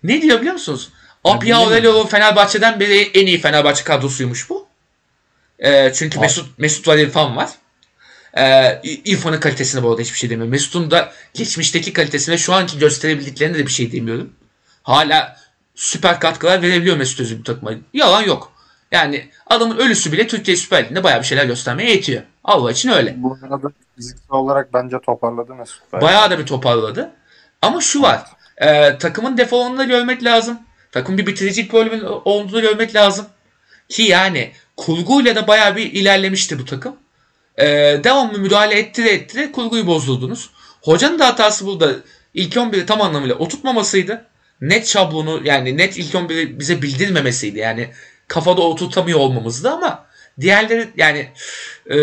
[0.03, 0.91] Ne diyor biliyor musunuz?
[1.25, 1.59] Apia.
[1.59, 4.67] Aurelio Fenerbahçe'den beri en iyi Fenerbahçe kadrosuymuş bu.
[5.59, 6.21] Ee, çünkü.
[6.21, 7.49] Mesut Mesut var İrfan var.
[8.83, 10.51] İ- İrfan'ın kalitesine bu arada hiçbir şey demiyorum.
[10.51, 14.33] Mesut'un da geçmişteki kalitesine şu anki gösterebildiklerine de bir şey demiyorum.
[14.83, 15.37] Hala
[15.75, 17.73] süper katkılar verebiliyor Mesut Özil bu takıma.
[17.93, 18.53] Yalan yok.
[18.93, 22.23] Yani adamın ölüsü bile Türkiye Süper Ligi'nde bayağı bir şeyler göstermeye yetiyor.
[22.49, 23.15] Allah için öyle.
[23.19, 25.93] Bu arada fiziksel olarak bence toparladı Mesut.
[25.93, 27.11] Bayağı da bir toparladı.
[27.63, 28.23] Ama şu var.
[28.57, 30.59] e, takımın defolunu da görmek lazım.
[30.93, 33.27] Takım bir bitiricilik problemi olduğunu görmek lazım.
[33.89, 36.97] Ki yani kurguyla da bayağı bir ilerlemişti bu takım.
[37.59, 40.51] Ee, devamlı müdahale ettire ettire kurguyu bozdurdunuz.
[40.83, 41.93] Hocanın da hatası burada
[42.35, 44.27] ilk 11'i tam anlamıyla oturtmamasıydı.
[44.61, 47.59] Net şablonu yani net ilk 11'i bize bildirmemesiydi.
[47.59, 47.91] Yani
[48.29, 50.08] kafada oturtamıyor olmamızdı ama
[50.41, 51.29] diğerleri yani
[51.91, 51.99] e,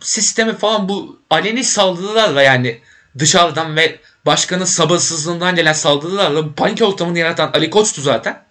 [0.00, 2.80] sistemi falan bu aleni saldırılarla yani
[3.18, 8.42] dışarıdan ve başkanın sabırsızlığından gelen saldırılarla panik ortamını yaratan Ali Koç'tu zaten.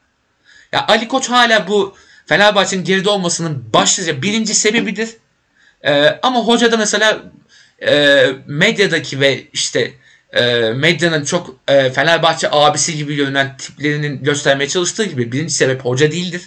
[0.72, 1.96] Ya Ali Koç hala bu
[2.26, 5.10] Fenerbahçe'nin geride olmasının başlıca birinci sebebidir.
[5.84, 7.24] Ee, ama hoca da mesela
[7.88, 9.94] e, medyadaki ve işte
[10.34, 10.44] e,
[10.76, 16.42] medyanın çok e, Fenerbahçe abisi gibi görünen tiplerinin göstermeye çalıştığı gibi birinci sebep hoca değildir.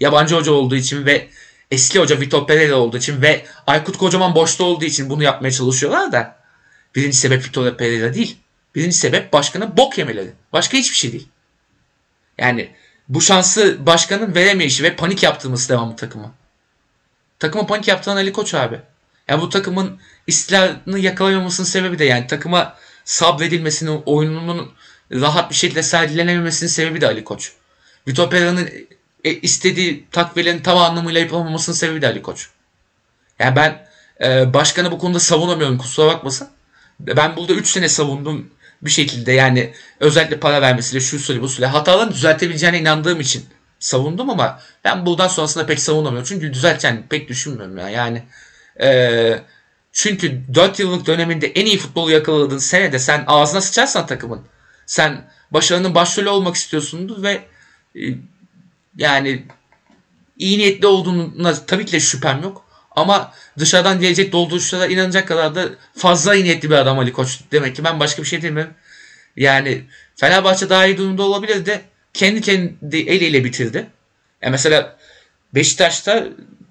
[0.00, 1.28] Yabancı hoca olduğu için ve
[1.70, 6.12] eski hoca Vitor Pereira olduğu için ve Aykut Kocaman boşta olduğu için bunu yapmaya çalışıyorlar
[6.12, 6.36] da
[6.94, 8.36] birinci sebep Vitor Pereira değil.
[8.74, 10.32] Birinci sebep başkanın bok yemeleri.
[10.52, 11.28] Başka hiçbir şey değil.
[12.38, 12.70] Yani
[13.08, 16.34] bu şansı başkanın veremeyişi ve panik yaptırması devamlı takıma.
[17.38, 18.80] Takıma panik yaptıran Ali Koç abi.
[19.28, 24.72] Yani bu takımın istikrarını yakalayamamasının sebebi de yani takıma sabredilmesinin, oyununun
[25.12, 27.52] rahat bir şekilde sergilenememesinin sebebi de Ali Koç.
[28.08, 28.70] Vitor Pereira'nın
[29.24, 32.48] e, istediği takviyelerin tam anlamıyla yapılmamasının sebebi de Ali Koç.
[33.38, 33.86] Yani ben
[34.20, 36.48] e, başkanı bu konuda savunamıyorum kusura bakmasın.
[37.00, 38.50] Ben burada 3 sene savundum
[38.82, 43.46] bir şekilde yani özellikle para vermesiyle şu süre bu süre hatalarını düzeltebileceğine inandığım için
[43.78, 46.28] savundum ama ben buradan sonrasında pek savunamıyorum.
[46.28, 47.88] Çünkü düzelteceğini pek düşünmüyorum ya.
[47.88, 48.22] Yani
[48.82, 49.40] e,
[49.92, 54.42] çünkü 4 yıllık döneminde en iyi futbolu yakaladığın senede sen ağzına sıçarsan takımın
[54.86, 57.42] sen başarının başrolü olmak istiyorsundur ve
[57.96, 58.00] e,
[58.98, 59.44] yani
[60.38, 62.64] iyi niyetli olduğuna tabii ki de şüphem yok.
[62.96, 67.40] Ama dışarıdan gelecek dolduruşlara inanacak kadar da fazla iyi niyetli bir adam Ali Koç.
[67.52, 68.74] Demek ki ben başka bir şey demiyorum.
[69.36, 69.84] Yani
[70.16, 71.80] Fenerbahçe daha iyi durumda olabilir de
[72.14, 73.86] kendi kendi eliyle bitirdi.
[74.42, 74.96] Yani mesela
[75.54, 76.28] Beşiktaş'ta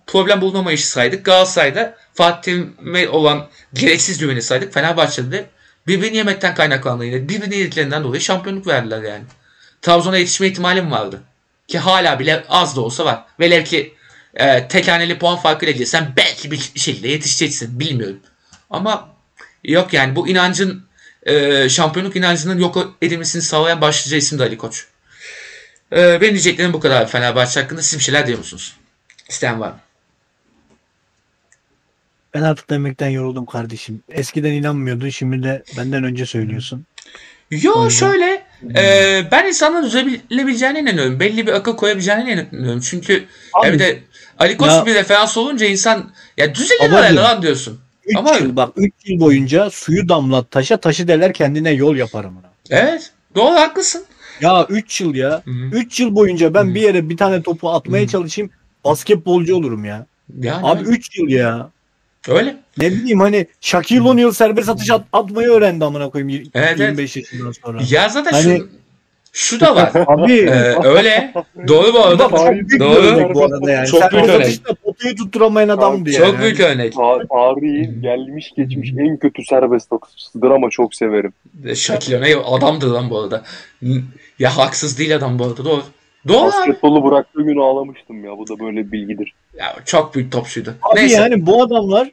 [0.07, 1.25] problem bulmamayışı saydık.
[1.25, 4.73] Galatasaray'da Fatih'e olan gereksiz güveni saydık.
[4.73, 5.45] Fenerbahçe'de de
[5.87, 7.29] birbirini yemekten kaynaklandı yine.
[7.29, 9.23] Birbirini yediklerinden dolayı şampiyonluk verdiler yani.
[9.81, 11.21] Trabzon'a yetişme ihtimalim vardı.
[11.67, 13.25] Ki hala bile az da olsa var.
[13.39, 13.93] Velev ki
[14.35, 17.79] e, tek haneli puan farkıyla gelirsen belki bir şekilde yetişeceksin.
[17.79, 18.19] Bilmiyorum.
[18.69, 19.09] Ama
[19.63, 20.85] yok yani bu inancın
[21.23, 24.85] e, şampiyonluk inancının yok edilmesini sağlayan başlıca isim de Ali Koç.
[25.91, 27.81] E, benim diyeceklerim bu kadar Fenerbahçe hakkında.
[27.81, 28.75] Siz bir şeyler diyor musunuz?
[29.29, 29.79] İsteyen var mı?
[32.33, 34.03] Ben artık demekten yoruldum kardeşim.
[34.09, 36.85] Eskiden inanmıyordun şimdi de benden önce söylüyorsun.
[37.51, 41.19] Yo O yüzden- şöyle e, ben insanların düzelebileceğine inanıyorum.
[41.19, 42.81] Belli bir akıl koyabileceğine inanıyorum.
[42.81, 43.99] Çünkü Abi, ya bir de
[44.39, 47.79] Ali Koç ya- bir referans olunca insan ya düzelir herhalde lan diyorsun.
[48.05, 52.33] 3 Ama- yıl bak 3 yıl boyunca suyu damlat taşa taşı deler kendine yol yaparım.
[52.69, 53.11] Evet.
[53.35, 54.05] Doğru haklısın.
[54.41, 55.41] Ya 3 yıl ya.
[55.45, 55.69] Hı hı.
[55.71, 56.75] 3 yıl boyunca ben Hı.
[56.75, 58.07] bir yere bir tane topu atmaya Hı.
[58.07, 58.51] çalışayım.
[58.85, 60.05] Basketbolcu olurum ya.
[60.39, 61.69] Yani Abi 3 yıl ya.
[62.29, 62.55] Öyle.
[62.77, 67.51] Ne bileyim hani Shaquille O'Neal serbest atış at, atmayı öğrendi amına koyayım Evet, 25 yaşından
[67.51, 67.79] sonra.
[67.89, 68.69] Ya zaten Hani- şu
[69.33, 69.91] şu da var.
[70.07, 71.33] Abi Ee, öyle.
[71.67, 72.29] Doğru bu arada.
[72.29, 72.89] Çok büyük Doğru.
[73.05, 73.87] örnek bu arada yani.
[73.87, 74.41] Çok büyük serbest örnek.
[74.45, 76.25] atışta potayı tutturamayan adamdı yani.
[76.25, 76.93] Çok büyük örnek.
[76.93, 81.33] Ta- Tarihin gelmiş geçmiş en kötü serbest atışçısıdır ama çok severim.
[81.75, 83.43] Shaquille O'Neal adamdır lan bu arada.
[84.39, 85.65] Ya haksız değil adam bu arada.
[85.65, 85.81] Doğru.
[86.27, 86.47] Doğru.
[86.47, 88.37] Basketbolu bıraktığı gün ağlamıştım ya.
[88.37, 89.33] Bu da böyle bir bilgidir.
[89.57, 90.75] Ya, çok büyük topçuydu.
[90.81, 91.15] Abi Neyse.
[91.15, 92.11] yani bu adamlar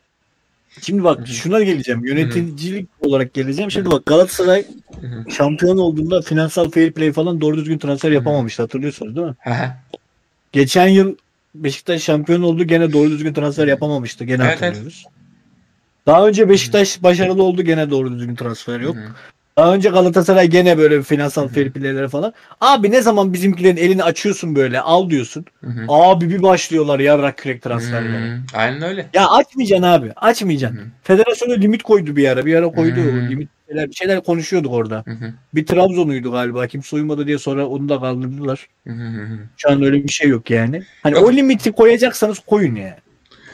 [0.83, 1.27] Şimdi bak Hı hı.
[1.27, 2.05] şuna geleceğim.
[2.05, 3.71] Yöneticilik olarak geleceğim.
[3.71, 4.67] Şimdi bak Galatasaray
[5.01, 5.31] Hı hı.
[5.31, 8.63] şampiyon olduğunda finansal fair play falan doğru düzgün transfer yapamamıştı.
[8.63, 9.35] Hatırlıyorsunuz değil mi?
[9.41, 9.71] Hı hı.
[10.53, 11.17] Geçen yıl
[11.55, 12.65] Beşiktaş şampiyon oldu.
[12.65, 14.25] Gene doğru düzgün transfer yapamamıştı.
[14.25, 15.05] Gene Evet, hatırlıyoruz.
[16.07, 17.63] Daha önce Beşiktaş başarılı oldu.
[17.63, 18.97] Gene doğru düzgün transfer yok.
[18.97, 19.09] Hı hı.
[19.59, 22.33] Daha önce Galatasaray gene böyle finansal fair play'lere falan.
[22.61, 25.45] Abi ne zaman bizimkilerin elini açıyorsun böyle al diyorsun.
[25.61, 25.87] Hı hı.
[25.89, 28.39] Abi bir başlıyorlar yarrak kürek transferleri.
[28.55, 29.07] Aynen öyle.
[29.15, 30.13] Ya açmayacaksın abi.
[30.17, 30.79] Açmayacaksın.
[30.79, 30.87] Hı hı.
[31.03, 32.47] Federasyona limit koydu bir ara.
[32.47, 32.97] Bir ara koydu.
[32.97, 33.31] Hmm.
[33.31, 35.03] Limit şeyler, bir şeyler konuşuyorduk orada.
[35.07, 35.33] Hı hı.
[35.55, 36.67] Bir Trabzon'uydu galiba.
[36.67, 38.69] Kimse uymadı diye sonra onu da kaldırdılar.
[38.87, 39.39] Hı hı hı.
[39.57, 40.83] Şu an öyle bir şey yok yani.
[41.03, 41.29] Hani Yok.
[41.29, 42.95] o limiti koyacaksanız koyun yani.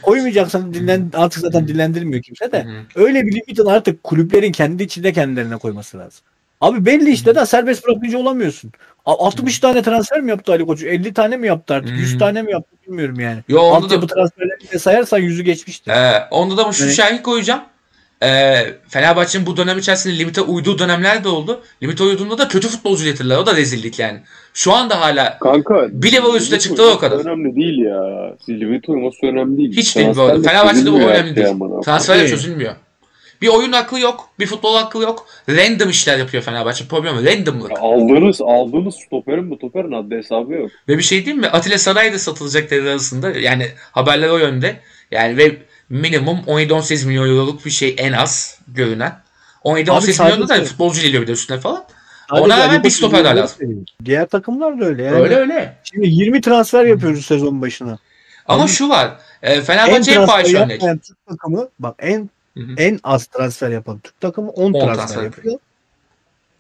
[0.02, 2.64] Koymayacaksanız dinlen, artık zaten dillendirmiyor kimse de.
[2.64, 3.05] Hı hı.
[3.05, 6.20] Öyle bir limitin artık kulüplerin kendi içinde kendilerine koyması lazım.
[6.60, 8.72] Abi belli işte de serbest bırakıcı olamıyorsun.
[9.06, 10.82] A- 60 tane transfer mi yaptı Ali Koç?
[10.82, 11.98] 50 tane mi yaptı artık?
[11.98, 12.18] 100 Hmm.
[12.18, 13.39] tane mi yaptı bilmiyorum yani.
[13.48, 15.90] Yo onda Altyapı da, transferlerini de sayarsan yüzü geçmişti.
[15.90, 16.94] e, onda da şu Evet.
[16.94, 17.60] şahit koyacağım.
[18.22, 18.56] E,
[18.88, 21.60] Fenerbahçe'nin bu dönem içerisinde limite uyduğu dönemler de oldu.
[21.82, 23.36] Limite uyduğunda da kötü futbolcu getirdiler.
[23.36, 24.20] O da rezillik yani.
[24.55, 25.88] Şu anda hala Kanka.
[25.90, 27.18] Bir level üstüne limit çıktı o kadar.
[27.18, 28.02] Önemli değil ya.
[28.48, 29.76] Limit uyması önemli değil.
[29.76, 30.32] Hiç değil bu arada.
[30.32, 31.47] Transferle Fenerbahçe'de bu önemli değil.
[31.47, 32.30] şey transferler Tabii.
[32.30, 32.74] çözülmüyor.
[33.42, 34.28] Bir oyun aklı yok.
[34.38, 35.26] Bir futbol aklı yok.
[35.48, 36.84] Random işler yapıyor Fenerbahçe.
[36.84, 37.24] Problem.
[37.24, 37.70] Randomlık.
[37.70, 40.70] Ya aldığınız, aldığınız stoperin bu stoperin adlı hesabı yok.
[40.88, 41.47] Ve bir şey diyeyim mi?
[41.47, 43.30] Atilla Saray da satılacak devre arasında.
[43.30, 44.76] Yani haberler o yönde.
[45.10, 45.56] Yani ve
[45.90, 49.12] minimum 17-18 milyon euroluk bir şey en az görünen.
[49.64, 51.84] 17-18 milyon da futbolcu geliyor bir de üstüne falan.
[52.30, 53.84] Sadece Ona rağmen bir stoper Koç'un lazım.
[54.04, 55.02] Diğer takımlar da öyle.
[55.02, 55.76] Yani Öyle öyle.
[55.84, 57.98] Şimdi 20 transfer yapıyoruz sezon başına.
[58.46, 59.10] Ama Abi- şu var.
[59.42, 60.80] E, En Fenerbahçe en transfer fahiş örnek.
[60.80, 62.74] Türk takımı bak en Hı hı.
[62.76, 65.58] en az transfer yapan Türk takımı 10 transfer, transfer yapıyor.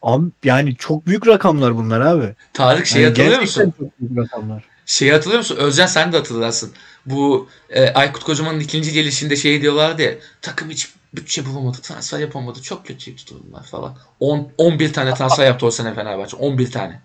[0.02, 2.34] Abi yani çok büyük rakamlar bunlar abi.
[2.52, 3.74] Tarık şey Yani hatırlıyor musun?
[3.78, 4.64] çok büyük rakamlar.
[4.90, 5.56] Şeyi hatırlıyor musun?
[5.56, 6.72] Özcan sen de hatırlarsın.
[7.06, 10.14] Bu e, Aykut Kocaman'ın ikinci gelişinde şey diyorlardı ya.
[10.42, 11.78] Takım hiç bütçe bulamadı.
[11.82, 12.62] Transfer yapamadı.
[12.62, 13.96] Çok kötü durumlar falan.
[14.20, 16.36] 10, 11 tane transfer yaptı o sene Fenerbahçe.
[16.36, 17.00] 11 tane.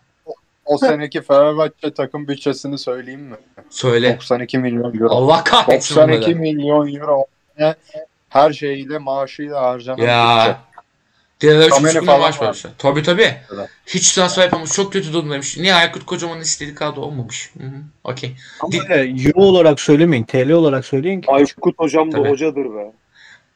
[0.65, 3.35] O seneki Fenerbahçe takım bütçesini söyleyeyim mi?
[3.69, 4.13] Söyle.
[4.13, 5.09] 92 milyon euro.
[5.09, 6.35] Allah kahretsin 92 bunları.
[6.39, 7.25] milyon euro
[8.29, 10.37] her şeyiyle maaşıyla harcanan Ya.
[10.39, 10.74] bütçe.
[11.41, 12.45] Kamera 3,5 milyon maaş var.
[12.45, 12.71] vermişler.
[12.77, 13.35] Tabii tabii.
[13.55, 13.69] Evet.
[13.87, 14.71] Hiç transfer yapamamış.
[14.71, 15.57] Çok kötü durumdaymış.
[15.57, 17.51] Niye Aykut Kocaman'ın istediği kadro olmamış?
[17.57, 17.75] Hı hı.
[18.03, 18.35] Okey.
[18.59, 20.23] Ama Di- euro olarak söylemeyin.
[20.23, 22.29] TL olarak söyleyin ki Aykut hocam da Tabii.
[22.29, 22.91] hocadır be.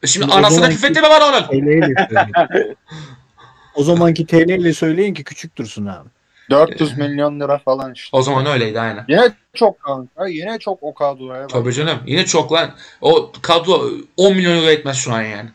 [0.06, 1.46] Şimdi O anasına küfretme var onun.
[1.46, 2.76] TL ile söyleyin.
[3.74, 6.08] o zamanki TL ile söyleyin ki küçük dursun abi.
[6.50, 8.16] 400 milyon lira falan işte.
[8.16, 9.04] O zaman öyleydi aynen.
[9.08, 10.28] Yine çok kanka.
[10.28, 11.50] Yine çok o kadroya bak.
[11.50, 11.98] Tabii canım.
[12.06, 12.70] Yine çok lan.
[13.00, 15.50] O kadro 10 milyon euro etmez şu an yani.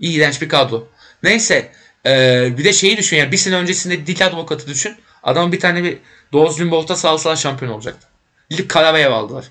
[0.00, 0.88] İğrenç bir kadro.
[1.24, 1.68] Neyse.
[2.06, 3.32] Ee, bir de şeyi düşün yani.
[3.32, 4.94] Bir sene öncesinde dik advokatı düşün.
[5.22, 5.98] Adam bir tane bir
[6.32, 8.06] Doğuz Limbolt'a salsalar şampiyon olacaktı.
[8.52, 9.44] Lig Karabayev aldılar.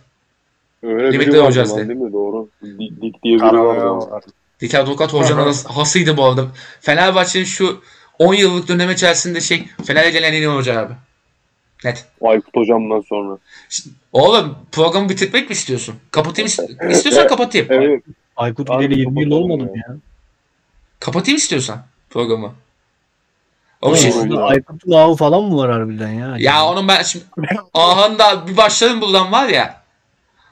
[0.84, 2.14] Öyle Limitli hocası değil mi?
[2.14, 2.50] Doğru.
[2.64, 3.52] Dik, dik diye biri var.
[3.52, 4.12] Karabağ zaman.
[4.12, 4.24] var.
[4.62, 6.48] Dik advokat hocanın hasıydı bu arada.
[6.82, 7.82] Fenerbahçe'nin şu
[8.20, 10.94] 10 yıllık dönem içerisinde şey Fener'e gelen en iyi hoca abi.
[11.86, 12.06] Net.
[12.22, 13.38] Aykut hocamdan sonra.
[14.14, 15.96] Oğlum programı bitirmek mi istiyorsun?
[16.12, 17.68] Kapatayım ist- istiyorsan kapatayım.
[17.70, 18.04] Evet.
[18.36, 19.96] Aykut gideli 20 yıl olmadı mı ya.
[21.04, 22.54] Kapatayım istiyorsan programı.
[23.82, 24.12] O bir şey.
[24.42, 26.36] Aykut'un ağı falan mı var harbiden ya?
[26.40, 27.26] Ya onun ben şimdi
[27.74, 29.82] ahında bir başlarım buradan var ya.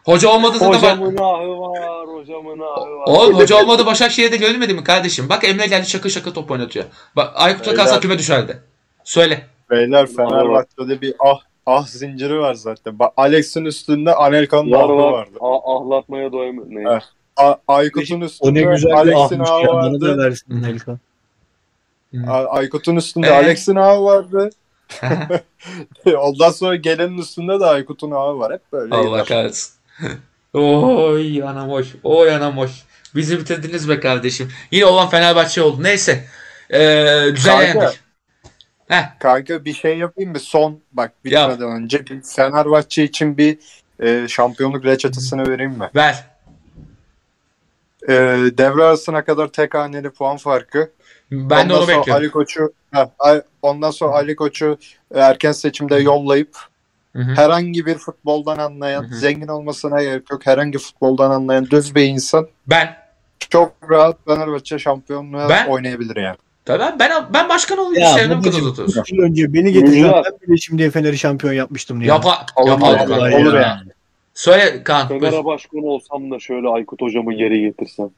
[0.05, 0.97] Hoca olmadı zaten ben...
[0.97, 2.07] Hocamın ahı var.
[2.07, 3.03] Hocamın ahı var.
[3.07, 5.29] Oğlum hoca olmadı Başakşehir'de görülmedi mi kardeşim?
[5.29, 6.85] Bak Emre geldi şaka şaka top oynatıyor.
[7.15, 8.63] Bak Aykut'a kalsa küme düşerdi.
[9.03, 9.47] Söyle.
[9.69, 12.99] Beyler Fenerbahçe'de bir ah ah zinciri var zaten.
[12.99, 15.11] Bak Alex'in üstünde Anelka'nın ahı var.
[15.11, 15.37] vardı.
[15.39, 16.65] A- ahlatmaya doyamıyor.
[16.69, 16.99] Ne?
[17.41, 19.45] A- Aykut'un O üstünde ne güzel bir Alex'in ya.
[19.67, 20.17] Bana da vardı.
[20.17, 20.99] versin Elkan.
[22.27, 23.31] A- Aykut'un üstünde Ee?
[23.31, 24.49] Alex'in ahı vardı.
[26.17, 28.53] Ondan sonra gelenin üstünde de Aykut'un ahı var.
[28.53, 28.95] Hep böyle.
[28.95, 29.73] Allah kahretsin.
[30.53, 31.87] Oy anam hoş.
[32.03, 32.71] Oy anam hoş.
[33.15, 34.51] Bizi bitirdiniz be kardeşim.
[34.71, 35.83] Yine olan Fenerbahçe oldu.
[35.83, 36.25] Neyse.
[36.69, 37.83] Ee, güzel Kanka.
[37.85, 37.99] yendik.
[38.87, 40.39] Heh, Kanka bir şey yapayım mı?
[40.39, 43.57] Son bak bitmeden önce bir Fenerbahçe için bir
[43.99, 45.89] e, şampiyonluk reçetesini vereyim mi?
[45.95, 46.30] ver.
[48.09, 48.13] E,
[48.57, 50.89] devre arasına kadar tek haneli puan farkı.
[51.31, 52.23] Ben de ondan onu sonra bekliyorum.
[52.23, 52.73] Ali Koç'u
[53.19, 54.77] Ay- ondan sonra Ali Koç'u
[55.15, 56.57] erken seçimde yollayıp
[57.15, 57.31] Hı hı.
[57.35, 59.15] herhangi bir futboldan anlayan, Hı hı.
[59.15, 60.45] zengin olmasına gerek yok.
[60.45, 62.95] Herhangi futboldan anlayan düz bir insan Ben.
[63.49, 66.37] çok rahat Fenerbahçe şampiyonluğa Ben- oynayabilir yani.
[66.65, 68.29] Tabii ben ben başkan olayım Ya işte.
[68.29, 69.17] Ne kadar uzatıyorsun?
[69.17, 70.11] önce beni getireceğim.
[70.13, 72.09] Ben bile şimdi Fener'i şampiyon yapmıştım diye.
[72.09, 72.99] Yapa, Olur, yapalım.
[72.99, 73.31] olur, lan.
[73.33, 73.61] olur ya.
[73.61, 73.91] yani.
[74.33, 75.09] Söyle Kaan.
[75.09, 75.21] buyur.
[75.21, 78.09] Fener'e başkan olsam da şöyle Aykut hocamı geri getirsem.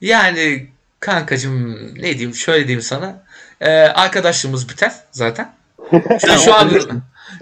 [0.00, 0.66] Yani
[1.00, 3.24] kankacım ne diyeyim şöyle diyeyim sana.
[3.60, 5.52] Ee, arkadaşlığımız biter zaten.
[5.90, 6.78] Çünkü şu anda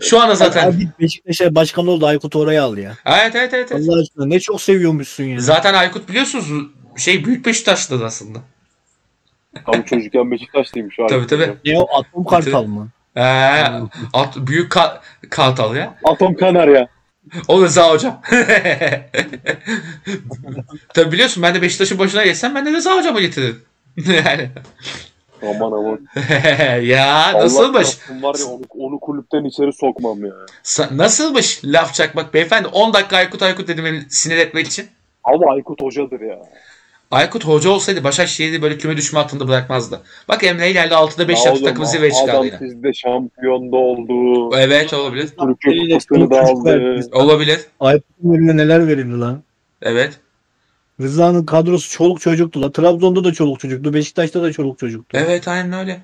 [0.00, 0.68] şu anda zaten.
[0.70, 2.92] Abi Beşiktaş'a başkan oldu Aykut oraya al ya.
[3.06, 3.72] Evet evet evet.
[3.72, 3.88] evet.
[3.88, 5.40] Allah aşkına ne çok seviyormuşsun ya.
[5.40, 8.38] Zaten Aykut biliyorsunuz şey büyük Beşiktaş'ta aslında.
[9.66, 10.96] Tam çocukken Beşiktaşlıymış.
[11.08, 11.54] Tabii, tabii.
[11.64, 12.88] Ne o Atom Kartal mı?
[13.16, 13.22] Ee,
[14.12, 15.94] at, büyük ka- kartal ya.
[16.04, 16.88] Atom Kanarya.
[17.48, 18.20] O Rıza hocam.
[20.94, 23.62] Tabii biliyorsun ben de Beşiktaş'ın başına geçsem ben de Rıza hocamı getiririm.
[23.96, 24.50] yani.
[25.42, 26.08] Aman aman.
[26.82, 27.98] ya Allah nasılmış?
[28.22, 30.32] var ya onu, onu kulüpten içeri sokmam ya.
[30.64, 32.68] Sa- nasılmış laf çakmak beyefendi?
[32.68, 34.86] 10 dakika Aykut Aykut dedim beni sinir etmek için.
[35.24, 36.38] Ama Aykut hocadır ya.
[37.12, 40.00] Aykut hoca olsaydı Başakşehir'i böyle küme düşme hattında bırakmazdı.
[40.28, 42.58] Bak Emre geldi 6'da 5 Ya yaptı takımı zirveye çıkardı Adam yine.
[42.58, 44.50] sizde şampiyonda oldu.
[44.56, 45.28] Evet olabilir.
[45.62, 47.00] Türkiye kupasını da aldı.
[47.12, 47.60] Olabilir.
[47.80, 49.42] Aykut'un önüne neler verildi lan.
[49.82, 50.20] Evet.
[51.00, 52.72] Rıza'nın kadrosu çoluk çocuktu la.
[52.72, 53.94] Trabzon'da da çoluk çocuktu.
[53.94, 55.18] Beşiktaş'ta da çoluk çocuktu.
[55.20, 56.00] Evet aynen öyle.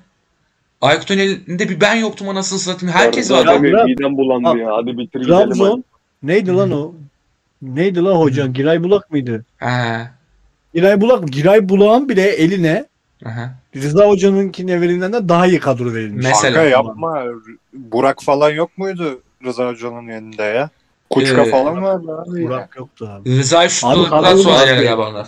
[0.81, 2.95] Aykut'un elinde bir ben yoktum anasını satayım.
[2.95, 3.49] Herkes vardı.
[3.49, 3.85] adamı bırak.
[3.85, 4.69] Midem bulandı ya.
[4.75, 5.37] Hadi bitir gidelim.
[5.39, 5.83] Trabzon
[6.23, 6.93] neydi lan o?
[7.61, 8.53] Neydi lan hocan?
[8.53, 9.45] Giray Bulak mıydı?
[9.57, 10.11] Ha.
[10.73, 12.85] Giray Bulak Giray Bulak'ın bile eline
[13.25, 13.53] Aha.
[13.75, 16.25] Rıza Hoca'nınkine verilenden daha iyi kadro verilmiş.
[16.25, 16.53] Mesela.
[16.53, 17.23] Kanka yapma.
[17.73, 20.69] Burak falan yok muydu Rıza Hoca'nın yanında ya?
[21.09, 22.43] Kuçka Ee, falan vardı abi.
[22.43, 23.37] Burak yoktu abi.
[23.37, 25.27] Rıza'yı şutladıktan kadro sonra geldi galiba onlar.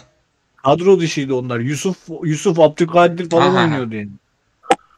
[0.63, 1.59] Kadro dışıydı onlar.
[1.59, 3.63] Yusuf Yusuf Abdülkadir falan Aha.
[3.63, 4.09] oynuyordu yani.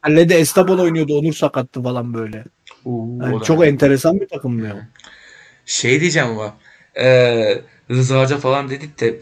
[0.01, 1.19] Kalede Estabal oynuyordu.
[1.19, 2.43] Onur sakattı falan böyle.
[2.85, 4.87] Oo, Yani çok enteresan bir takımdı ya.
[5.65, 6.53] Şey diyeceğim ama.
[6.95, 7.61] E,
[7.91, 9.19] Rıza Hoca falan dedik de.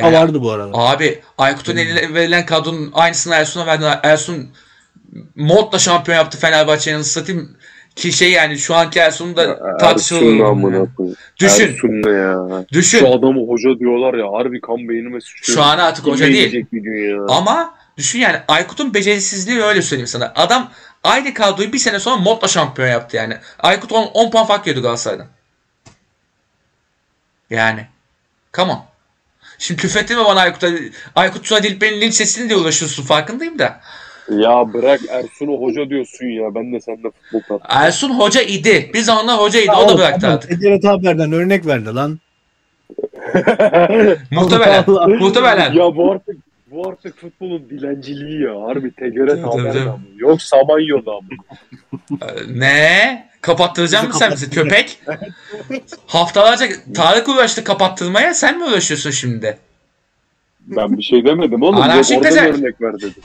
[0.00, 0.70] Ha Yani vardı bu arada.
[0.74, 3.84] Abi Aykut'un eline verilen kadronun aynısını Ersun'a verdi.
[4.02, 4.50] Ersun
[5.36, 7.56] modla şampiyon yaptı Fenerbahçe'nin satayım
[7.96, 10.20] ki şey yani şu anki Ersun'u da tartışılır.
[11.40, 11.64] Düşün.
[11.68, 12.64] Ersun ne ya?
[12.72, 12.98] Düşün.
[12.98, 15.56] Şu adamı hoca diyorlar ya harbi kan beynime sıçrıyor.
[15.56, 16.66] Şu an artık hoca değil.
[17.28, 20.32] Ama düşün yani Aykut'un becerisizliği öyle söyleyeyim sana.
[20.36, 20.70] Adam
[21.04, 23.36] aynı kadroyu bir sene sonra modla şampiyon yaptı yani.
[23.58, 25.26] Aykut 10, 10 puan fark yiyordu Galatasaray'dan.
[27.50, 27.86] Yani.
[28.54, 28.93] Come on.
[29.58, 30.68] Şimdi küfrettirme bana Aykut'a.
[31.14, 33.80] Aykut Suat İlper'in linç sesini diye uğraşıyorsun farkındayım da.
[34.30, 36.54] Ya bırak Ersun'u hoca diyorsun ya.
[36.54, 37.60] Ben de seninle futbol tat.
[37.68, 38.90] Ersun hoca idi.
[38.94, 39.72] Bir zamanlar hocaydı.
[39.72, 40.50] O da bıraktı artık.
[40.50, 42.18] Teceret Haber'den örnek verdi lan.
[44.30, 44.84] Muhtemelen.
[45.20, 45.72] Muhtemelen.
[45.72, 46.36] ya bu artık
[46.70, 48.62] bu artık futbolun dilenciliği ya.
[48.62, 49.80] Harbi tabii.
[49.80, 50.00] mı?
[50.16, 51.28] Yok Samanyolu ama.
[52.48, 53.28] Ne?
[53.44, 55.00] Kapattıracak mısın sen bizi köpek?
[56.06, 58.34] Haftalarca Tarık uğraştı kapattırmaya.
[58.34, 59.58] Sen mi uğraşıyorsun şimdi?
[60.60, 61.82] Ben bir şey demedim oğlum.
[61.82, 62.58] Anarşik oradan pezevenk.
[62.58, 63.22] örnek ver dedim.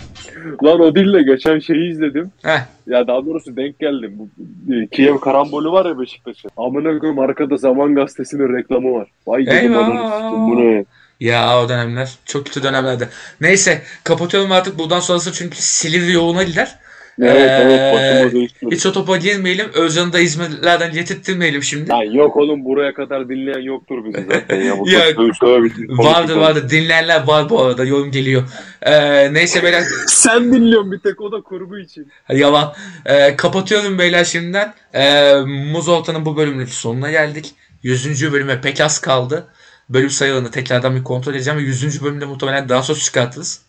[0.63, 2.31] Lan o dille geçen şeyi izledim.
[2.43, 2.59] Heh.
[2.87, 4.13] Ya daha doğrusu denk geldim.
[4.17, 4.29] Bu
[4.73, 6.51] e, Kiev karambolü var ya Beşiktaş'ın.
[6.57, 9.07] Amına koyayım arkada Zaman Gazetesi'nin reklamı var.
[9.27, 10.85] Vay dedim sikeyim, bu ne?
[11.19, 12.17] Ya o dönemler.
[12.25, 13.09] Çok kötü dönemlerdi.
[13.41, 16.75] Neyse kapatıyorum artık buradan sonrası çünkü Silivri yoğuna gider.
[17.21, 18.51] Evet Ee, evet.
[18.71, 19.65] Hiç o topa girmeyelim.
[19.73, 21.89] Özcan'ı da İzmirlerden getirtmeyelim şimdi.
[21.89, 24.75] Lan yok oğlum buraya kadar dinleyen yoktur bizi zaten ya.
[24.85, 26.69] Ya, politik vardır.
[26.69, 27.85] Dinleyenler var bu arada.
[27.85, 28.43] Yorum geliyor.
[28.81, 29.83] Ee, neyse beyler.
[30.07, 32.11] Sen dinliyorsun bir tek o da kurgu için.
[32.29, 32.73] Yalan.
[33.05, 34.73] Ee, kapatıyorum beyler şimdiden.
[34.93, 35.33] Ee,
[35.71, 37.53] Muz Orta'nın bu bölümünün sonuna geldik.
[37.83, 38.33] 100.
[38.33, 39.47] bölüme pek az kaldı.
[39.89, 42.03] Bölüm sayılarını tekrardan bir kontrol edeceğim ve 100.
[42.03, 43.61] bölümde muhtemelen daha söz çıkartırız.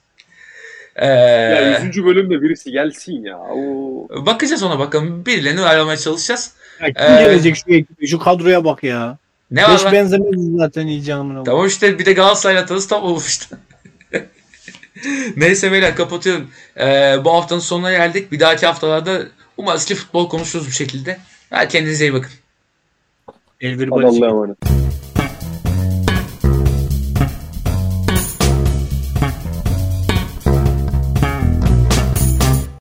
[0.97, 2.05] Ee, Ya 100.
[2.05, 3.39] bölümde birisi gelsin ya.
[3.39, 4.09] Oo.
[4.27, 5.27] bakacağız ona bakalım.
[5.27, 6.53] Birilerini aramaya çalışacağız.
[6.81, 8.07] Ya kim Ee, gelecek şu ekibe?
[8.07, 9.19] Şu kadroya bak ya.
[9.51, 9.93] Ne var Beş lan?
[9.93, 11.45] benzemez zaten iyice amına.
[11.45, 13.57] Tamam işte bir de Galatasaray'la atarız tam olur işte.
[15.37, 16.51] Neyse beyler kapatıyorum.
[16.81, 18.33] Ee, bu haftanın sonuna geldik.
[18.33, 19.23] Bir dahaki haftalarda
[19.57, 21.19] umarız ki futbol konuşuruz bu şekilde.
[21.51, 22.31] Hadi kendinize iyi bakın.
[23.61, 24.57] Elvir Hadi Allah'a emanet.